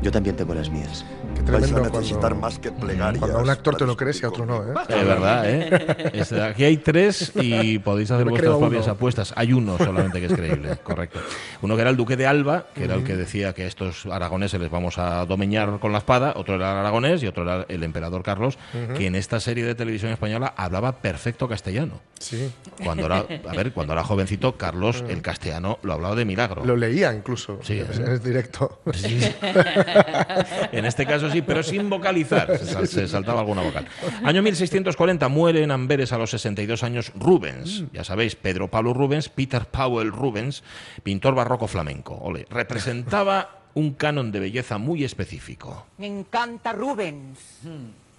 yo 0.03 0.11
también 0.11 0.35
tengo 0.35 0.53
las 0.53 0.69
mías. 0.69 1.03
Qué 1.45 1.51
Vais 1.51 1.63
a 1.63 1.67
tremendo 1.67 1.89
necesitar 1.99 2.19
cuando, 2.31 2.39
más 2.39 2.59
que 2.59 2.71
plegarias. 2.71 3.19
cuando 3.19 3.39
a 3.39 3.41
un 3.41 3.49
actor 3.49 3.75
te 3.75 3.85
lo 3.85 3.97
crees 3.97 4.21
y 4.21 4.25
a 4.25 4.29
otro 4.29 4.45
no, 4.45 4.63
¿eh? 4.63 4.73
Es 4.87 5.05
verdad, 5.05 5.49
¿eh? 5.49 6.41
Aquí 6.49 6.63
hay 6.63 6.77
tres 6.77 7.31
y 7.35 7.79
podéis 7.79 8.11
hacer 8.11 8.25
Me 8.25 8.31
vuestras 8.31 8.57
propias 8.57 8.85
uno. 8.85 8.93
apuestas. 8.93 9.33
Hay 9.35 9.53
uno 9.53 9.77
solamente 9.77 10.19
que 10.19 10.27
es 10.27 10.33
creíble, 10.33 10.77
correcto. 10.83 11.19
Uno 11.61 11.75
que 11.75 11.81
era 11.81 11.89
el 11.89 11.97
duque 11.97 12.15
de 12.15 12.27
Alba, 12.27 12.67
que 12.75 12.83
era 12.83 12.95
el 12.95 13.03
que 13.03 13.15
decía 13.15 13.53
que 13.53 13.63
a 13.63 13.67
estos 13.67 14.05
aragoneses 14.05 14.59
les 14.59 14.69
vamos 14.69 14.97
a 14.97 15.25
domeñar 15.25 15.79
con 15.79 15.91
la 15.91 15.97
espada. 15.97 16.33
Otro 16.35 16.55
era 16.55 16.71
el 16.71 16.77
aragonés 16.77 17.23
y 17.23 17.27
otro 17.27 17.43
era 17.43 17.65
el 17.67 17.83
emperador 17.83 18.23
Carlos, 18.23 18.57
que 18.95 19.07
en 19.07 19.15
esta 19.15 19.39
serie 19.39 19.65
de 19.65 19.75
televisión 19.75 20.11
española 20.11 20.53
hablaba 20.55 20.93
perfecto 20.97 21.47
castellano. 21.47 21.99
Sí. 22.19 22.51
Cuando 22.83 23.07
era, 23.07 23.17
a 23.49 23.55
ver, 23.55 23.71
cuando 23.73 23.93
era 23.93 24.03
jovencito, 24.03 24.55
Carlos 24.55 25.03
el 25.09 25.23
castellano 25.23 25.79
lo 25.81 25.93
hablaba 25.93 26.13
de 26.15 26.23
milagro. 26.25 26.63
Lo 26.63 26.75
leía 26.75 27.11
incluso. 27.13 27.59
Sí, 27.63 27.79
en 27.79 28.07
¿eh? 28.07 28.19
directo. 28.19 28.79
Sí. 28.93 29.19
en 30.71 30.85
este 30.85 31.05
caso 31.07 31.30
sí, 31.31 31.41
pero 31.41 31.63
sin 31.63 31.89
vocalizar. 31.89 32.57
Se, 32.57 32.65
sal- 32.65 32.87
se 32.87 33.07
saltaba 33.07 33.39
alguna 33.41 33.61
vocal. 33.61 33.85
Año 34.23 34.41
1640 34.41 35.27
muere 35.29 35.63
en 35.63 35.71
Amberes 35.71 36.11
a 36.13 36.17
los 36.17 36.29
62 36.31 36.83
años 36.83 37.11
Rubens. 37.15 37.83
Ya 37.93 38.03
sabéis, 38.03 38.35
Pedro 38.35 38.69
Pablo 38.69 38.93
Rubens, 38.93 39.29
Peter 39.29 39.65
Powell 39.65 40.11
Rubens, 40.11 40.63
pintor 41.03 41.35
barroco 41.35 41.67
flamenco. 41.67 42.15
Ole, 42.15 42.45
representaba 42.49 43.57
un 43.73 43.93
canon 43.93 44.31
de 44.31 44.39
belleza 44.39 44.77
muy 44.77 45.03
específico. 45.03 45.85
Me 45.97 46.07
encanta 46.07 46.73
Rubens. 46.73 47.39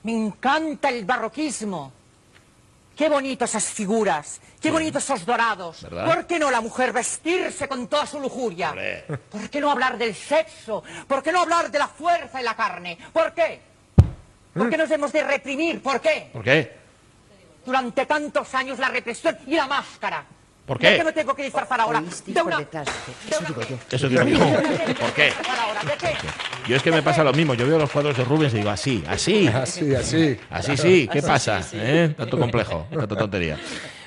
Me 0.03 0.13
encanta 0.13 0.89
el 0.89 1.05
barroquismo. 1.05 1.93
Qué 3.03 3.09
bonitas 3.09 3.51
esas 3.51 3.65
figuras. 3.65 4.41
Qué 4.61 4.71
bonitos 4.71 5.03
esos 5.03 5.27
dorados. 5.27 5.83
¿Verdad? 5.83 6.05
¿Por 6.05 6.25
qué 6.25 6.39
no 6.39 6.53
la 6.53 6.61
mujer 6.61 6.93
vestirse 6.93 7.67
con 7.67 7.89
toda 7.89 8.07
su 8.07 8.21
lujuria? 8.21 8.71
Hombre. 8.71 9.05
¿Por 9.29 9.51
qué 9.51 9.61
no 9.61 9.73
hablar 9.73 9.99
del 9.99 10.15
sexo? 10.15 10.85
¿Por 11.09 11.21
qué 11.21 11.33
no 11.33 11.41
hablar 11.41 11.69
de 11.69 11.81
la 11.81 11.89
fuerza 11.89 12.41
y 12.41 12.45
la 12.45 12.55
carne? 12.55 12.97
¿Por 13.13 13.35
qué? 13.35 13.61
¿Por 14.55 14.71
qué 14.71 14.77
nos 14.77 14.89
hemos 14.89 15.13
de 15.13 15.25
reprimir? 15.25 15.83
¿Por 15.83 16.01
qué? 16.01 16.31
¿Por 16.33 16.45
qué? 16.45 16.77
Durante 17.67 18.07
tantos 18.07 18.55
años 18.55 18.79
la 18.79 18.89
represión 18.89 19.37
y 19.49 19.57
la 19.57 19.67
máscara. 19.67 20.25
¿Por 20.67 20.79
qué? 20.79 20.91
¿De 20.91 20.97
qué 20.99 21.05
me 21.05 21.13
tengo 21.13 21.35
que 21.35 21.43
disfrazar 21.43 21.81
ahora? 21.81 22.01
De 22.01 22.33
por 22.35 22.47
una... 22.47 22.59
de 22.59 22.67
Eso 23.29 23.45
digo 23.47 23.63
yo. 23.63 23.79
Eso 23.91 24.09
digo 24.09 24.23
yo. 24.25 24.39
¿Por 25.01 25.13
qué? 25.13 25.33
Yo 26.69 26.77
es 26.77 26.83
que 26.83 26.93
me 26.93 27.03
pasa 27.03 27.25
lo 27.25 27.33
mismo. 27.33 27.55
Yo 27.55 27.67
veo 27.67 27.79
los 27.79 27.91
cuadros 27.91 28.17
de 28.17 28.25
Rubens 28.25 28.55
y 28.55 28.59
digo 28.59 28.71
así, 28.71 29.03
así. 29.09 29.49
Así, 29.53 29.95
así. 29.95 30.39
Así 30.51 30.77
sí, 30.77 31.09
¿qué 31.13 31.23
pasa? 31.23 31.61
¿Eh? 31.73 32.15
Tanto 32.17 32.39
complejo, 32.39 32.87
tanta 32.91 33.17
tontería. 33.17 33.59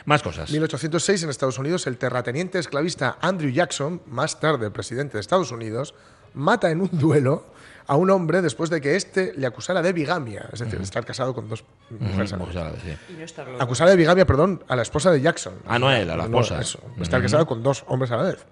Más 0.06 0.22
cosas. 0.22 0.52
1806 0.52 1.24
en 1.24 1.30
Estados 1.30 1.58
Unidos, 1.58 1.88
el 1.88 1.98
terrateniente 1.98 2.60
esclavista 2.60 3.18
Andrew 3.22 3.52
Jackson, 3.52 4.02
más 4.06 4.40
tarde 4.40 4.70
presidente 4.70 5.14
de 5.18 5.22
Estados 5.22 5.52
Unidos, 5.52 5.96
mata 6.34 6.70
en 6.70 6.82
un 6.82 6.90
duelo 6.92 7.48
a 7.88 7.96
un 7.96 8.10
hombre 8.10 8.42
después 8.42 8.70
de 8.70 8.82
que 8.82 8.96
éste 8.96 9.34
le 9.36 9.46
acusara 9.46 9.82
de 9.82 9.94
bigamia, 9.94 10.50
es 10.52 10.60
decir, 10.60 10.82
estar 10.82 11.06
casado 11.06 11.34
con 11.34 11.48
dos 11.48 11.64
mujeres. 11.90 12.34
a 12.34 12.38
la 12.38 12.46
vez. 12.46 12.56
la 12.56 12.72
sí. 12.80 13.52
Acusara 13.60 13.92
de 13.92 13.98
bigamia, 13.98 14.26
perdón, 14.26 14.64
a 14.68 14.76
la 14.76 14.82
esposa 14.82 15.12
de 15.12 15.22
Jackson. 15.22 15.54
Ah, 15.68 15.78
no 15.78 15.88
a 15.88 16.00
él, 16.00 16.10
a 16.10 16.18
la 16.18 16.24
esposa. 16.24 16.60
eso, 16.60 16.80
estar 17.00 17.22
casado 17.22 17.46
con 17.46 17.62
dos 17.64 17.84
hombres 17.88 18.12
a 18.12 18.18
la 18.18 18.24
vez. 18.24 18.46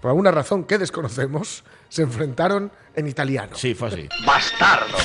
Por 0.00 0.08
alguna 0.08 0.30
razón 0.30 0.64
que 0.64 0.78
desconocemos, 0.78 1.62
se 1.90 2.02
enfrentaron 2.02 2.72
en 2.96 3.06
italiano. 3.06 3.52
Sí, 3.54 3.74
fue 3.74 3.88
así. 3.88 4.08
¡Bastardo! 4.26 4.96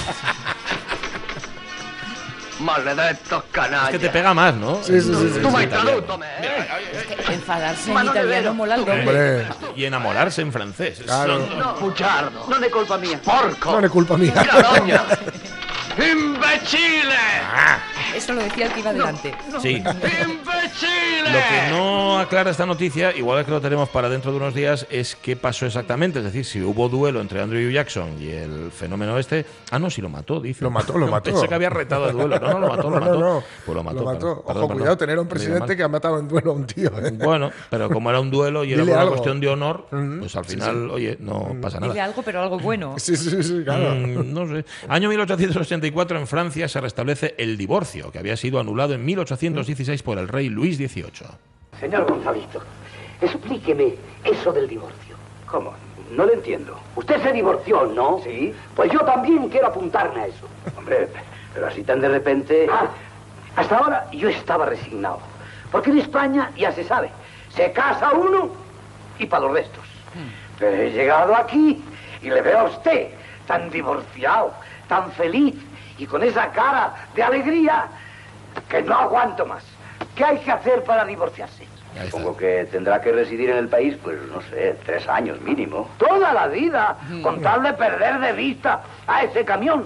¡Maledettos 2.66 3.44
canallas! 3.52 3.86
Es 3.86 3.92
que 3.92 4.00
te 4.00 4.10
pega 4.10 4.34
más, 4.34 4.56
¿no? 4.56 4.84
Sí, 4.84 5.00
sí, 5.00 5.14
sí, 5.14 5.30
sí, 5.36 5.40
¡Tu 5.40 5.48
sí. 5.48 5.54
maitadútome, 5.54 6.26
eh! 6.42 6.68
Enfadarse 7.30 7.90
en 7.90 7.94
Mano 7.94 8.12
de 8.12 8.20
italiano 8.20 8.54
mola 8.56 8.76
el 8.76 8.86
doble. 8.86 9.00
Hombre, 9.02 9.48
Y 9.76 9.86
enamorarse 9.86 10.42
en 10.42 10.52
francés. 10.52 11.02
Claro. 11.06 11.48
No, 11.58 11.74
bugiardo. 11.76 12.48
Non 12.50 12.64
è 12.64 12.70
colpa 12.70 12.98
mia. 12.98 13.20
Porco! 13.24 13.80
no 13.80 13.86
es 13.86 13.92
culpa 13.92 14.18
mía. 14.18 14.34
Carogna! 14.34 15.06
¡Imbecile! 15.98 17.16
Eso 18.16 18.34
lo 18.34 18.42
decía 18.42 18.68
el 18.68 18.72
que 18.74 18.80
iba 18.80 18.94
delante. 18.94 19.34
Lo 19.52 19.62
que 21.40 21.70
no 21.72 22.20
aclara 22.20 22.52
esta 22.52 22.66
noticia, 22.66 23.16
igual 23.16 23.40
es 23.40 23.46
que 23.46 23.52
lo 23.52 23.62
tenemos 23.62 23.90
para 23.90 24.10
dentro 24.10 24.32
de 24.32 24.38
unos 24.38 24.54
días, 24.54 24.86
es 24.90 25.16
qué 25.16 25.36
pasó 25.36 25.66
exactamente. 25.66 26.20
Es 26.20 26.26
decir, 26.26 26.46
si 26.46 26.62
hubo 26.62 26.88
duelo 26.90 27.22
entre 27.22 27.42
Andrew 27.42 27.70
Jackson 27.72 28.22
y 28.22 28.30
el 28.30 28.72
fenómeno 28.72 29.18
este. 29.18 29.46
Ah, 29.72 29.80
no, 29.80 29.90
si 29.90 30.02
lo 30.02 30.10
mató, 30.10 30.40
dice. 30.40 30.64
Lo 30.64 30.70
mató, 30.72 30.98
lo 30.98 31.08
mató. 31.12 31.32
Pensé 31.32 31.48
que 31.48 31.56
había 31.56 31.70
retado 31.70 32.08
el 32.10 32.14
duelo. 32.16 32.40
No, 32.40 32.54
no, 32.54 32.60
lo 32.60 32.68
mató, 32.70 32.90
lo 32.90 33.00
No, 33.00 33.06
mató. 33.06 33.20
no, 33.20 33.20
no. 33.36 33.44
Pues 33.66 33.76
lo 33.76 33.84
mató. 33.84 34.00
Lo 34.00 34.06
mató. 34.06 34.20
perdón, 34.20 34.32
Ojo, 34.38 34.46
perdón, 34.48 34.68
cuidado, 34.70 34.84
perdón. 34.86 34.98
tener 34.98 35.18
a 35.18 35.22
un 35.22 35.28
presidente 35.28 35.78
que 35.78 35.84
ha 35.84 35.88
matado 35.88 36.20
en 36.20 36.28
duelo 36.28 36.52
a 36.52 36.54
un 36.54 36.66
tío. 36.66 36.90
¿eh? 37.00 37.12
Bueno, 37.12 37.52
pero 37.70 37.90
como 37.90 38.10
era 38.10 38.20
un 38.20 38.32
duelo 38.32 38.64
y 38.64 38.74
era 38.74 38.82
Dile 38.82 38.94
una 38.94 39.02
algo. 39.02 39.14
cuestión 39.14 39.40
de 39.40 39.48
honor, 39.50 39.88
Ujú. 39.92 40.20
pues 40.20 40.36
al 40.36 40.46
Sí, 40.46 40.52
final, 40.54 40.90
oye, 40.92 41.18
no 41.20 41.56
pasa 41.62 41.78
Dile 41.80 41.90
nada. 41.90 42.06
algo, 42.06 42.22
pero 42.24 42.42
algo 42.42 42.60
bueno. 42.60 42.96
Sí, 43.06 43.16
sí, 43.18 43.44
sí, 43.44 43.62
claro. 43.64 43.96
Mm, 43.96 44.34
no 44.34 44.48
sé. 44.48 44.66
Año 44.88 45.10
1884 45.10 46.20
en 46.20 46.28
Francia 46.28 46.68
se 46.68 46.80
restablece 46.82 47.36
el 47.38 47.58
divorcio, 47.58 48.05
que 48.12 48.20
había 48.20 48.38
sido 48.38 48.60
anulado 48.60 48.94
en 48.94 49.06
1816 49.06 50.04
por 50.04 50.18
el 50.18 50.28
rey 50.28 50.50
Luis 50.50 50.78
XVIII. 50.78 51.28
Señor 51.80 52.06
Gonzalito, 52.10 52.62
explíqueme 53.22 53.96
eso 54.24 54.52
del 54.52 54.68
divorcio. 54.68 55.16
¿Cómo? 55.46 55.74
No 56.12 56.26
lo 56.26 56.34
entiendo. 56.34 56.80
Usted 56.96 57.22
se 57.22 57.34
divorció, 57.34 57.86
¿no? 57.88 58.20
Sí. 58.24 58.54
Pues 58.76 58.92
yo 58.92 59.00
también 59.00 59.50
quiero 59.50 59.68
apuntarme 59.68 60.22
a 60.22 60.28
eso. 60.28 60.48
Hombre, 60.78 61.08
pero 61.54 61.68
así 61.68 61.84
tan 61.84 62.02
de 62.02 62.10
repente... 62.10 62.68
Ah, 62.72 62.90
hasta 63.56 63.78
ahora 63.78 64.08
yo 64.12 64.30
estaba 64.30 64.66
resignado. 64.66 65.20
Porque 65.72 65.92
en 65.92 66.00
España, 66.00 66.52
ya 66.58 66.72
se 66.72 66.84
sabe, 66.84 67.10
se 67.50 67.72
casa 67.72 68.12
uno 68.12 68.52
y 69.18 69.26
para 69.26 69.46
los 69.46 69.54
restos. 69.54 69.84
Pero 70.60 70.76
he 70.76 70.92
llegado 70.92 71.36
aquí 71.36 71.82
y 72.22 72.30
le 72.30 72.42
veo 72.42 72.60
a 72.60 72.64
usted 72.66 73.10
tan 73.48 73.70
divorciado, 73.70 74.54
tan 74.88 75.12
feliz 75.14 75.56
y 75.98 76.06
con 76.06 76.24
esa 76.24 76.48
cara 76.52 76.94
de 77.16 77.24
alegría 77.24 77.86
que 78.70 78.82
no 78.82 78.96
aguanto 78.96 79.46
más. 79.46 79.64
¿Qué 80.16 80.24
hay 80.26 80.38
que 80.40 80.52
hacer 80.52 80.84
para 80.84 81.06
divorciarse? 81.06 81.68
Supongo 82.10 82.36
que 82.36 82.66
tendrá 82.72 83.00
que 83.00 83.12
residir 83.14 83.50
en 83.52 83.58
el 83.58 83.70
país, 83.70 83.96
pues 84.04 84.18
no 84.24 84.42
sé, 84.42 84.78
tres 84.86 85.08
años 85.08 85.40
mínimo. 85.42 85.90
Toda 85.98 86.34
la 86.34 86.48
vida, 86.48 86.98
con 87.24 87.42
tal 87.42 87.64
de 87.64 87.72
perder 87.74 88.20
de 88.20 88.34
vista 88.34 88.82
a 89.08 89.24
ese 89.24 89.46
camión. 89.46 89.86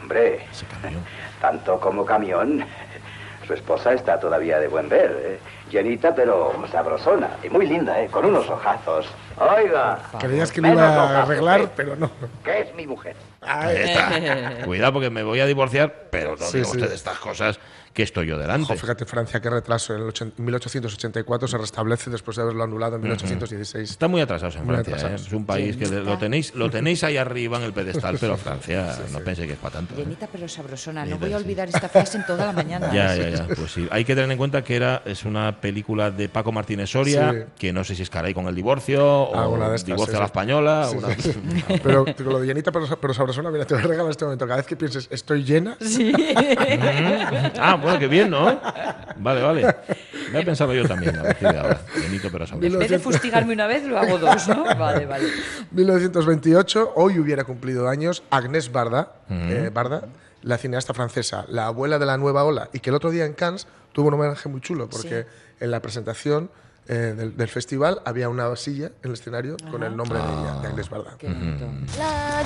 Hombre, 0.00 0.46
Ese 0.50 0.64
camión. 0.80 1.02
tanto 1.42 1.78
como 1.80 2.04
camión, 2.06 2.64
su 3.46 3.52
esposa 3.52 3.92
está 3.92 4.18
todavía 4.18 4.58
de 4.58 4.68
buen 4.68 4.88
ver, 4.88 5.10
¿eh? 5.22 5.38
llenita 5.70 6.14
pero 6.14 6.52
sabrosona 6.72 7.28
y 7.42 7.50
muy 7.50 7.66
linda, 7.66 8.00
¿eh? 8.00 8.08
con 8.10 8.24
unos 8.24 8.48
ojazos. 8.48 9.06
Oiga, 9.36 9.98
Creías 10.20 10.52
que 10.52 10.60
lo 10.60 10.68
iba 10.72 10.86
a 10.86 11.22
arreglar, 11.22 11.60
¿eh? 11.62 11.68
pero 11.74 11.96
no. 11.96 12.10
que 12.44 12.60
es 12.60 12.74
mi 12.74 12.86
mujer. 12.86 13.16
Ahí 13.42 13.76
está. 13.76 14.64
Cuidado 14.64 14.92
porque 14.94 15.10
me 15.10 15.22
voy 15.22 15.40
a 15.40 15.46
divorciar, 15.46 16.08
pero 16.10 16.36
no 16.36 16.46
Sí, 16.46 16.58
diga 16.58 16.70
sí. 16.70 16.76
usted 16.78 16.92
estas 16.92 17.18
cosas 17.18 17.58
que 17.92 18.02
estoy 18.02 18.26
yo 18.26 18.36
delante. 18.38 18.64
Ojo, 18.72 18.74
fíjate, 18.80 19.04
Francia, 19.04 19.40
qué 19.40 19.48
retraso. 19.50 19.94
En, 19.94 20.00
el 20.02 20.08
ochen- 20.08 20.32
en 20.36 20.44
1884 20.44 21.46
se 21.46 21.58
restablece 21.58 22.10
después 22.10 22.36
de 22.36 22.42
haberlo 22.42 22.64
anulado 22.64 22.96
en 22.96 23.02
1816. 23.02 23.88
Está 23.88 24.08
muy 24.08 24.20
atrasados 24.20 24.56
en 24.56 24.64
Muy 24.64 24.74
Francia. 24.74 24.94
atrasados. 24.94 25.22
¿eh? 25.22 25.26
Es 25.28 25.32
un 25.32 25.46
país 25.46 25.76
que 25.76 25.86
lo 25.86 26.18
tenéis, 26.18 26.54
lo 26.56 26.70
tenéis 26.70 27.04
ahí 27.04 27.16
arriba 27.18 27.58
en 27.58 27.64
el 27.64 27.72
pedestal, 27.72 28.16
pero 28.20 28.36
Francia 28.36 28.96
no 29.12 29.20
pensé 29.20 29.46
que 29.46 29.52
es 29.52 29.58
para 29.60 29.74
tanto. 29.74 29.94
¿eh? 29.94 29.98
Llenita 29.98 30.26
pero 30.32 30.48
sabrosona. 30.48 31.04
Sí, 31.04 31.10
No 31.10 31.18
voy 31.18 31.32
a 31.34 31.38
sí. 31.38 31.44
olvidar 31.44 31.68
esta 31.68 31.88
frase 31.88 32.16
en 32.18 32.26
toda 32.26 32.46
la 32.46 32.52
mañana. 32.52 32.92
Ya, 32.92 33.14
ya, 33.14 33.28
ya. 33.28 33.46
Pues 33.54 33.70
sí. 33.72 33.86
Hay 33.92 34.04
que 34.04 34.14
tener 34.16 34.28
en 34.30 34.38
cuenta 34.38 34.64
que 34.64 34.74
era 34.74 35.02
es 35.04 35.24
una 35.24 35.60
película 35.60 36.10
de 36.10 36.28
Paco 36.28 36.50
Martínez 36.50 36.90
Soria, 36.90 37.30
Sí. 37.32 37.38
que 37.58 37.72
no 37.72 37.84
sé 37.84 37.94
si 37.94 38.02
es 38.02 38.10
caray 38.10 38.34
con 38.34 38.48
el 38.48 38.56
divorcio 38.56 39.23
o 39.24 39.40
Alguna 39.40 39.68
de 39.68 39.76
estas, 39.76 39.86
divorcio 39.86 40.12
sí, 40.12 40.16
a 40.16 40.20
la 40.20 40.26
española. 40.26 40.88
Sí, 40.90 40.96
una- 40.96 41.14
sí, 41.14 41.32
sí. 41.32 41.40
Pero 41.82 42.04
con 42.04 42.24
lo 42.26 42.40
de 42.40 42.46
llenita 42.46 42.70
pero, 42.72 42.86
pero 43.00 43.14
sabrosona, 43.14 43.50
mira, 43.50 43.64
te 43.64 43.74
voy 43.74 43.82
a 43.84 43.86
regalar 43.86 44.10
este 44.10 44.24
momento. 44.24 44.46
Cada 44.46 44.56
vez 44.58 44.66
que 44.66 44.76
pienses, 44.76 45.08
estoy 45.10 45.44
llena, 45.44 45.76
Sí. 45.80 46.12
ah, 47.60 47.78
bueno, 47.80 47.98
qué 47.98 48.08
bien, 48.08 48.30
¿no? 48.30 48.60
Vale, 49.16 49.42
vale. 49.42 49.76
Voy 50.32 50.42
a 50.42 50.44
pensarlo 50.44 50.74
yo 50.74 50.86
también 50.86 51.16
a 51.18 51.22
partir 51.22 51.48
de 51.48 51.58
ahora. 51.58 51.80
Llenito, 52.00 52.28
pero 52.30 52.46
sabroso. 52.46 52.72
En 52.74 52.78
vez 52.78 52.90
de 52.90 52.98
fustigarme 52.98 53.52
una 53.52 53.66
vez, 53.66 53.84
lo 53.84 53.98
hago 53.98 54.18
dos, 54.18 54.48
¿no? 54.48 54.64
Vale, 54.76 55.06
vale. 55.06 55.28
1928, 55.72 56.92
hoy 56.96 57.18
hubiera 57.18 57.44
cumplido 57.44 57.88
años 57.88 58.22
Agnès 58.30 58.70
Barda, 58.72 59.12
eh, 59.30 59.70
Barda, 59.72 60.02
la 60.42 60.58
cineasta 60.58 60.92
francesa, 60.94 61.44
la 61.48 61.66
abuela 61.66 61.98
de 61.98 62.06
la 62.06 62.16
nueva 62.18 62.44
ola, 62.44 62.68
y 62.72 62.80
que 62.80 62.90
el 62.90 62.96
otro 62.96 63.10
día 63.10 63.24
en 63.24 63.32
Cannes 63.34 63.66
tuvo 63.92 64.08
un 64.08 64.14
homenaje 64.14 64.48
muy 64.48 64.60
chulo, 64.60 64.88
porque 64.88 65.26
en 65.60 65.70
la 65.70 65.80
presentación 65.80 66.50
eh, 66.88 67.14
del, 67.16 67.36
del 67.36 67.48
festival 67.48 68.00
había 68.04 68.28
una 68.28 68.54
silla 68.56 68.86
en 69.02 69.08
el 69.08 69.12
escenario 69.12 69.56
con 69.70 69.82
el 69.82 69.96
nombre 69.96 70.18
de 70.18 70.24
ella, 70.24 70.60
de 70.62 70.68
Agnès 70.68 70.88
Barda. 70.88 71.16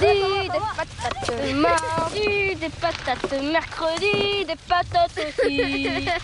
Lundi 0.01 0.49
des 0.49 0.61
patates, 0.77 1.55
mardi 1.55 2.55
des 2.55 2.73
patates, 2.81 3.43
mercredi 3.43 4.45
des 4.45 4.57
patates 4.69 5.19
aussi. 5.19 6.09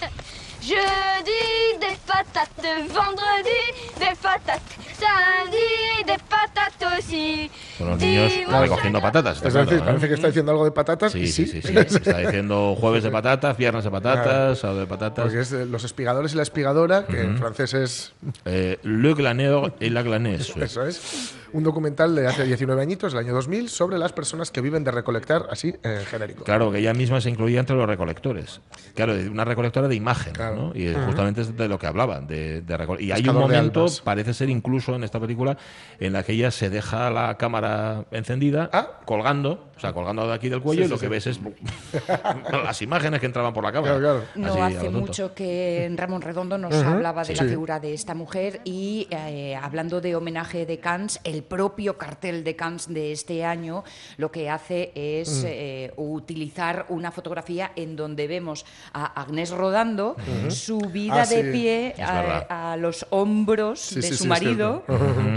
Jeudi 0.64 1.78
des 1.80 1.98
patates, 2.06 2.88
vendredi 2.88 3.60
des 4.00 4.16
patates, 4.22 4.62
samedi 4.98 6.04
des 6.06 6.22
patates 6.28 6.98
aussi. 6.98 7.50
Con 7.78 7.88
los 7.90 7.98
niños 8.00 8.32
recogiendo 8.60 9.00
patatas. 9.00 9.36
está 9.36 9.48
Es 9.48 9.54
decir, 9.54 9.68
claro, 9.68 9.82
¿eh? 9.82 9.86
parece 9.86 10.08
que 10.08 10.14
está 10.14 10.26
diciendo 10.28 10.52
algo 10.52 10.64
de 10.64 10.70
patatas 10.72 11.12
Sí, 11.12 11.18
y 11.20 11.26
sí, 11.28 11.46
sí. 11.46 11.60
sí, 11.62 11.68
sí. 11.68 11.96
Está 11.96 12.18
diciendo 12.18 12.76
jueves 12.80 13.02
de 13.02 13.10
patatas, 13.10 13.56
viernes 13.56 13.84
de 13.84 13.90
patatas, 13.90 14.58
sábado 14.58 14.80
de 14.80 14.86
patatas. 14.86 15.24
Porque 15.24 15.40
es 15.40 15.50
de 15.50 15.66
los 15.66 15.84
espigadores 15.84 16.32
y 16.32 16.36
la 16.36 16.42
espigadora, 16.44 17.04
que 17.06 17.20
en 17.20 17.30
Ujú. 17.32 17.38
francés 17.40 17.74
es 17.74 18.12
Eh, 18.46 18.78
Le 18.82 19.12
Glaneur 19.14 19.74
et 19.80 19.90
la 19.92 20.02
Glaneuse. 20.02 20.54
Eso 20.64 20.86
es. 20.86 21.34
Un 21.54 21.62
documental 21.62 22.16
de 22.16 22.26
hace 22.26 22.44
19 22.44 22.82
añitos, 22.82 23.12
del 23.12 23.24
año 23.24 23.32
2000, 23.32 23.68
sobre 23.68 23.96
las 23.96 24.12
personas 24.12 24.50
que 24.50 24.60
viven 24.60 24.82
de 24.82 24.90
recolectar, 24.90 25.46
así 25.52 25.72
en 25.84 26.04
genérico. 26.04 26.42
Claro, 26.42 26.72
que 26.72 26.78
ella 26.80 26.92
misma 26.92 27.20
se 27.20 27.30
incluía 27.30 27.60
entre 27.60 27.76
los 27.76 27.86
recolectores. 27.86 28.60
Claro, 28.94 29.14
una 29.30 29.44
recolectora 29.44 29.86
de 29.86 29.94
imagen, 29.94 30.32
¿no? 30.56 30.72
Y 30.74 30.92
justamente 30.92 31.42
es 31.42 31.56
de 31.56 31.68
lo 31.68 31.78
que 31.78 31.86
hablaba. 31.86 32.20
De, 32.20 32.60
de 32.60 32.96
y 32.98 33.12
hay 33.12 33.28
un 33.28 33.36
momento, 33.36 33.86
parece 34.02 34.34
ser 34.34 34.50
incluso 34.50 34.96
en 34.96 35.04
esta 35.04 35.20
película, 35.20 35.56
en 36.00 36.12
la 36.12 36.24
que 36.24 36.32
ella 36.32 36.50
se 36.50 36.70
deja 36.70 37.08
la 37.10 37.36
cámara 37.36 38.04
encendida, 38.10 38.68
colgando, 39.04 39.70
o 39.76 39.80
sea, 39.80 39.92
colgando 39.92 40.26
de 40.26 40.34
aquí 40.34 40.48
del 40.48 40.60
cuello, 40.60 40.82
Sí, 40.82 40.86
y 40.86 40.90
lo 40.90 40.96
sí, 40.96 41.02
que 41.02 41.06
sí. 41.06 41.10
ves 41.12 41.26
es 41.28 41.40
las 42.64 42.82
imágenes 42.82 43.20
que 43.20 43.26
entraban 43.26 43.52
por 43.52 43.62
la 43.62 43.70
cámara. 43.70 44.22
No 44.34 44.50
Así, 44.50 44.58
a 44.58 44.66
hace 44.66 44.90
mucho 44.90 45.34
que 45.34 45.88
Ramón 45.96 46.20
Redondo 46.20 46.58
nos 46.58 46.74
hablaba 46.74 47.22
de 47.22 47.36
sí. 47.36 47.40
la 47.44 47.48
figura 47.48 47.78
de 47.78 47.94
esta 47.94 48.14
mujer 48.14 48.60
y 48.64 49.06
eh, 49.10 49.54
hablando 49.54 50.00
de 50.00 50.16
homenaje 50.16 50.66
de 50.66 50.78
Cannes, 50.78 51.20
el 51.22 51.43
propio 51.48 51.96
cartel 51.98 52.44
de 52.44 52.56
Cannes 52.56 52.92
de 52.92 53.12
este 53.12 53.44
año 53.44 53.84
lo 54.16 54.30
que 54.30 54.50
hace 54.50 54.92
es 54.94 55.42
Mm. 55.42 55.46
eh, 55.46 55.92
utilizar 55.96 56.86
una 56.88 57.10
fotografía 57.10 57.72
en 57.76 57.96
donde 57.96 58.26
vemos 58.26 58.64
a 58.92 59.20
Agnés 59.20 59.50
rodando, 59.50 60.16
Ujú. 60.18 60.50
subida 60.50 61.22
Ah, 61.22 61.26
de 61.26 61.42
sí. 61.42 61.50
pie 61.52 61.94
a, 62.02 62.76
los 62.78 63.06
hombros 63.10 63.80
Sí, 63.80 63.96
de 63.96 64.02
sí, 64.02 64.16
su 64.16 64.26
marido 64.26 64.84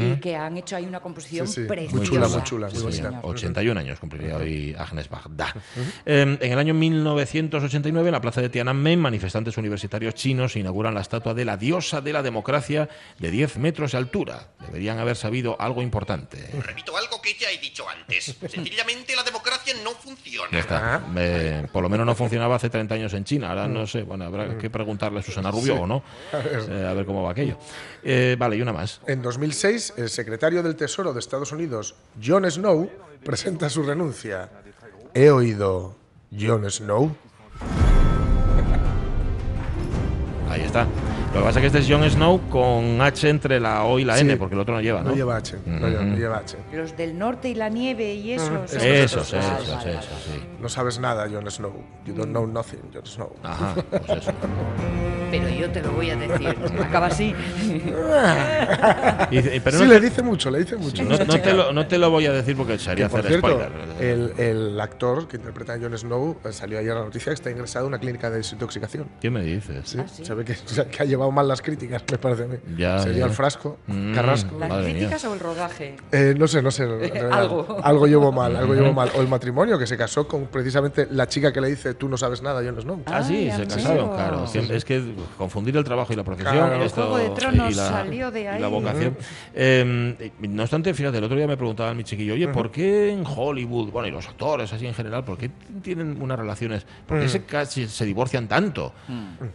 y 0.01 0.19
que 0.19 0.35
han 0.35 0.57
hecho 0.57 0.75
ahí 0.75 0.85
una 0.85 0.99
composición 0.99 1.47
Sí, 1.47 1.61
sí. 1.61 1.67
preciosa. 1.67 1.95
Muy 1.97 2.05
chula, 2.05 2.27
muy 2.27 2.43
chula, 2.43 2.67
muy 2.67 2.75
Sí, 2.93 3.01
bonita. 3.01 3.19
81 3.23 3.77
años 3.79 3.99
cumpliría 3.99 4.37
hoy 4.37 4.75
Agnes 4.77 5.09
Bagda. 5.09 5.53
Eh, 6.05 6.37
en 6.39 6.51
el 6.51 6.59
año 6.59 6.73
1989, 6.73 8.07
en 8.09 8.13
la 8.13 8.21
plaza 8.21 8.41
de 8.41 8.49
Tiananmen, 8.49 8.99
manifestantes 8.99 9.57
universitarios 9.57 10.13
chinos 10.15 10.55
inauguran 10.55 10.93
la 10.93 11.01
estatua 11.01 11.33
de 11.33 11.45
la 11.45 11.57
diosa 11.57 12.01
de 12.01 12.13
la 12.13 12.23
democracia 12.23 12.89
de 13.19 13.31
10 13.31 13.57
metros 13.57 13.91
de 13.91 13.97
altura. 13.97 14.47
Deberían 14.65 14.99
haber 14.99 15.15
sabido 15.15 15.55
algo 15.59 15.81
importante. 15.81 15.96
Repito 16.05 16.95
algo 16.97 17.21
que 17.21 17.33
ya 17.35 17.49
he 17.51 17.57
dicho 17.57 17.87
antes. 17.89 18.25
Sencillamente 18.49 19.15
la 19.15 19.23
democracia 19.23 19.73
no 19.83 19.91
funciona. 19.91 20.49
Ya 20.51 20.59
está. 20.59 21.01
Eh, 21.15 21.67
por 21.71 21.83
lo 21.83 21.89
menos 21.89 22.05
no 22.05 22.15
funcionaba 22.15 22.55
hace 22.55 22.69
30 22.69 22.95
años 22.95 23.13
en 23.13 23.23
China. 23.23 23.49
Ahora 23.49 23.67
no 23.67 23.87
sé, 23.87 24.03
bueno, 24.03 24.25
habrá 24.25 24.57
que 24.57 24.69
preguntarle 24.69 25.19
a 25.19 25.23
Susana 25.23 25.51
Rubio 25.51 25.75
Sí. 25.75 25.79
o 25.81 25.87
no. 25.87 26.03
A 26.31 26.37
ver. 26.37 26.65
Eh, 26.69 26.87
a 26.87 26.93
ver 26.93 27.05
cómo 27.05 27.23
va 27.23 27.31
aquello. 27.31 27.57
Eh, 28.03 28.35
vale, 28.37 28.55
y 28.57 28.61
una 28.61 28.73
más. 28.73 29.01
En 29.07 29.21
2006, 29.21 29.93
el 29.97 30.09
secretario 30.09 30.63
del 30.63 30.75
Tesoro 30.75 31.13
de 31.13 31.19
Estados 31.19 31.51
Unidos, 31.51 31.95
John 32.23 32.49
Snow, 32.49 32.89
presenta 33.23 33.69
su 33.69 33.83
renuncia. 33.83 34.49
He 35.13 35.29
oído 35.29 35.95
John 36.37 36.69
Snow. 36.69 37.15
Ahí 40.49 40.61
está. 40.61 40.87
Lo 41.37 41.43
que 41.43 41.47
pasa 41.47 41.59
es 41.59 41.61
que 41.61 41.67
este 41.67 41.79
es 41.79 41.87
Jon 41.99 42.09
Snow 42.09 42.41
con 42.49 42.99
H 43.01 43.29
entre 43.29 43.59
la 43.59 43.83
O 43.83 43.99
y 43.99 44.03
la 44.05 44.15
Sí. 44.17 44.21
N, 44.21 44.37
porque 44.37 44.55
el 44.55 44.61
otro 44.61 44.73
no 44.75 44.81
lleva, 44.81 45.01
¿no? 45.01 45.09
No 45.11 45.15
lleva 45.15 45.37
H, 45.37 45.55
no 45.65 45.87
lleva, 45.87 46.01
no 46.03 46.09
Ujú. 46.11 46.17
lleva 46.19 46.37
H. 46.39 46.57
Los 46.73 46.97
del 46.97 47.17
norte 47.17 47.49
y 47.49 47.55
la 47.55 47.69
nieve 47.69 48.13
y 48.13 48.33
Esos, 48.33 48.73
esos, 48.73 49.33
esos, 49.33 49.33
esos, 49.33 50.05
sí. 50.25 50.43
No 50.59 50.67
sabes 50.69 50.99
nada, 50.99 51.27
Jon 51.31 51.49
Snow. 51.49 51.73
You 52.05 52.13
don't 52.13 52.29
know 52.31 52.45
nothing, 52.47 52.79
Jon 52.93 53.05
Snow. 53.05 53.33
Ajá, 53.43 53.75
pues 53.89 54.09
eso. 54.09 54.31
Pero 55.31 55.49
yo 55.49 55.69
te 55.71 55.81
lo 55.81 55.91
voy 55.91 56.09
a 56.09 56.15
decir. 56.15 56.55
Acaba 56.81 57.07
así. 57.07 57.33
Y 59.31 59.37
dice, 59.37 59.61
pero 59.63 59.77
sí, 59.77 59.83
no 59.83 59.89
le 59.93 59.99
te- 59.99 60.05
dice 60.09 60.21
mucho, 60.23 60.49
le 60.51 60.59
dice 60.59 60.75
mucho. 60.77 61.03
No, 61.03 61.17
no 61.17 61.25
te 61.41 61.53
lo, 61.53 61.73
no 61.73 61.87
te 61.87 61.97
lo 61.97 62.09
voy 62.09 62.25
a 62.25 62.31
decir 62.31 62.55
porque 62.55 62.77
sería 62.77 63.09
por 63.09 63.19
hacer 63.19 63.31
cierto, 63.33 63.47
spoiler. 63.49 63.71
el, 63.99 64.33
el 64.37 64.79
actor 64.81 65.27
que 65.27 65.37
interpreta 65.37 65.73
a 65.73 65.79
Jon 65.79 65.97
Snow 65.97 66.37
eh, 66.45 66.51
salió 66.53 66.79
ayer 66.79 66.93
la 66.93 67.01
noticia 67.03 67.29
que 67.31 67.33
está 67.35 67.51
ingresado 67.51 67.85
en 67.85 67.89
una 67.93 67.99
clínica 67.99 68.29
de 68.29 68.37
desintoxicación. 68.37 69.07
¿Qué 69.19 69.29
me 69.29 69.41
dices? 69.43 69.95
Sí, 70.11 70.23
Se 70.25 70.33
ve 70.33 70.45
que, 70.45 70.55
que 70.55 71.03
ha 71.03 71.05
llevado 71.05 71.31
mal 71.31 71.47
las 71.47 71.61
críticas, 71.61 72.03
me 72.09 72.17
parece 72.17 72.43
a 72.43 72.47
mí. 72.47 72.55
Ya, 72.77 72.99
Sería 72.99 73.19
ya. 73.19 73.25
el 73.25 73.31
frasco, 73.31 73.77
Mm, 73.87 74.13
Carrasco. 74.13 74.57
¿Las 74.59 74.69
mía. 74.69 74.81
críticas 74.83 75.25
o 75.25 75.33
el 75.33 75.39
rodaje? 75.39 75.95
Eh, 76.11 76.35
no 76.37 76.47
sé, 76.47 76.61
no 76.61 76.71
sé. 76.71 76.85
realidad. 76.87 77.31
Algo. 77.33 77.77
Algo 77.83 78.07
llevó 78.07 78.31
mal, 78.31 78.55
algo 78.55 78.73
llevó 78.73 78.93
mal. 78.93 79.11
O 79.17 79.21
el 79.21 79.27
matrimonio, 79.27 79.77
que 79.79 79.87
se 79.87 79.97
casó 79.97 80.27
con 80.27 80.47
precisamente 80.47 81.07
la 81.11 81.27
chica 81.27 81.51
que 81.51 81.61
le 81.61 81.69
dice 81.69 81.93
tú 81.93 82.07
no 82.09 82.17
sabes 82.17 82.41
nada, 82.41 82.61
Jon 82.63 82.81
Snow. 82.81 83.01
Ah, 83.05 83.23
sí, 83.23 83.49
se 83.55 83.65
casaron, 83.67 84.09
claro. 84.13 84.45
Es 84.53 84.85
que 84.85 85.01
confundir 85.37 85.75
el 85.77 85.83
trabajo 85.83 86.13
y 86.13 86.15
la 86.15 86.23
profesión 86.23 86.55
Claro. 86.55 86.81
El 86.83 86.89
Juego 86.89 87.17
de 87.17 87.29
Tronos 87.31 87.71
y 87.73 87.75
la, 87.75 87.87
salió 87.89 88.31
de 88.31 88.41
y 88.41 88.45
ahí. 88.47 88.61
la 88.61 88.67
vocación. 88.67 89.17
Eh, 89.53 90.31
no 90.41 90.61
obstante, 90.63 90.93
fíjate, 90.93 91.17
el 91.17 91.23
otro 91.23 91.35
día 91.37 91.47
me 91.47 91.57
preguntaban 91.57 91.95
mi 91.97 92.03
chiquillo, 92.03 92.33
oye, 92.33 92.47
¿por 92.47 92.71
qué 92.71 93.11
en 93.11 93.23
Hollywood, 93.25 93.89
bueno, 93.91 94.07
y 94.07 94.11
los 94.11 94.27
actores 94.27 94.71
así 94.73 94.85
en 94.87 94.93
general, 94.93 95.23
¿por 95.23 95.37
qué 95.37 95.49
tienen 95.81 96.21
unas 96.21 96.37
relaciones, 96.39 96.85
por 97.05 97.19
qué 97.19 97.25
Mm. 97.25 97.29
se, 97.29 97.43
casi 97.45 97.87
se 97.87 98.05
divorcian 98.05 98.47
tanto? 98.47 98.93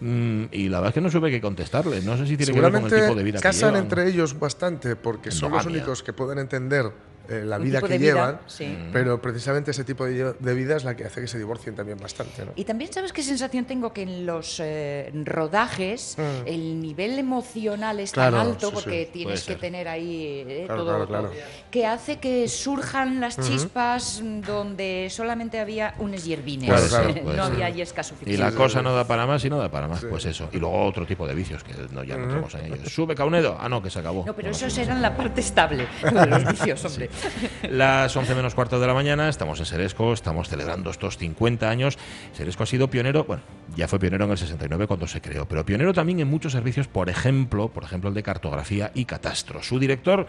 Mm, 0.01 0.45
y 0.53 0.69
la 0.69 0.79
verdad 0.79 0.89
es 0.89 0.95
que 0.95 1.01
no 1.01 1.11
supe 1.11 1.31
qué 1.31 1.41
contestarle. 1.41 2.01
No 2.03 2.17
sé 2.17 2.27
si 2.27 2.37
tiene 2.37 2.53
que 2.53 2.61
ver 2.61 2.73
con 2.73 2.85
el 2.85 2.91
tipo 3.03 3.15
de 3.15 3.23
vida 3.23 3.39
que 3.39 3.43
casan 3.43 3.77
entre 3.77 4.09
ellos 4.09 4.39
bastante 4.39 4.97
porque 4.97 5.31
son 5.31 5.53
los 5.53 5.67
únicos 5.67 6.03
que 6.03 6.13
pueden 6.13 6.39
entender 6.39 6.91
eh, 7.29 7.43
la 7.45 7.59
vida 7.59 7.81
que 7.81 7.99
vida, 7.99 7.99
llevan, 7.99 8.41
sí. 8.47 8.77
pero 8.93 9.21
precisamente 9.23 9.71
ese 9.71 9.85
tipo 9.85 10.05
de, 10.05 10.33
de 10.39 10.55
vida 10.55 10.77
es 10.77 10.85
la 10.85 10.97
que 10.97 11.05
hace 11.05 11.21
que 11.21 11.27
se 11.29 11.39
divorcien 11.39 11.75
también 11.75 11.99
bastante. 11.99 12.45
¿no? 12.45 12.53
Y 12.57 12.65
también 12.65 12.93
sabes 12.93 13.13
qué 13.13 13.23
sensación 13.23 13.65
tengo 13.65 13.93
que 13.93 14.03
en 14.03 14.27
los 14.27 14.59
eh, 14.61 15.11
rodajes 15.25 16.17
Mm. 16.19 16.47
el 16.47 16.81
nivel 16.81 17.19
emocional 17.19 18.01
es 18.01 18.13
Claro, 18.13 18.37
tan 18.39 18.47
alto 18.49 18.69
sí, 18.69 18.75
porque 18.75 19.11
tienes 19.13 19.45
que 19.45 19.57
tener 19.57 19.89
ahí 19.89 20.45
eh, 20.47 20.63
Claro, 20.67 20.85
todo, 20.85 21.07
claro, 21.07 21.29
todo, 21.29 21.33
que 21.71 21.87
hace 21.87 22.19
que 22.19 22.49
surjan 22.49 23.21
las 23.21 23.39
chispas 23.39 24.21
donde 24.47 25.09
solamente 25.11 25.59
había 25.61 25.95
unos 25.99 26.25
hierbines, 26.25 26.71
no 27.25 27.45
había 27.45 27.71
yesca 27.71 28.01
Y 28.01 28.05
suficiente. 28.05 28.43
la 28.43 28.53
cosa 28.53 28.83
no 28.83 28.95
da 28.95 29.07
para 29.07 29.27
más 29.27 29.45
y 29.45 29.51
no 29.51 29.59
da 29.59 29.71
para 29.71 29.89
más, 29.89 30.05
pues 30.05 30.25
eso. 30.27 30.49
Y 30.53 30.59
luego 30.59 30.85
otro 30.85 31.07
tipo 31.07 31.27
de 31.27 31.35
vicios 31.35 31.63
que 31.65 31.73
no, 31.91 32.05
ya 32.05 32.17
no 32.17 32.47
en 32.59 32.73
ellos. 32.75 32.93
Sube 32.93 33.15
Caunedo. 33.15 33.57
Ah, 33.61 33.69
no, 33.69 33.83
que 33.83 33.91
se 33.91 33.99
acabó. 34.01 34.25
No, 34.27 34.35
pero 34.35 34.51
Bueno, 34.51 34.67
esos 34.67 34.77
eran 34.79 35.01
la 35.03 35.17
parte 35.17 35.41
estable 35.41 35.87
de 36.03 36.27
los 36.27 36.45
vicios, 36.45 36.85
hombre. 36.85 37.09
Las 37.71 38.17
11 38.17 38.35
menos 38.35 38.55
cuarto 38.55 38.81
de 38.81 38.87
la 38.87 38.95
mañana, 38.95 39.29
estamos 39.29 39.59
en 39.61 39.67
Seresco, 39.67 40.13
estamos 40.13 40.49
celebrando 40.49 40.91
estos 40.91 41.17
50 41.19 41.69
años. 41.69 41.99
Seresco 42.33 42.63
ha 42.63 42.67
sido 42.67 42.89
pionero, 42.89 43.25
bueno, 43.25 43.43
ya 43.77 43.89
fue 43.89 43.99
pionero 43.99 44.25
en 44.25 44.31
el 44.33 44.39
69 44.39 44.87
cuando 44.87 45.07
se 45.07 45.21
creó, 45.21 45.47
pero 45.47 45.65
pionero 45.65 45.93
también 45.93 46.21
en 46.21 46.29
muchos 46.29 46.53
servicios, 46.53 46.89
por 46.89 47.09
ejemplo, 47.11 47.69
por 47.69 47.85
ejemplo 47.85 48.09
el 48.09 48.15
de 48.15 48.23
cartografía 48.23 48.91
y 48.95 49.05
catastro. 49.05 49.63
Su 49.63 49.79
director 49.79 50.27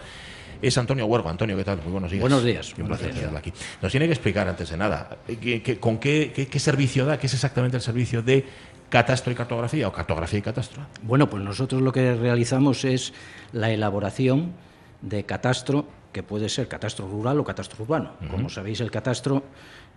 es 0.61 0.77
Antonio 0.77 1.05
Huergo. 1.05 1.29
Antonio, 1.29 1.57
¿qué 1.57 1.63
tal? 1.63 1.79
Muy 1.83 1.91
buenos 1.91 2.11
días. 2.11 2.21
Buenos 2.21 2.43
días. 2.43 2.73
Un 2.77 2.87
placer 2.87 3.13
tenerla 3.13 3.39
aquí. 3.39 3.53
Nos 3.81 3.91
tiene 3.91 4.05
que 4.07 4.13
explicar 4.13 4.47
antes 4.47 4.69
de 4.69 4.77
nada, 4.77 5.17
¿qué- 5.41 5.61
qué- 5.61 5.79
¿con 5.79 5.97
qué, 5.97 6.31
qué- 6.35 6.47
qué 6.47 6.59
servicio 6.59 7.05
da? 7.05 7.17
¿Qué 7.17 7.27
es 7.27 7.33
exactamente 7.33 7.77
el 7.77 7.83
servicio 7.83 8.21
de 8.21 8.45
catastro 8.89 9.31
y 9.31 9.35
cartografía 9.35 9.87
o 9.87 9.91
cartografía 9.91 10.39
y 10.39 10.41
catastro? 10.41 10.85
Bueno, 11.01 11.29
pues 11.29 11.43
nosotros 11.43 11.81
lo 11.81 11.91
que 11.91 12.13
realizamos 12.15 12.85
es 12.85 13.13
la 13.51 13.71
elaboración 13.71 14.53
de 15.01 15.25
catastro, 15.25 15.85
que 16.13 16.23
puede 16.23 16.47
ser 16.47 16.69
catastro 16.69 17.07
rural 17.07 17.39
o 17.39 17.43
catastro 17.43 17.83
urbano. 17.83 18.13
Como 18.31 18.47
sabéis, 18.47 18.79
el 18.79 18.91
catastro 18.91 19.43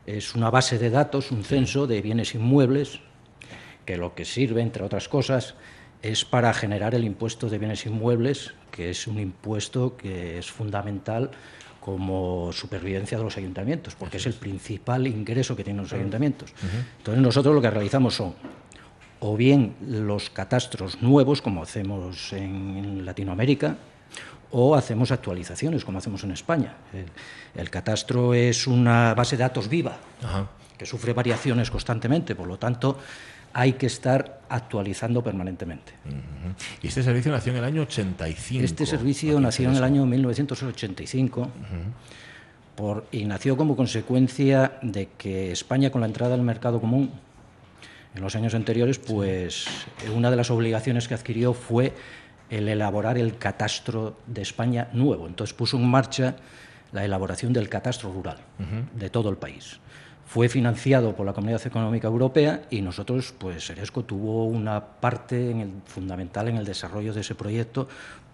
es 0.07 0.35
una 0.35 0.51
base 0.51 0.79
de 0.79 0.91
datos, 0.91 1.31
un 1.31 1.45
censo 1.45 1.87
de 1.87 2.03
bienes 2.03 2.35
inmuebles 2.35 3.01
que 3.85 3.97
lo 3.97 4.15
que 4.15 4.25
sirve, 4.25 4.63
entre 4.63 4.83
otras 4.83 5.09
cosas, 5.09 5.55
es 6.03 6.25
para 6.25 6.53
generar 6.53 6.95
el 6.95 7.05
impuesto 7.05 7.49
de 7.49 7.59
bienes 7.59 7.87
inmuebles, 7.87 8.55
que 8.73 8.91
es 8.91 9.07
un 9.07 9.21
impuesto 9.21 9.97
que 9.97 10.39
es 10.39 10.51
fundamental 10.51 11.31
como 11.81 12.53
supervivencia 12.53 13.17
de 13.17 13.23
los 13.23 13.37
ayuntamientos, 13.37 13.95
porque 13.95 14.17
es 14.17 14.27
el 14.27 14.35
principal 14.35 15.07
ingreso 15.07 15.55
que 15.55 15.63
tienen 15.63 15.83
los 15.83 15.93
ayuntamientos. 15.93 16.53
Entonces 16.99 17.23
nosotros 17.23 17.55
lo 17.55 17.63
que 17.63 17.71
realizamos 17.71 18.15
son 18.15 18.35
o 19.21 19.37
bien 19.37 19.77
los 19.81 20.29
catastros 20.31 21.01
nuevos, 21.01 21.41
como 21.41 21.63
hacemos 21.63 22.33
en 22.33 23.05
Latinoamérica, 23.05 23.77
o 24.59 24.75
hacemos 24.75 25.11
actualizaciones, 25.11 25.85
como 25.85 25.99
hacemos 25.99 26.25
en 26.25 26.31
España. 26.31 26.73
El, 26.95 27.61
el 27.61 27.69
catastro 27.69 28.33
es 28.33 28.67
una 28.67 29.13
base 29.13 29.37
de 29.37 29.43
datos 29.43 29.69
viva, 29.69 29.99
Ajá. 30.25 30.49
que 30.79 30.87
sufre 30.87 31.13
variaciones 31.13 31.71
constantemente, 31.71 32.35
por 32.35 32.49
lo 32.49 32.59
tanto 32.59 32.99
hay 33.53 33.75
que 33.75 33.85
estar 33.87 34.41
actualizando 34.49 35.23
permanentemente. 35.23 35.93
Y 36.83 36.89
este 36.89 37.03
servicio 37.03 37.31
nació 37.33 37.53
en 37.53 37.59
el 37.59 37.65
año 37.65 37.83
85. 37.83 38.65
Este 38.65 38.87
servicio 38.87 39.39
nació 39.41 39.69
en 39.69 39.77
el 39.77 39.85
año 39.85 40.07
1985 40.07 41.49
por, 42.77 43.07
y 43.13 43.27
nació 43.27 43.59
como 43.59 43.77
consecuencia 43.77 44.79
de 44.81 45.09
que 45.19 45.53
España, 45.53 45.91
con 45.91 46.01
la 46.01 46.07
entrada 46.07 46.35
al 46.35 46.43
mercado 46.43 46.81
común 46.81 47.11
en 48.15 48.23
los 48.23 48.35
años 48.37 48.55
anteriores, 48.55 48.99
pues 48.99 49.67
eh, 50.05 50.11
una 50.11 50.31
de 50.31 50.37
las 50.37 50.51
obligaciones 50.51 51.09
que 51.09 51.15
adquirió 51.15 51.53
fue 51.53 51.93
el 52.51 52.69
elaborar 52.69 53.19
el 53.19 53.39
catastro 53.39 54.17
de 54.27 54.43
España 54.43 54.89
nuevo. 54.93 55.27
Entonces 55.27 55.55
puso 55.55 55.77
en 55.77 55.87
marcha 55.89 56.37
la 56.93 57.05
elaboración 57.05 57.53
del 57.53 57.69
catastro 57.69 58.13
rural 58.13 58.39
de 58.95 59.11
todo 59.11 59.29
el 59.31 59.37
país. 59.37 59.81
Fue 60.27 60.49
financiado 60.49 61.15
por 61.15 61.25
la 61.27 61.33
Comunidad 61.33 61.65
Económica 61.67 62.09
Europea 62.09 62.63
y 62.71 62.81
nosotros, 62.83 63.33
pues 63.39 63.69
Eresco 63.71 64.05
tuvo 64.05 64.45
una 64.47 64.81
parte 64.85 65.51
en 65.51 65.61
el- 65.61 65.73
fundamental 65.87 66.49
en 66.49 66.57
el 66.57 66.65
desarrollo 66.65 67.13
de 67.13 67.21
ese 67.21 67.35
proyecto 67.35 67.89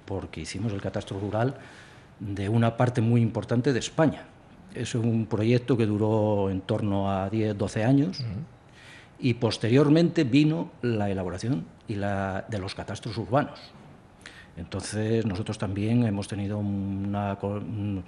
porque 0.06 0.40
hicimos 0.40 0.72
el 0.72 0.80
catastro 0.80 1.18
rural 1.20 1.54
de 2.18 2.48
una 2.48 2.76
parte 2.76 3.00
muy 3.00 3.20
importante 3.20 3.72
de 3.72 3.78
España. 3.78 4.24
Es 4.74 4.94
un 4.94 5.26
proyecto 5.26 5.76
que 5.76 5.84
duró 5.86 6.48
en 6.50 6.62
torno 6.62 7.10
a 7.10 7.28
10, 7.28 7.56
12 7.58 7.84
años 7.84 8.22
y 9.18 9.34
posteriormente 9.34 10.24
vino 10.24 10.70
la 10.82 11.10
elaboración 11.10 11.64
y 11.88 11.96
la, 11.96 12.44
de 12.48 12.58
los 12.58 12.74
catastros 12.74 13.16
urbanos. 13.18 13.60
Entonces 14.56 15.24
nosotros 15.26 15.58
también 15.58 16.04
hemos 16.04 16.28
tenido 16.28 16.58
una, 16.58 17.36
co- 17.38 17.48
un- 17.54 18.04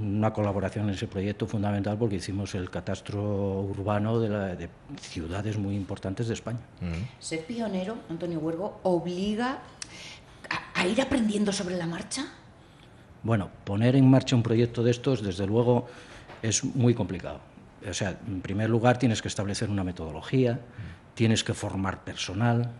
una 0.00 0.32
colaboración 0.34 0.88
en 0.88 0.94
ese 0.94 1.06
proyecto 1.06 1.46
fundamental 1.46 1.96
porque 1.96 2.16
hicimos 2.16 2.54
el 2.54 2.68
catastro 2.68 3.60
urbano 3.62 4.20
de, 4.20 4.28
la- 4.28 4.54
de 4.56 4.68
ciudades 5.00 5.56
muy 5.56 5.74
importantes 5.76 6.28
de 6.28 6.34
España. 6.34 6.58
Ser 7.18 7.44
pionero, 7.46 7.96
Antonio 8.10 8.38
Huergo, 8.38 8.80
obliga 8.82 9.58
a, 10.50 10.80
a 10.80 10.86
ir 10.86 11.00
aprendiendo 11.00 11.52
sobre 11.52 11.76
la 11.76 11.86
marcha. 11.86 12.26
Bueno, 13.22 13.48
poner 13.64 13.96
en 13.96 14.08
marcha 14.10 14.36
un 14.36 14.42
proyecto 14.42 14.82
de 14.82 14.90
estos, 14.90 15.22
desde 15.22 15.46
luego, 15.46 15.86
es 16.42 16.64
muy 16.64 16.94
complicado. 16.94 17.40
O 17.88 17.94
sea, 17.94 18.18
en 18.26 18.40
primer 18.40 18.68
lugar 18.68 18.98
tienes 18.98 19.22
que 19.22 19.28
establecer 19.28 19.70
una 19.70 19.84
metodología, 19.84 20.60
tienes 21.14 21.42
que 21.44 21.54
formar 21.54 22.04
personal, 22.04 22.70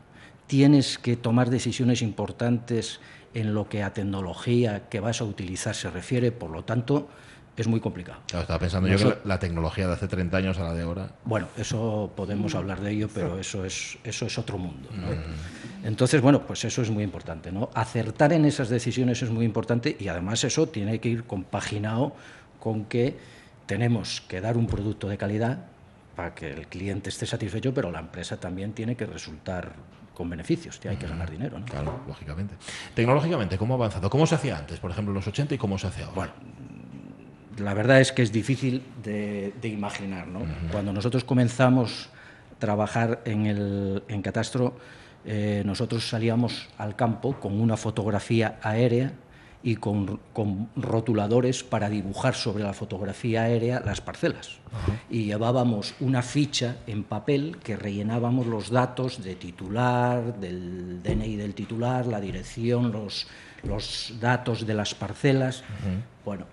tienes 0.49 0.99
que 0.99 1.17
tomar 1.17 1.51
decisiones 1.51 2.03
importantes 2.03 2.99
en 3.35 3.55
lo 3.55 3.69
que 3.69 3.85
a 3.85 3.93
tecnología 3.93 4.89
que 4.89 4.99
vas 4.99 5.21
a 5.21 5.25
utilizar 5.25 5.75
se 5.77 5.91
refiere, 5.91 6.33
por 6.33 6.51
lo 6.51 6.65
tanto, 6.65 7.09
es 7.57 7.69
muy 7.69 7.81
complicado. 7.81 8.21
Claro, 8.27 8.43
estaba 8.43 8.59
pensando 8.59 8.89
yo 8.89 8.97
que 8.97 9.05
la, 9.05 9.19
la 9.25 9.39
tecnología 9.39 9.87
de 9.87 9.93
hace 9.93 10.09
30 10.09 10.37
años 10.37 10.59
a 10.59 10.65
la 10.65 10.75
de 10.75 10.83
ahora. 10.83 11.11
Bueno, 11.25 11.49
eso 11.57 12.11
podemos 12.17 12.55
hablar 12.55 12.81
de 12.81 12.93
ello, 12.93 13.09
pero 13.13 13.39
eso 13.39 13.65
es, 13.65 13.99
eso 14.05 14.27
es 14.27 14.39
otro 14.39 14.59
mundo. 14.59 14.89
¿no? 14.95 15.09
Entonces, 15.87 16.21
bueno, 16.21 16.47
pues 16.47 16.65
eso 16.65 16.83
es 16.83 16.91
muy 16.91 17.05
importante. 17.05 17.53
¿no? 17.53 17.69
Acertar 17.75 18.33
en 18.33 18.45
esas 18.45 18.69
decisiones 18.69 19.23
es 19.23 19.31
muy 19.31 19.45
importante 19.45 19.97
y 19.99 20.09
además 20.09 20.45
eso 20.45 20.69
tiene 20.69 21.01
que 21.01 21.09
ir 21.09 21.25
compaginado 21.25 22.15
con 22.61 22.85
que 22.87 23.19
tenemos 23.67 24.23
que 24.23 24.41
dar 24.41 24.57
un 24.57 24.67
producto 24.67 25.09
de 25.09 25.19
calidad 25.19 25.67
para 26.15 26.35
que 26.35 26.51
el 26.51 26.69
cliente 26.69 27.11
esté 27.11 27.27
satisfecho, 27.27 27.75
pero 27.75 27.91
la 27.91 28.01
empresa 28.01 28.39
también 28.39 28.73
tiene 28.73 28.97
que 28.97 29.07
resultar 29.07 29.75
con 30.19 30.29
beneficios, 30.29 30.81
que 30.81 30.89
hay 30.89 30.97
que 30.97 31.07
ganar 31.07 31.31
dinero. 31.31 31.61
¿no? 31.61 31.65
Claro, 31.65 32.01
lógicamente. 32.09 32.57
Tecnológicamente, 32.93 33.57
¿cómo 33.57 33.75
ha 33.75 33.77
avanzado? 33.77 34.11
¿Cómo 34.11 34.27
se 34.27 34.35
hacía 34.35 34.59
antes, 34.59 34.81
por 34.81 34.91
ejemplo, 34.91 35.13
en 35.13 35.15
los 35.15 35.29
80 35.29 35.55
y 35.55 35.59
cómo 35.59 35.79
se 35.79 35.87
hace 35.87 36.03
ahora? 36.03 36.15
Bueno, 36.17 36.33
la 37.59 37.73
verdad 37.73 38.01
es 38.01 38.11
que 38.11 38.23
es 38.23 38.33
difícil 38.33 38.83
de, 39.05 39.55
de 39.63 39.69
imaginar. 39.69 40.27
¿no? 40.27 40.41
Cuando 40.73 40.93
nosotros 40.93 41.23
comenzamos 41.23 42.11
a 42.53 42.59
trabajar 42.59 43.23
en, 43.27 43.47
el, 43.47 44.03
en 44.09 44.21
Catastro, 44.21 44.77
eh, 45.25 45.63
nosotros 45.65 46.09
salíamos 46.09 46.69
al 46.79 46.97
campo 46.97 47.39
con 47.39 47.61
una 47.61 47.77
fotografía 47.77 48.59
aérea 48.61 49.13
y 49.63 49.77
con, 49.77 50.21
con 50.33 50.69
rotuladores 50.77 51.65
para 51.65 51.91
dibujar 51.91 52.35
sobre 52.35 52.63
la 52.63 52.73
fotografía 52.73 53.43
aérea 53.43 53.81
las 53.81 54.01
parcelas. 54.01 54.59
Y 55.11 55.25
llevábamos 55.25 55.95
una 56.01 56.23
ficha 56.23 56.77
en 56.87 57.03
papel 57.03 57.57
que 57.63 57.77
rellenábamos 57.77 58.47
los 58.47 58.71
datos 58.71 59.23
de 59.23 59.35
titular, 59.35 60.39
del 60.39 61.03
DNI 61.03 61.37
del 61.37 61.55
titular, 61.55 62.07
la 62.07 62.21
dirección, 62.21 62.93
los, 62.93 63.27
los 63.65 64.15
datos 64.21 64.67
de 64.67 64.75
las 64.75 64.95
parcelas. 64.95 65.65
Bueno, 66.25 66.47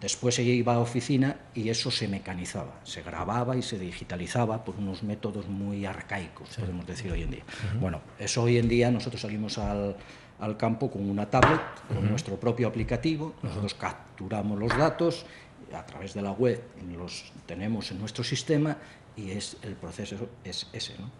después 0.00 0.38
ella 0.38 0.52
iba 0.52 0.74
a 0.74 0.78
oficina 0.78 1.36
y 1.54 1.68
eso 1.68 1.90
se 1.90 2.08
mecanizaba, 2.08 2.80
se 2.84 3.02
grababa 3.02 3.56
y 3.56 3.62
se 3.62 3.78
digitalizaba 3.78 4.64
por 4.64 4.76
unos 4.76 5.02
métodos 5.02 5.46
muy 5.48 5.84
arcaicos, 5.84 6.48
podemos 6.58 6.86
decir 6.86 7.12
hoy 7.12 7.22
en 7.22 7.30
día. 7.30 7.44
Bueno, 7.80 8.00
eso 8.18 8.42
hoy 8.42 8.58
en 8.58 8.68
día 8.68 8.90
nosotros 8.90 9.20
salimos 9.20 9.58
al, 9.58 9.96
al 10.40 10.56
campo 10.56 10.90
con 10.90 11.08
una 11.08 11.28
tablet, 11.28 11.60
con 11.88 12.08
nuestro 12.08 12.36
propio 12.36 12.68
aplicativo, 12.68 13.34
nosotros 13.42 13.74
capturamos 13.74 14.58
los 14.58 14.76
datos, 14.76 15.26
a 15.72 15.84
través 15.84 16.14
de 16.14 16.22
la 16.22 16.32
web 16.32 16.62
los 16.96 17.32
tenemos 17.46 17.90
en 17.90 17.98
nuestro 17.98 18.22
sistema 18.22 18.76
y 19.16 19.30
es 19.30 19.56
el 19.62 19.74
proceso 19.74 20.28
es 20.44 20.68
ese. 20.72 20.94
¿no? 20.98 21.10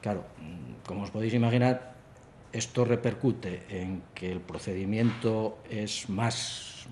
Claro, 0.00 0.24
mm, 0.40 0.86
como 0.86 1.02
os 1.02 1.10
podéis 1.10 1.34
imaginar, 1.34 1.94
esto 2.52 2.84
repercute 2.84 3.64
en 3.68 4.02
que 4.14 4.30
el 4.30 4.40
procedimiento 4.40 5.58
es 5.68 6.08
más 6.08 6.86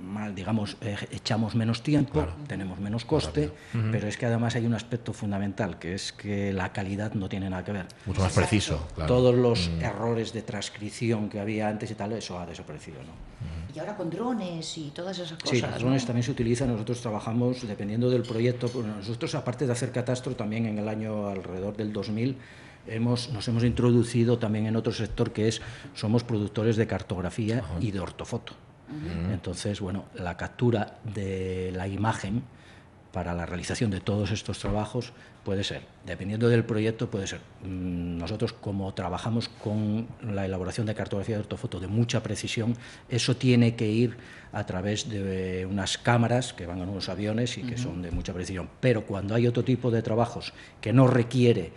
mal, 0.00 0.34
digamos, 0.34 0.76
eh, 0.80 0.96
echamos 1.10 1.54
menos 1.54 1.82
tiempo, 1.82 2.26
tenemos 2.46 2.78
menos 2.80 3.04
coste, 3.04 3.50
Ujú. 3.74 3.88
pero 3.92 4.08
es 4.08 4.16
que 4.16 4.26
además 4.26 4.54
hay 4.56 4.66
un 4.66 4.74
aspecto 4.74 5.12
fundamental, 5.12 5.78
que 5.78 5.94
es 5.94 6.12
que 6.12 6.52
la 6.52 6.72
calidad 6.72 7.14
no 7.14 7.28
tiene 7.28 7.48
nada 7.50 7.64
que 7.64 7.72
ver. 7.72 7.86
Mucho 8.06 8.20
más 8.22 8.32
preciso, 8.32 8.86
claro. 8.94 9.08
Todos 9.14 9.34
los 9.34 9.68
Mm. 9.68 9.82
errores 9.84 10.32
de 10.32 10.42
transcripción 10.42 11.28
que 11.28 11.40
había 11.40 11.68
antes 11.68 11.90
y 11.90 11.94
tal, 11.94 12.12
eso 12.12 12.38
ha 12.38 12.46
desaparecido. 12.46 12.98
¿no? 13.02 13.32
Y 13.74 13.78
ahora 13.78 13.96
con 13.96 14.10
drones 14.10 14.76
y 14.78 14.90
todas 14.90 15.18
esas 15.18 15.38
cosas. 15.38 15.48
Sí, 15.58 15.60
los 15.60 15.78
drones 15.78 16.02
¿no? 16.02 16.06
también 16.08 16.22
se 16.24 16.30
utilizan, 16.30 16.68
nosotros 16.68 17.00
trabajamos 17.00 17.66
dependiendo 17.66 18.10
del 18.10 18.22
proyecto, 18.22 18.70
nosotros 18.98 19.34
aparte 19.34 19.66
de 19.66 19.72
hacer 19.72 19.92
catastro, 19.92 20.34
también 20.36 20.66
en 20.66 20.78
el 20.78 20.88
año 20.88 21.28
alrededor 21.28 21.76
del 21.76 21.92
2000 21.92 22.36
hemos, 22.86 23.30
nos 23.30 23.46
hemos 23.48 23.62
introducido 23.64 24.38
también 24.38 24.66
en 24.66 24.76
otro 24.76 24.92
sector 24.92 25.32
que 25.32 25.48
es, 25.48 25.62
somos 25.94 26.24
productores 26.24 26.76
de 26.76 26.86
cartografía 26.86 27.62
y 27.80 27.92
de 27.92 28.00
ortofoto. 28.00 28.54
Entonces, 29.32 29.80
bueno, 29.80 30.04
la 30.14 30.36
captura 30.36 30.98
de 31.04 31.72
la 31.74 31.88
imagen 31.88 32.42
para 33.12 33.34
la 33.34 33.44
realización 33.44 33.90
de 33.90 34.00
todos 34.00 34.30
estos 34.30 34.58
trabajos 34.58 35.12
puede 35.44 35.64
ser, 35.64 35.82
dependiendo 36.06 36.48
del 36.48 36.64
proyecto, 36.64 37.10
puede 37.10 37.26
ser. 37.26 37.40
mm, 37.62 38.16
Nosotros, 38.18 38.52
como 38.54 38.94
trabajamos 38.94 39.48
con 39.48 40.06
la 40.22 40.46
elaboración 40.46 40.86
de 40.86 40.94
cartografía 40.94 41.36
de 41.36 41.40
ortofoto 41.40 41.78
de 41.78 41.88
mucha 41.88 42.22
precisión, 42.22 42.74
eso 43.08 43.36
tiene 43.36 43.74
que 43.74 43.88
ir 43.90 44.16
a 44.52 44.64
través 44.64 45.08
de 45.10 45.66
unas 45.66 45.98
cámaras 45.98 46.52
que 46.52 46.66
van 46.66 46.78
en 46.80 46.88
unos 46.88 47.08
aviones 47.08 47.58
y 47.58 47.62
que 47.62 47.76
son 47.76 48.02
de 48.02 48.10
mucha 48.10 48.32
precisión. 48.32 48.68
Pero 48.80 49.04
cuando 49.04 49.34
hay 49.34 49.46
otro 49.46 49.64
tipo 49.64 49.90
de 49.90 50.02
trabajos 50.02 50.54
que 50.80 50.92
no 50.92 51.06
requiere 51.06 51.72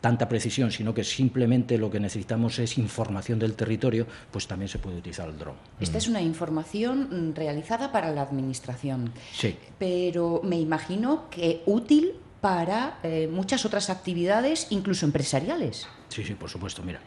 tanta 0.00 0.28
precisión, 0.28 0.70
sino 0.70 0.94
que 0.94 1.04
simplemente 1.04 1.76
lo 1.78 1.90
que 1.90 2.00
necesitamos 2.00 2.58
es 2.58 2.78
información 2.78 3.38
del 3.38 3.54
territorio, 3.54 4.06
pues 4.30 4.46
también 4.46 4.68
se 4.68 4.78
puede 4.78 4.96
utilizar 4.98 5.28
el 5.28 5.38
dron. 5.38 5.54
Esta 5.78 5.98
es 5.98 6.08
una 6.08 6.22
información 6.22 7.30
mm, 7.30 7.34
realizada 7.34 7.92
para 7.92 8.10
la 8.12 8.22
administración, 8.22 9.12
Sí. 9.32 9.56
pero 9.78 10.40
me 10.44 10.58
imagino 10.58 11.28
que 11.30 11.62
útil 11.66 12.12
para 12.40 12.98
eh, 13.02 13.28
muchas 13.30 13.64
otras 13.66 13.90
actividades, 13.90 14.68
incluso 14.70 15.04
empresariales. 15.04 15.86
Sí, 16.08 16.24
sí, 16.24 16.34
por 16.34 16.48
supuesto. 16.48 16.82
Mira, 16.82 17.00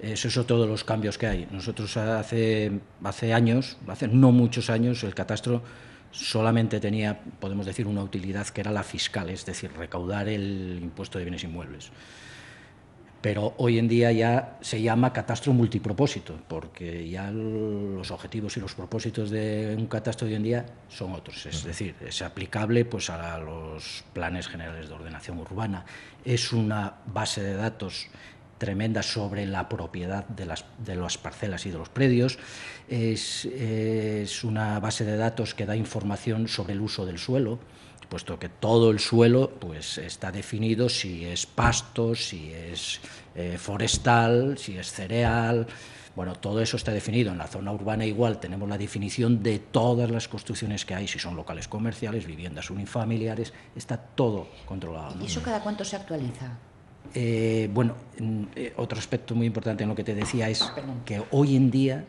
eso 0.00 0.28
es 0.28 0.36
otro 0.36 0.60
de 0.60 0.68
los 0.68 0.84
cambios 0.84 1.18
que 1.18 1.26
hay. 1.26 1.48
Nosotros 1.50 1.96
hace, 1.96 2.70
hace 3.02 3.32
años, 3.34 3.76
hace 3.88 4.06
no 4.06 4.30
muchos 4.30 4.70
años, 4.70 5.02
el 5.02 5.14
catastro 5.14 5.62
solamente 6.16 6.80
tenía, 6.80 7.20
podemos 7.40 7.66
decir, 7.66 7.86
una 7.86 8.02
utilidad 8.02 8.46
que 8.48 8.62
era 8.62 8.70
la 8.70 8.82
fiscal, 8.82 9.28
es 9.30 9.44
decir, 9.44 9.70
recaudar 9.76 10.28
el 10.28 10.78
impuesto 10.82 11.18
de 11.18 11.24
bienes 11.24 11.44
inmuebles. 11.44 11.90
pero 13.20 13.54
hoy 13.56 13.78
en 13.78 13.88
día 13.88 14.12
ya 14.12 14.56
se 14.60 14.80
llama 14.80 15.12
catastro 15.12 15.52
multipropósito, 15.52 16.38
porque 16.46 17.08
ya 17.08 17.30
los 17.32 18.10
objetivos 18.12 18.56
y 18.56 18.60
los 18.60 18.74
propósitos 18.74 19.30
de 19.30 19.74
un 19.76 19.86
catastro 19.86 20.28
hoy 20.28 20.34
en 20.34 20.44
día 20.44 20.66
son 20.88 21.12
otros. 21.12 21.44
Es 21.46 21.64
decir, 21.64 21.96
es 22.06 22.22
aplicable 22.22 22.84
pues, 22.84 23.10
a 23.10 23.38
los 23.38 24.04
planes 24.12 24.46
generales 24.46 24.88
de 24.88 24.94
ordenación 24.94 25.38
urbana. 25.38 25.84
Es 26.24 26.52
una 26.52 26.94
base 27.06 27.42
de 27.42 27.54
datos 27.54 28.06
tremenda 28.58 29.02
sobre 29.02 29.46
la 29.46 29.68
propiedad 29.68 30.26
de 30.28 30.46
las, 30.46 30.64
de 30.84 30.96
las 30.96 31.18
parcelas 31.18 31.66
y 31.66 31.70
de 31.70 31.78
los 31.78 31.88
predios. 31.88 32.38
Es, 32.88 33.46
una 34.44 34.78
base 34.80 35.04
de 35.04 35.16
datos 35.16 35.54
que 35.54 35.66
da 35.66 35.76
información 35.76 36.48
sobre 36.48 36.74
el 36.74 36.80
uso 36.80 37.06
del 37.06 37.18
suelo 37.18 37.58
puesto 38.08 38.38
que 38.38 38.48
todo 38.48 38.92
el 38.92 39.00
suelo 39.00 39.50
pues, 39.50 39.98
está 39.98 40.30
definido 40.30 40.88
si 40.88 41.24
es 41.24 41.44
pasto, 41.44 42.14
si 42.14 42.52
es 42.52 43.00
eh, 43.34 43.58
forestal, 43.58 44.56
si 44.58 44.78
es 44.78 44.92
cereal. 44.92 45.66
Bueno, 46.14 46.36
todo 46.36 46.62
eso 46.62 46.78
está 46.78 46.92
definido. 46.92 47.32
En 47.32 47.38
la 47.38 47.48
zona 47.48 47.72
urbana 47.72 48.06
igual 48.06 48.38
tenemos 48.38 48.68
la 48.68 48.78
definición 48.78 49.42
de 49.42 49.58
todas 49.58 50.08
las 50.10 50.28
construcciones 50.28 50.84
que 50.84 50.94
hay, 50.94 51.08
si 51.08 51.18
son 51.18 51.34
locales 51.34 51.66
comerciales, 51.66 52.26
viviendas 52.26 52.70
unifamiliares, 52.70 53.52
está 53.74 53.98
todo 53.98 54.48
controlado. 54.64 55.20
¿Y 55.20 55.26
eso 55.26 55.42
cada 55.42 55.60
cuánto 55.60 55.84
se 55.84 55.96
actualiza? 55.96 56.56
Eh, 57.14 57.68
bueno, 57.72 57.94
eh, 58.54 58.72
otro 58.76 58.98
aspecto 58.98 59.34
muy 59.34 59.46
importante 59.46 59.82
en 59.82 59.88
lo 59.88 59.94
que 59.94 60.04
te 60.04 60.14
decía 60.14 60.48
es 60.48 60.64
que 61.04 61.22
hoy 61.30 61.56
en 61.56 61.70
día 61.70 62.04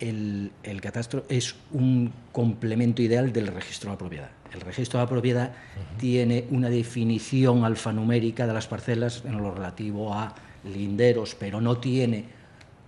el, 0.00 0.52
el, 0.62 0.80
catastro 0.80 1.24
es 1.28 1.54
un 1.72 2.12
complemento 2.32 3.02
ideal 3.02 3.32
del 3.32 3.48
registro 3.48 3.90
de 3.90 3.94
la 3.94 3.98
propiedad. 3.98 4.30
El 4.52 4.60
registro 4.60 4.98
de 4.98 5.04
la 5.04 5.10
propiedad 5.10 5.52
tiene 5.98 6.44
una 6.50 6.68
definición 6.70 7.64
alfanumérica 7.64 8.46
de 8.46 8.52
las 8.52 8.66
parcelas 8.66 9.22
en 9.24 9.38
lo 9.38 9.52
relativo 9.52 10.14
a 10.14 10.34
linderos, 10.64 11.34
pero 11.34 11.60
no 11.60 11.78
tiene 11.78 12.24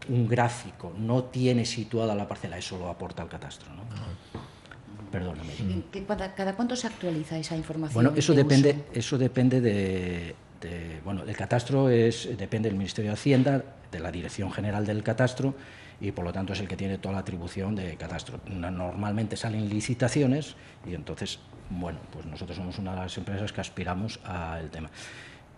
un 0.09 0.27
gráfico, 0.27 0.93
no 0.99 1.25
tiene 1.25 1.65
situada 1.65 2.15
la 2.15 2.27
parcela, 2.27 2.59
eso 2.59 2.79
lo 2.79 2.89
aporta 2.89 3.23
el 3.23 3.29
catastro. 3.29 3.69
¿no? 3.75 3.83
Perdóname. 5.11 5.53
¿Cada 6.37 6.55
cuánto 6.55 6.77
se 6.77 6.87
actualiza 6.87 7.39
esa 7.39 7.57
información? 7.57 7.95
Bueno, 7.95 8.19
eso 8.19 8.33
de 8.33 8.43
depende, 8.43 8.71
uso? 8.71 8.99
eso 8.99 9.19
depende 9.19 9.61
de, 9.61 10.35
de, 10.61 11.01
bueno, 11.05 11.23
el 11.25 11.37
catastro 11.37 11.89
es, 11.89 12.29
depende 12.37 12.69
del 12.69 12.77
Ministerio 12.77 13.11
de 13.11 13.15
Hacienda, 13.15 13.63
de 13.91 14.01
la 14.01 14.11
Dirección 14.11 14.51
General 14.53 14.85
del 14.85 15.03
Catastro 15.03 15.55
y 16.01 16.13
por 16.13 16.25
lo 16.25 16.33
tanto 16.33 16.53
es 16.53 16.61
el 16.61 16.69
que 16.69 16.77
tiene 16.77 16.99
toda 16.99 17.15
la 17.15 17.21
atribución 17.21 17.75
de 17.75 17.97
catastro. 17.97 18.41
Normalmente 18.47 19.37
salen 19.37 19.69
licitaciones 19.69 20.55
y 20.87 20.95
entonces, 20.95 21.41
bueno, 21.71 21.99
pues 22.13 22.27
nosotros 22.27 22.57
somos 22.57 22.79
una 22.79 22.93
de 22.93 23.01
las 23.01 23.19
empresas 23.19 23.53
que 23.53 23.61
aspiramos 23.61 24.21
al 24.25 24.71
tema. 24.71 24.91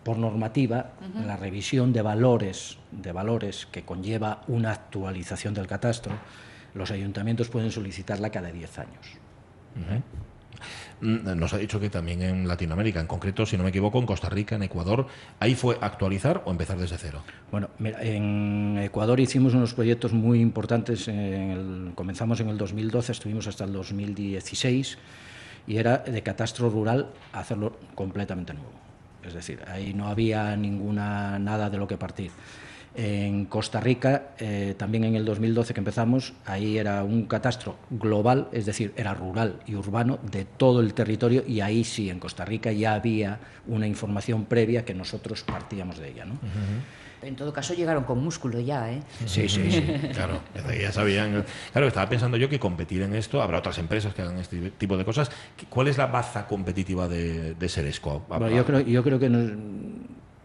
Por 0.03 0.17
normativa, 0.17 0.93
uh 1.01 1.19
-huh. 1.19 1.27
la 1.27 1.37
revisión 1.37 1.93
de 1.93 2.01
valores, 2.01 2.79
de 2.91 3.13
valores 3.13 3.67
que 3.67 3.83
conlleva 3.83 4.43
una 4.49 4.73
actualización 4.73 5.53
del 5.53 5.67
catastro, 5.67 6.15
los 6.73 6.91
ayuntamientos 6.91 7.49
pueden 7.51 7.71
solicitarla 7.71 8.31
cada 8.31 8.51
10 8.51 8.79
años. 8.79 9.07
Uh 9.77 9.81
-huh. 9.81 10.03
Nos 11.01 11.55
ha 11.55 11.59
dicho 11.59 11.81
que 11.81 11.89
también 11.89 12.23
en 12.23 12.47
Latinoamérica, 12.47 13.01
en 13.01 13.07
concreto, 13.07 13.47
si 13.47 13.57
no 13.57 13.63
me 13.63 13.71
equivoco, 13.71 13.99
en 13.99 14.07
Costa 14.07 14.29
Rica, 14.29 14.57
en 14.57 14.63
Ecuador, 14.63 15.07
¿ahí 15.39 15.55
fue 15.55 15.79
actualizar 15.81 16.43
o 16.45 16.51
empezar 16.51 16.79
desde 16.79 16.99
cero? 16.99 17.23
Bueno, 17.51 17.71
mira, 17.79 18.03
en 18.03 18.79
Ecuador 18.79 19.19
hicimos 19.21 19.55
unos 19.55 19.73
proyectos 19.73 20.13
muy 20.13 20.41
importantes. 20.41 21.09
En 21.09 21.19
el, 21.19 21.93
comenzamos 21.95 22.41
en 22.41 22.49
el 22.49 22.59
2012, 22.59 23.13
estuvimos 23.13 23.47
hasta 23.47 23.65
el 23.65 23.73
2016 23.73 24.99
y 25.67 25.77
era 25.77 25.99
de 25.99 26.23
catastro 26.23 26.69
rural 26.69 27.11
hacerlo 27.33 27.79
completamente 27.95 28.53
nuevo. 28.53 28.73
Es 29.25 29.35
decir, 29.35 29.63
ahí 29.69 29.95
no 29.95 30.09
había 30.09 30.57
ninguna 30.57 31.39
nada 31.39 31.71
de 31.71 31.79
lo 31.79 31.87
que 31.87 31.97
partir. 31.97 32.31
En 32.95 33.45
Costa 33.45 33.79
Rica, 33.79 34.33
eh, 34.39 34.75
también 34.77 35.05
en 35.05 35.15
el 35.15 35.25
2012 35.25 35.75
que 35.75 35.81
empezamos, 35.81 36.33
ahí 36.45 36.77
era 36.77 37.05
un 37.05 37.27
catastro 37.27 37.77
global, 37.89 38.49
es 38.53 38.67
decir, 38.67 38.93
era 38.97 39.15
rural 39.15 39.61
y 39.67 39.77
urbano 39.77 40.19
de 40.31 40.45
todo 40.45 40.81
el 40.81 40.93
territorio 40.93 41.45
y 41.47 41.61
ahí 41.61 41.85
sí, 41.85 42.11
en 42.11 42.19
Costa 42.19 42.45
Rica 42.45 42.73
ya 42.73 42.95
había 42.95 43.39
una 43.69 43.87
información 43.87 44.45
previa 44.45 44.85
que 44.85 44.95
nosotros 44.95 45.45
partíamos 45.45 45.99
de 45.99 46.11
ella. 46.11 46.25
¿no? 46.25 46.35
Uh 46.35 46.37
-huh. 46.37 47.27
En 47.27 47.37
todo 47.37 47.53
caso 47.53 47.75
llegaron 47.75 48.05
con 48.05 48.23
músculo 48.23 48.61
ya, 48.61 48.91
¿eh? 48.91 49.03
Sí, 49.27 49.49
sí, 49.49 49.71
sí. 49.71 49.83
claro, 50.15 50.41
ya 50.81 50.91
sabían. 50.91 51.45
Claro, 51.71 51.87
estaba 51.87 52.09
pensando 52.09 52.37
yo 52.39 52.49
que 52.49 52.59
competir 52.59 53.03
en 53.03 53.15
esto, 53.15 53.43
habrá 53.43 53.59
otras 53.59 53.79
empresas 53.79 54.15
que 54.15 54.23
hagan 54.23 54.39
este 54.39 54.71
tipo 54.73 54.97
de 54.97 55.05
cosas. 55.05 55.31
¿Cuál 55.69 55.89
es 55.89 55.99
la 55.99 56.07
baza 56.07 56.47
competitiva 56.47 57.09
de, 57.09 57.55
de 57.55 57.69
Seresco? 57.69 58.25
Bueno, 58.29 58.49
yo 58.49 58.65
creo, 58.65 58.81
yo 58.81 59.03
creo 59.03 59.19
que 59.19 59.29
nos, 59.29 59.51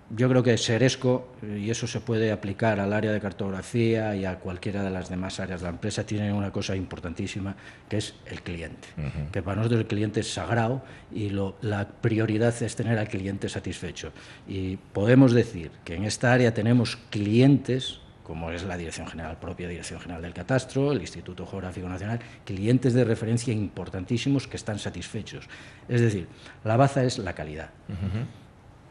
yo 0.09 0.29
creo 0.29 0.43
que 0.43 0.57
Seresco, 0.57 1.35
y 1.41 1.69
eso 1.69 1.87
se 1.87 1.99
puede 1.99 2.31
aplicar 2.31 2.79
al 2.79 2.93
área 2.93 3.11
de 3.11 3.19
cartografía 3.19 4.15
y 4.15 4.25
a 4.25 4.37
cualquiera 4.39 4.83
de 4.83 4.91
las 4.91 5.09
demás 5.09 5.39
áreas 5.39 5.61
de 5.61 5.65
la 5.65 5.71
empresa, 5.71 6.05
tiene 6.05 6.31
una 6.31 6.51
cosa 6.51 6.75
importantísima, 6.75 7.55
que 7.89 7.97
es 7.97 8.13
el 8.27 8.41
cliente. 8.43 8.87
Uh 8.97 9.01
-huh. 9.01 9.31
Que 9.31 9.41
para 9.41 9.57
nosotros 9.57 9.81
el 9.81 9.87
cliente 9.87 10.19
es 10.19 10.31
sagrado 10.31 10.83
y 11.11 11.29
lo, 11.29 11.55
la 11.61 11.87
prioridad 11.87 12.53
es 12.61 12.75
tener 12.75 12.99
al 12.99 13.07
cliente 13.07 13.49
satisfecho. 13.49 14.11
Y 14.47 14.77
podemos 14.77 15.33
decir 15.33 15.71
que 15.83 15.95
en 15.95 16.03
esta 16.03 16.31
área 16.31 16.53
tenemos 16.53 16.97
clientes 17.09 17.99
como 18.25 18.49
es 18.49 18.63
la 18.63 18.75
Dirección 18.75 19.07
General 19.07 19.37
propia, 19.37 19.67
Dirección 19.67 19.99
General 19.99 20.21
del 20.21 20.33
Catastro, 20.33 20.91
el 20.91 20.99
Instituto 20.99 21.45
Geográfico 21.45 21.87
Nacional, 21.87 22.19
clientes 22.43 22.95
de 22.95 23.03
referencia 23.03 23.53
importantísimos 23.53 24.47
que 24.47 24.57
están 24.57 24.79
satisfechos. 24.79 25.47
Es 25.87 26.01
decir, 26.01 26.27
la 26.63 26.75
baza 26.75 27.03
es 27.03 27.19
la 27.19 27.33
calidad. 27.33 27.69
Uh 27.87 27.93
-huh. 27.93 28.44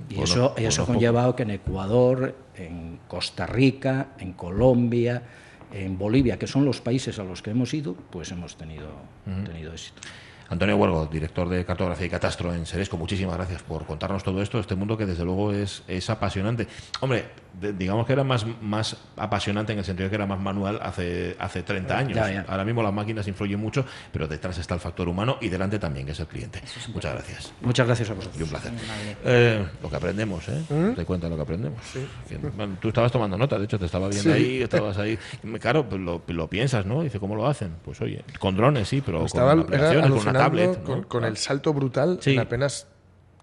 Y 0.09 0.21
eso, 0.21 0.55
eso 0.57 0.83
ha 0.83 0.87
conllevado 0.87 1.35
que 1.37 1.45
en 1.45 1.51
Ecuador, 1.51 2.35
en 2.57 2.99
Costa 3.09 3.47
Rica, 3.47 4.09
en 4.19 4.33
Colombia, 4.33 5.23
en 5.73 5.99
Bolivia, 5.99 6.39
que 6.39 6.47
son 6.47 6.65
los 6.65 6.81
países 6.81 7.19
a 7.19 7.25
los 7.25 7.43
que 7.43 7.51
hemos 7.51 7.73
ido, 7.75 7.95
pues 8.11 8.31
hemos 8.31 8.57
tenido, 8.57 8.89
uh 9.27 9.31
-huh. 9.31 9.45
tenido 9.45 9.73
éxito. 9.73 10.03
Antonio 10.49 10.77
Huergo, 10.77 11.07
director 11.07 11.49
de 11.49 11.65
Cartografía 11.65 12.07
y 12.07 12.11
Catastro 12.11 12.55
en 12.55 12.67
Seresco, 12.67 12.97
muchísimas 12.97 13.37
gracias 13.37 13.63
por 13.63 13.87
contarnos 13.87 14.23
todo 14.23 14.43
esto, 14.43 14.59
este 14.59 14.75
mundo 14.75 14.97
que 14.97 15.07
desde 15.07 15.25
luego 15.25 15.53
es, 15.53 15.83
es 15.89 16.11
apasionante. 16.11 16.67
Hombre, 17.01 17.25
de, 17.61 17.73
digamos 17.73 18.07
que 18.07 18.13
era 18.13 18.25
más, 18.25 18.47
más 18.61 18.97
apasionante 19.17 19.73
en 19.73 19.79
el 19.79 19.85
sentido 19.85 20.05
de 20.05 20.11
que 20.11 20.17
era 20.17 20.27
más 20.27 20.41
manual 20.41 20.81
hace, 20.83 21.37
hace 21.39 21.63
30 21.63 21.99
años. 21.99 22.17
Ya, 22.17 22.31
ya. 22.31 22.45
Ahora 22.49 22.65
mismo 22.65 22.83
las 22.83 22.93
máquinas 22.93 23.27
influyen 23.29 23.61
mucho, 23.61 23.85
pero 24.13 24.27
detrás 24.27 24.59
está 24.59 24.75
el 24.75 24.81
factor 24.81 25.09
humano 25.09 25.39
y 25.41 25.49
delante 25.49 25.79
también, 25.79 26.07
que 26.07 26.13
es 26.13 26.21
el 26.21 26.27
cliente. 26.27 26.61
Es 26.65 26.89
Muchas 26.89 27.15
gracias. 27.15 27.53
Muchas 27.61 27.87
gracias 27.87 28.11
a 28.11 28.15
vosotros. 28.15 28.41
Y 28.41 28.43
un 28.43 28.49
placer. 28.49 28.73
Eh, 29.25 29.67
lo 29.83 29.89
que 29.89 29.97
aprendemos, 29.97 30.49
¿eh? 30.49 30.63
¿Mm? 30.69 30.95
Te 30.95 31.05
cuenta 31.05 31.29
lo 31.29 31.37
que 31.37 31.43
aprendemos. 31.43 31.81
Sí. 31.93 32.07
Bueno, 32.57 32.77
tú 32.81 32.89
estabas 32.89 33.13
tomando 33.13 33.39
nota, 33.39 33.59
de 33.59 33.65
hecho, 33.65 33.79
te 33.79 33.87
estaba 33.87 34.09
viendo 34.09 34.35
sí. 34.35 34.37
ahí, 34.37 34.63
estabas 34.63 34.99
ahí. 34.99 35.19
Claro, 35.61 35.89
pues 35.89 36.01
lo, 36.01 36.23
lo, 36.27 36.49
piensas, 36.49 36.87
¿no? 36.87 37.03
Dice, 37.03 37.19
¿cómo 37.21 37.37
lo 37.37 37.47
hacen? 37.47 37.77
Pues 37.85 38.01
oye, 38.01 38.25
con 38.39 38.57
drones 38.57 38.89
sí, 38.89 39.03
pero 39.05 39.25
estaba, 39.25 39.53
con 39.53 39.61
aplicaciones, 39.61 40.11
con 40.11 40.29
una 40.29 40.34
Con, 40.85 41.03
con 41.05 41.25
el 41.25 41.37
salto 41.37 41.73
brutal 41.73 42.19
sí. 42.21 42.35
en 42.35 42.41
apenas 42.41 42.87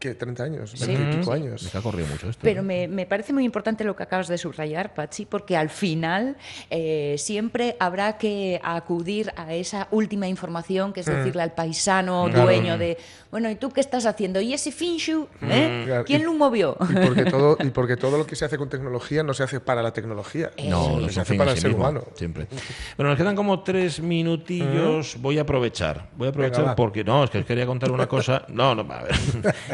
¿qué? 0.01 0.15
30 0.15 0.43
años, 0.43 0.85
20 0.85 1.01
y 1.01 1.17
pico 1.17 1.31
años. 1.31 1.69
Me 1.73 1.79
ha 1.79 1.83
corrido 1.83 2.07
mucho 2.07 2.29
esto. 2.29 2.41
Pero 2.43 2.63
me, 2.63 2.87
me, 2.87 3.05
parece 3.05 3.31
muy 3.31 3.45
importante 3.45 3.83
lo 3.83 3.95
que 3.95 4.03
acabas 4.03 4.27
de 4.27 4.37
subrayar, 4.37 4.93
Pachi, 4.93 5.25
porque 5.25 5.55
al 5.55 5.69
final 5.69 6.35
eh, 6.69 7.15
siempre 7.17 7.77
habrá 7.79 8.17
que 8.17 8.59
acudir 8.63 9.31
a 9.37 9.53
esa 9.53 9.87
última 9.91 10.27
información, 10.27 10.91
que 10.91 11.01
es 11.01 11.05
decirle 11.05 11.41
mm. 11.41 11.45
al 11.45 11.53
paisano 11.53 12.25
claro. 12.25 12.43
dueño 12.43 12.77
de, 12.77 12.97
bueno, 13.29 13.49
¿y 13.49 13.55
tú 13.55 13.69
qué 13.69 13.79
estás 13.79 14.05
haciendo? 14.05 14.41
¿Y 14.41 14.53
ese 14.53 14.71
Finshu? 14.71 15.27
¿eh? 15.41 15.81
Mm. 15.83 15.85
Claro. 15.85 16.05
¿Quién 16.05 16.21
y, 16.21 16.23
lo 16.25 16.33
movió? 16.33 16.75
Y 16.81 17.05
porque, 17.05 17.25
todo, 17.25 17.57
y 17.59 17.69
porque 17.69 17.97
todo 17.97 18.17
lo 18.17 18.25
que 18.25 18.35
se 18.35 18.45
hace 18.45 18.57
con 18.57 18.69
tecnología 18.69 19.23
no 19.23 19.33
se 19.33 19.43
hace 19.43 19.59
para 19.59 19.83
la 19.83 19.93
tecnología, 19.93 20.51
no, 20.67 20.99
no 20.99 21.09
se 21.09 21.21
hace 21.21 21.35
para 21.35 21.51
el 21.51 21.57
ser 21.57 21.69
mismo, 21.69 21.83
humano. 21.83 22.03
Siempre. 22.15 22.47
Bueno, 22.97 23.11
nos 23.11 23.17
quedan 23.17 23.35
como 23.35 23.61
tres 23.61 24.01
minutillos. 24.01 25.17
Mm. 25.17 25.21
Voy 25.21 25.37
a 25.37 25.41
aprovechar. 25.41 26.09
Voy 26.15 26.27
a 26.27 26.29
aprovechar 26.29 26.61
Venga, 26.61 26.75
porque, 26.75 27.03
no, 27.03 27.23
es 27.23 27.29
que 27.29 27.39
os 27.39 27.45
quería 27.45 27.65
contar 27.65 27.91
una 27.91 28.07
cosa. 28.07 28.45
No, 28.49 28.75
no, 28.75 28.81
a 28.91 29.03
ver. 29.03 29.15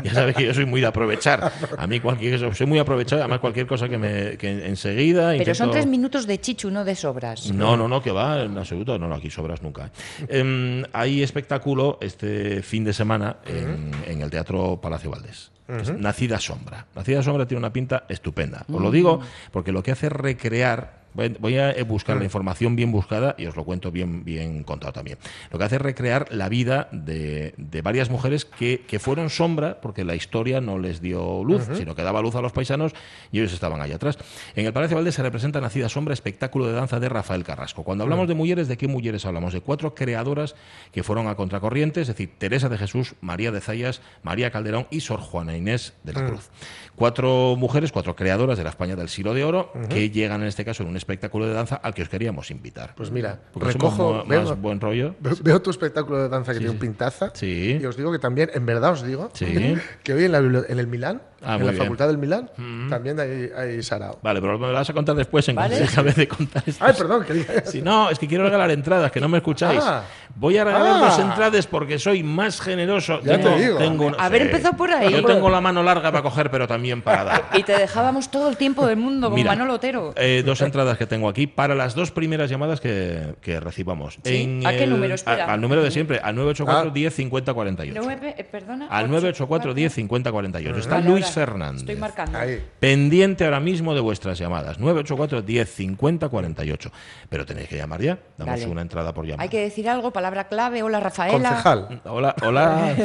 sabes 0.18 0.36
que 0.36 0.46
yo 0.46 0.54
soy 0.54 0.66
muy 0.66 0.82
de 0.82 0.88
aprovechar. 0.88 1.52
A 1.78 1.88
mí 1.88 2.00
cualquier 2.00 2.40
soy 2.56 2.68
muy 2.68 2.80
aprovechado, 2.80 3.22
además 3.22 3.40
cualquier 3.40 3.68
cosa 3.68 3.88
que 3.88 3.98
me 3.98 4.38
que 4.38 4.68
enseguida. 4.68 5.30
Pero 5.30 5.40
intento... 5.40 5.56
son 5.56 5.72
tres 5.72 5.86
minutos 5.86 6.28
de 6.28 6.40
chichu, 6.40 6.70
no 6.70 6.84
de 6.84 6.96
sobras. 6.96 7.52
No, 7.52 7.78
no, 7.78 7.88
no, 7.88 8.02
que 8.02 8.12
va, 8.12 8.44
en 8.44 8.58
absoluto. 8.58 8.98
No, 8.98 9.08
no, 9.08 9.16
aquí 9.16 9.30
sobras 9.30 9.62
nunca. 9.62 9.92
eh, 10.28 10.84
hay 10.94 11.24
espectáculo 11.24 11.98
este 12.02 12.62
fin 12.62 12.84
de 12.84 12.94
semana 12.94 13.38
en, 13.46 13.92
en 14.08 14.22
el 14.22 14.30
Teatro 14.30 14.80
Palacio 14.82 15.12
Valdés. 15.12 15.52
Uh 15.68 15.74
-huh. 15.74 15.98
Nacida 15.98 16.40
Sombra. 16.40 16.86
Nacida 16.96 17.22
Sombra 17.22 17.46
tiene 17.46 17.60
una 17.60 17.74
pinta 17.74 18.06
estupenda. 18.08 18.66
Os 18.72 18.82
lo 18.82 18.90
digo 18.90 19.20
porque 19.52 19.72
lo 19.72 19.84
que 19.84 19.92
hace 19.92 20.08
es 20.08 20.14
recrear 20.14 21.07
Voy, 21.14 21.58
a 21.58 21.72
eh, 21.72 21.84
buscar 21.84 22.18
la 22.18 22.24
información 22.24 22.76
bien 22.76 22.92
buscada 22.92 23.34
y 23.38 23.48
os 23.48 23.56
lo 23.56 23.64
cuento 23.64 23.92
bien, 23.92 24.24
bien 24.24 24.64
contado 24.64 24.94
también. 24.94 25.18
Lo 25.52 25.58
que 25.58 25.66
hace 25.66 25.78
es 25.78 25.82
recrear 25.82 26.28
la 26.32 26.48
vida 26.48 26.90
de, 26.92 27.54
de 27.58 27.82
varias 27.82 28.10
mujeres 28.10 28.46
que, 28.46 28.82
que 28.88 29.00
fueron 29.00 29.30
sombra 29.30 29.82
porque 29.82 30.04
la 30.04 30.16
historia 30.16 30.62
no 30.62 30.78
les 30.78 31.02
dio 31.02 31.44
luz, 31.44 31.68
sino 31.74 31.96
que 31.96 32.04
daba 32.04 32.22
luz 32.22 32.36
a 32.36 32.42
los 32.42 32.52
paisanos 32.52 32.94
y 33.32 33.40
ellos 33.40 33.54
estaban 33.54 33.82
allá 33.82 33.96
atrás. 33.96 34.18
En 34.56 34.66
el 34.66 34.74
Palacio 34.74 34.96
Valdés 34.96 35.16
se 35.16 35.24
representa 35.24 35.60
Nacida 35.60 35.90
Sombra, 35.90 36.14
espectáculo 36.14 36.68
de 36.68 36.74
danza 36.74 37.00
de 37.00 37.10
Rafael 37.10 37.44
Carrasco. 37.44 37.84
Cuando 37.84 38.04
hablamos 38.04 38.28
de 38.28 38.36
mujeres, 38.36 38.68
¿de 38.68 38.78
qué 38.78 38.88
mujeres 38.88 39.26
hablamos? 39.26 39.54
De 39.54 39.62
cuatro 39.62 39.96
creadoras 39.96 40.56
que 40.92 41.04
fueron 41.04 41.28
a 41.28 41.36
contracorriente, 41.36 42.02
es 42.02 42.08
decir, 42.08 42.32
Teresa 42.38 42.70
de 42.70 42.78
Jesús, 42.78 43.16
María 43.22 43.52
de 43.52 43.62
Zayas, 43.62 44.02
María 44.24 44.52
Calderón 44.52 44.88
y 44.92 45.02
Sor 45.02 45.20
Juana 45.20 45.58
Inés 45.58 45.94
de 46.04 46.14
la. 46.14 46.28
Cruz. 46.28 46.50
Cuatro 46.96 47.56
mujeres, 47.58 47.92
cuatro 47.92 48.16
creadoras 48.16 48.58
de 48.58 48.64
la 48.64 48.72
España 48.72 48.96
del 48.96 49.10
siglo 49.10 49.34
de 49.34 49.44
oro, 49.44 49.72
que 49.90 50.10
llegan 50.10 50.42
en 50.42 50.48
este 50.48 50.66
caso 50.66 50.84
en 50.84 50.90
un 50.90 50.97
espectáculo 50.98 51.48
de 51.48 51.54
danza 51.54 51.76
al 51.78 51.94
que 51.94 52.02
os 52.02 52.10
queríamos 52.10 52.52
invitar. 52.52 52.94
Pues 52.96 53.12
mira, 53.12 53.40
Porque 53.54 53.72
recojo, 53.72 54.26
veo- 54.28 54.44
más 54.44 54.60
buen 54.60 54.82
rollo. 54.82 55.16
Ve- 55.20 55.36
Veo 55.42 55.62
tu 55.62 55.70
espectáculo 55.70 56.24
de 56.24 56.30
danza 56.30 56.52
que 56.52 56.58
Sí, 56.58 56.60
tiene 56.66 56.74
un 56.74 56.80
pintaza. 56.80 57.32
Sí. 57.34 57.78
Y 57.82 57.86
os 57.86 57.96
digo 57.96 58.12
que 58.12 58.20
también, 58.20 58.50
en 58.54 58.66
verdad 58.66 58.92
os 58.92 59.04
digo, 59.04 59.30
Sí. 59.34 59.76
que 60.04 60.14
hoy 60.14 60.26
en, 60.26 60.32
la 60.34 60.40
en 60.40 60.80
el 60.80 60.88
Milán, 60.88 61.22
Ah, 61.44 61.54
en 61.56 61.66
la 61.66 61.72
bien. 61.72 61.84
Facultad 61.84 62.08
del 62.08 62.18
Milán, 62.18 62.50
Mm. 62.58 62.90
también 62.90 63.20
hay, 63.20 63.52
hay 63.56 63.84
sarao. 63.84 64.18
Vale, 64.24 64.42
pero 64.42 64.58
me 64.58 64.68
lo 64.68 64.74
vas 64.74 64.90
a 64.90 64.94
contar 64.94 65.16
después 65.16 65.48
en 65.50 65.56
Vale. 65.56 65.84
acabe 65.84 66.12
de 66.12 66.28
contar 66.28 66.64
esto. 66.66 66.84
Ay, 66.84 66.94
perdón, 66.98 67.24
que 67.26 67.34
diga- 67.36 67.64
Si 67.66 67.82
no, 67.84 68.10
es 68.10 68.18
que 68.18 68.28
quiero 68.28 68.44
regalar 68.44 68.72
entradas, 68.72 69.12
que 69.12 69.22
no 69.22 69.30
me 69.30 69.38
escucháis. 69.38 69.82
Ah. 69.84 70.04
Voy 70.40 70.58
a 70.58 70.64
regalar 70.64 70.96
Ah. 70.98 71.00
dos 71.10 71.20
entradas 71.20 71.66
porque 71.68 71.98
soy 71.98 72.22
más 72.22 72.62
generoso. 72.62 73.20
Ya 73.24 73.40
te 73.40 73.56
digo. 73.58 73.78
tengo- 73.78 74.12
Haber 74.20 74.42
sí. 74.44 74.48
empezado 74.48 74.78
por 74.78 74.92
ahí. 74.92 75.12
Yo 75.12 75.24
tengo 75.26 75.50
la 75.50 75.62
mano 75.62 75.82
larga 75.82 76.12
para 76.12 76.22
coger, 76.22 76.52
pero 76.52 76.68
también 76.68 77.02
para 77.02 77.24
dar. 77.24 77.44
Y 77.58 77.64
te 77.64 77.78
dejábamos 77.78 78.30
todo 78.30 78.48
el 78.50 78.56
tiempo 78.58 78.86
del 78.86 78.98
mundo 78.98 79.28
con 79.30 79.36
Mira, 79.36 79.52
Manolo 79.52 79.74
Otero. 79.74 80.14
Eh, 80.16 80.44
dos 80.46 80.62
entradas 80.62 80.98
que 80.98 81.08
tengo 81.08 81.28
aquí 81.28 81.48
para 81.48 81.74
las 81.74 81.96
dos 81.96 82.12
primeras 82.12 82.50
llamadas 82.50 82.80
que, 82.80 83.36
que 83.42 83.60
recibamos. 83.60 84.20
Sí. 84.24 84.62
¿A 84.66 84.72
qué 84.74 84.86
número? 84.86 85.16
Espera. 85.16 85.46
a- 85.46 85.54
al 85.54 85.62
número 85.62 85.82
de 85.84 85.90
siempre, 85.92 86.20
al 86.22 86.36
984 86.36 86.90
Ah. 86.92 86.94
10 86.94 87.14
50 87.16 87.54
48. 87.54 88.02
Nueve, 88.04 88.36
eh, 88.38 88.44
perdona. 88.44 88.88
Al 88.90 89.06
ocho, 89.06 89.12
984 89.14 89.74
10 89.74 89.94
50 89.94 90.32
48. 90.32 90.80
Está 90.80 90.96
Vale, 90.96 91.10
Luis 91.10 91.26
ahora 91.26 91.34
Fernández. 91.34 91.82
Estoy 91.82 91.96
marcando. 91.96 92.38
Pendiente 92.80 93.44
ahora 93.46 93.60
mismo 93.60 93.94
de 93.96 94.02
vuestras 94.02 94.38
llamadas. 94.38 94.78
984 94.80 95.42
10 95.42 95.68
50 95.70 96.30
48. 96.30 96.92
Pero 97.30 97.46
tenéis 97.46 97.68
que 97.70 97.78
llamar 97.78 98.02
ya. 98.02 98.20
Damos 98.38 98.64
una 98.66 98.82
entrada 98.82 99.14
por 99.14 99.26
llamada. 99.26 99.44
Hay 99.44 99.50
que 99.50 99.62
decir 99.62 99.90
algo, 99.90 100.12
palabra 100.28 100.48
clave. 100.50 100.84
Hola, 100.84 101.00
Rafaela. 101.00 101.62
Hola, 102.06 102.36
hola. 102.44 102.96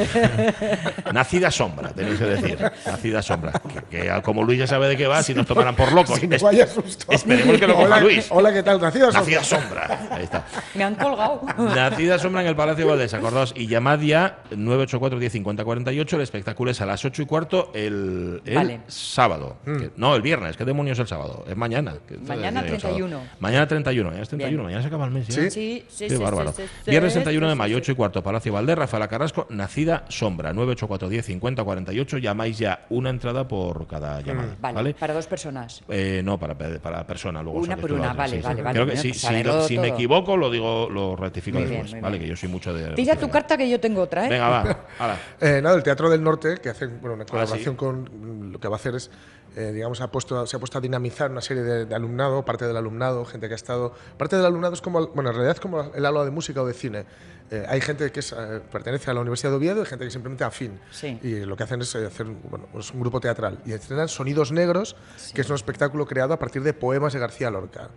Nacida 1.13 1.49
sombra, 1.51 1.89
tenéis 1.93 2.19
que 2.19 2.25
decir. 2.25 2.59
Nacida 2.85 3.21
sombra. 3.21 3.53
Que, 3.89 4.01
que 4.01 4.21
como 4.23 4.43
Luis 4.43 4.59
ya 4.59 4.67
sabe 4.67 4.89
de 4.89 4.97
qué 4.97 5.07
va, 5.07 5.23
si 5.23 5.33
nos 5.33 5.45
tomaran 5.47 5.73
por 5.75 5.91
locos. 5.93 6.19
Si 6.19 6.27
no 6.27 6.37
vaya 6.39 6.67
susto. 6.67 7.11
Esperemos 7.11 7.57
que 7.57 7.67
lo 7.67 7.75
coja 7.75 7.85
Hola, 7.85 7.99
Luis. 8.01 8.27
Hola, 8.29 8.51
¿qué 8.51 8.61
tal? 8.63 8.81
Nacida 8.81 9.05
Sombra. 9.11 9.19
Nacida 9.21 9.43
sombra. 9.43 10.07
Ahí 10.11 10.23
está. 10.23 10.43
Me 10.75 10.83
han 10.83 10.95
colgado. 10.95 11.41
Nacida 11.57 12.19
sombra 12.19 12.41
en 12.41 12.47
el 12.47 12.55
Palacio 12.55 12.87
Valdés, 12.87 13.13
acordaos. 13.13 13.53
Y 13.55 13.67
llamad 13.67 13.99
ya 13.99 14.39
984 14.51 15.19
10 15.19 15.31
50 15.31 15.63
48. 15.63 16.15
El 16.17 16.21
espectáculo 16.21 16.71
es 16.71 16.81
a 16.81 16.85
las 16.85 17.03
8 17.05 17.21
y 17.21 17.25
cuarto 17.25 17.71
el, 17.73 18.41
el 18.45 18.55
Vale. 18.55 18.81
sábado. 18.87 19.57
Que- 19.63 19.91
no, 19.95 20.13
el 20.15 20.21
viernes. 20.21 20.57
¿Qué 20.57 20.65
demonios 20.65 20.99
el 20.99 21.07
sábado? 21.07 21.45
Es 21.47 21.55
mañana. 21.55 21.95
Mañana 22.27 22.59
es 22.65 22.71
el 22.73 22.81
sábado. 22.81 22.97
31. 22.97 23.21
Mañana 23.39 23.67
31. 23.67 24.09
Mañana 24.09 24.23
es 24.23 24.29
31. 24.29 24.51
Bien. 24.51 24.63
Mañana 24.65 24.81
se 24.81 24.87
acaba 24.87 25.05
el 25.05 25.11
mes. 25.11 25.27
ya. 25.27 25.33
Sí. 25.35 25.49
Sí, 25.53 25.85
sí, 25.89 26.07
Qué 26.07 26.17
sí, 26.17 26.21
bárbaro. 26.23 26.51
sí, 26.51 26.63
sí, 26.63 26.69
sí, 26.85 26.91
Viernes 26.91 27.12
sí, 27.13 27.19
31 27.23 27.49
de 27.49 27.55
mayo, 27.55 27.75
sí. 27.75 27.81
8 27.81 27.91
y 27.91 27.95
cuarto, 27.95 28.23
Palacio 28.23 28.53
Valdés, 28.53 28.77
Rafaela 28.77 29.07
Carrasco, 29.07 29.47
Nacida 29.49 30.05
Sombra. 30.09 30.53
984 30.53 31.09
10 31.09 31.25
50 31.25 31.63
48. 31.63 32.17
Llamáis 32.17 32.57
ya 32.57 32.85
una 32.89 33.09
entrada 33.09 33.47
por 33.47 33.87
cada 33.87 34.21
llamada. 34.21 34.55
Vale, 34.59 34.75
¿Vale? 34.75 34.93
para 34.93 35.13
dos 35.13 35.27
personas. 35.27 35.81
Eh, 35.89 36.21
no, 36.23 36.39
para, 36.39 36.55
para 36.57 37.05
persona. 37.05 37.41
Luego 37.43 37.59
Una 37.59 37.77
por 37.77 37.91
una, 37.91 38.13
vale, 38.13 38.35
sí, 38.35 38.37
sí. 38.37 38.43
vale, 38.43 38.61
vale. 38.61 38.73
Creo 38.75 38.85
que 38.87 38.97
sí, 38.97 39.09
pues 39.09 39.67
si, 39.67 39.67
si 39.75 39.79
me 39.79 39.87
equivoco, 39.89 40.35
lo 40.37 40.49
digo, 40.49 40.89
lo 40.89 41.15
rectifico 41.15 41.57
Muy 41.59 41.67
bien, 41.67 41.81
después. 41.83 41.93
muy 41.93 42.01
vale, 42.01 42.17
bien. 42.17 42.23
que 42.23 42.29
yo 42.29 42.35
soy 42.37 42.49
mucho 42.49 42.73
de. 42.73 42.93
Tira 42.95 43.15
tu 43.15 43.29
carta 43.29 43.57
que 43.57 43.69
yo 43.69 43.79
tengo 43.79 44.01
otra, 44.01 44.25
¿eh? 44.25 44.29
Venga, 44.29 44.49
va. 44.49 44.77
Eh, 45.41 45.59
nada, 45.61 45.75
el 45.75 45.83
Teatro 45.83 46.09
del 46.09 46.23
Norte, 46.23 46.57
que 46.61 46.69
hace 46.69 46.87
bueno, 46.87 47.15
una 47.15 47.23
Ah, 47.23 47.27
colaboración 47.29 47.75
con 47.75 48.01
mm, 48.03 48.51
lo 48.53 48.59
que 48.59 48.67
va 48.67 48.75
a 48.75 48.77
hacer 48.77 48.95
es, 48.95 49.09
eh, 49.55 49.71
digamos, 49.71 50.01
ha 50.01 50.11
puesto, 50.11 50.45
se 50.47 50.55
ha 50.55 50.59
puesto 50.59 50.77
a 50.77 50.81
dinamizar 50.81 51.31
una 51.31 51.41
serie 51.41 51.63
de, 51.63 51.85
de 51.85 51.95
alumnado, 51.95 52.43
parte 52.43 52.65
del 52.65 52.77
alumnado, 52.77 53.25
gente 53.25 53.47
que 53.47 53.53
ha 53.53 53.55
estado. 53.55 53.93
Parte 54.17 54.35
del 54.35 54.45
alumnado 54.45 54.73
es 54.73 54.81
como, 54.81 55.07
bueno, 55.07 55.29
en 55.29 55.35
realidad 55.35 55.55
es 55.55 55.59
como 55.59 55.81
el 55.93 56.05
aula 56.05 56.25
de 56.25 56.31
música 56.31 56.61
o 56.61 56.65
de 56.65 56.73
cine. 56.73 57.05
Eh, 57.51 57.65
hay 57.67 57.81
gente 57.81 58.11
que 58.11 58.19
es, 58.19 58.31
eh, 58.31 58.61
pertenece 58.71 59.11
a 59.11 59.13
la 59.13 59.21
Universidad 59.21 59.51
de 59.51 59.57
Oviedo 59.57 59.83
y 59.83 59.85
gente 59.85 60.05
que 60.05 60.11
simplemente 60.11 60.43
afín. 60.43 60.79
Sí. 60.91 61.19
Y 61.21 61.45
lo 61.45 61.55
que 61.55 61.63
hacen 61.63 61.81
es 61.81 61.95
hacer 61.95 62.25
bueno, 62.25 62.67
pues 62.71 62.91
un 62.91 62.99
grupo 62.99 63.19
teatral. 63.19 63.59
Y 63.65 63.73
estrenan 63.73 64.07
Sonidos 64.07 64.51
Negros, 64.51 64.95
que 65.33 65.41
es 65.41 65.49
un 65.49 65.55
espectáculo 65.55 66.05
creado 66.05 66.33
a 66.33 66.39
partir 66.39 66.63
de 66.63 66.73
poemas 66.73 67.13
de 67.13 67.19
García 67.19 67.51
Lorca. 67.51 67.89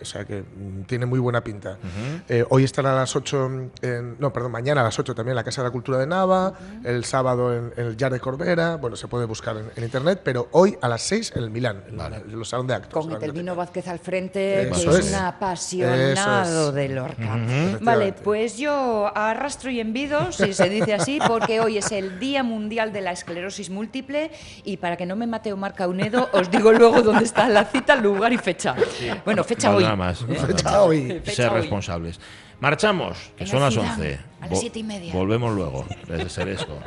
O 0.00 0.04
sea 0.04 0.24
que 0.24 0.42
mm, 0.42 0.82
tiene 0.86 1.06
muy 1.06 1.18
buena 1.18 1.42
pinta. 1.42 1.76
Eh, 2.28 2.44
hoy 2.48 2.64
estará 2.64 2.92
a 2.92 2.96
las 2.96 3.14
8, 3.14 3.50
en- 3.82 4.16
no, 4.18 4.32
perdón, 4.32 4.52
mañana 4.52 4.80
a 4.80 4.84
las 4.84 4.98
8 4.98 5.14
también 5.14 5.32
en 5.32 5.36
la 5.36 5.44
Casa 5.44 5.62
de 5.62 5.68
la 5.68 5.72
Cultura 5.72 5.98
de 5.98 6.06
Nava, 6.06 6.52
el 6.84 7.04
sábado 7.04 7.54
en, 7.54 7.72
en 7.76 7.86
el 7.86 7.96
Jar 7.98 8.12
de 8.12 8.20
Corbera, 8.20 8.76
bueno, 8.76 8.96
se 8.96 9.08
puede 9.08 9.26
buscar 9.26 9.56
en, 9.56 9.70
en 9.76 9.84
internet, 9.84 10.20
pero 10.24 10.48
hoy 10.52 10.76
a 10.80 10.88
las 10.88 11.02
6 11.02 11.32
en 11.36 11.42
el 11.44 11.50
Milán, 11.50 11.84
en, 11.88 11.96
la- 11.96 12.06
en 12.06 12.38
los 12.38 12.48
salón 12.48 12.66
de 12.66 12.74
actos. 12.74 13.04
Con 13.06 13.12
Etelvino 13.14 13.54
Vázquez 13.54 13.86
al 13.88 13.98
frente, 13.98 14.70
que 14.72 14.80
es, 14.80 14.84
es. 14.86 15.08
un 15.08 15.14
apasionado 15.14 16.68
es. 16.70 16.74
de 16.74 16.88
Lorca. 16.88 17.38
Vale, 17.80 18.12
pues 18.12 18.56
yo 18.58 19.10
arrastro 19.16 19.70
y 19.70 19.80
envido, 19.80 20.32
si 20.32 20.52
se 20.52 20.68
dice 20.68 20.94
así, 20.94 21.18
porque 21.26 21.60
hoy 21.60 21.78
es 21.78 21.92
el 21.92 22.18
Día 22.18 22.42
Mundial 22.42 22.92
de 22.92 23.00
la 23.00 23.12
Esclerosis 23.12 23.70
Múltiple 23.70 24.30
y 24.64 24.76
para 24.78 24.96
que 24.96 25.06
no 25.06 25.16
me 25.16 25.26
mate 25.26 25.52
Omar 25.52 25.74
Caunedo, 25.74 26.28
os 26.32 26.50
digo 26.50 26.72
luego 26.72 27.02
dónde 27.02 27.24
está 27.24 27.48
la 27.48 27.64
cita, 27.64 27.96
lugar 27.96 28.32
y 28.32 28.38
fecha. 28.38 28.74
Bueno, 29.24 29.44
fecha 29.44 29.74
hoy. 29.74 29.84
Nada 29.96 29.96
más. 29.96 30.22
¿eh? 30.22 30.34
Fecha 30.46 30.82
hoy. 30.82 31.20
Fecha 31.24 31.32
Ser 31.44 31.52
responsables. 31.52 32.20
Marchamos, 32.60 33.16
que 33.36 33.46
son 33.46 33.60
la 33.60 33.66
las 33.66 33.74
ciudad, 33.74 33.92
11. 33.94 34.18
a 34.40 34.46
las 34.46 34.50
Vo- 34.50 34.60
siete 34.60 34.78
y 34.80 34.82
media. 34.84 35.12
Volvemos 35.14 35.54
luego, 35.54 35.86
desde 36.06 36.28
Seresco. 36.28 36.78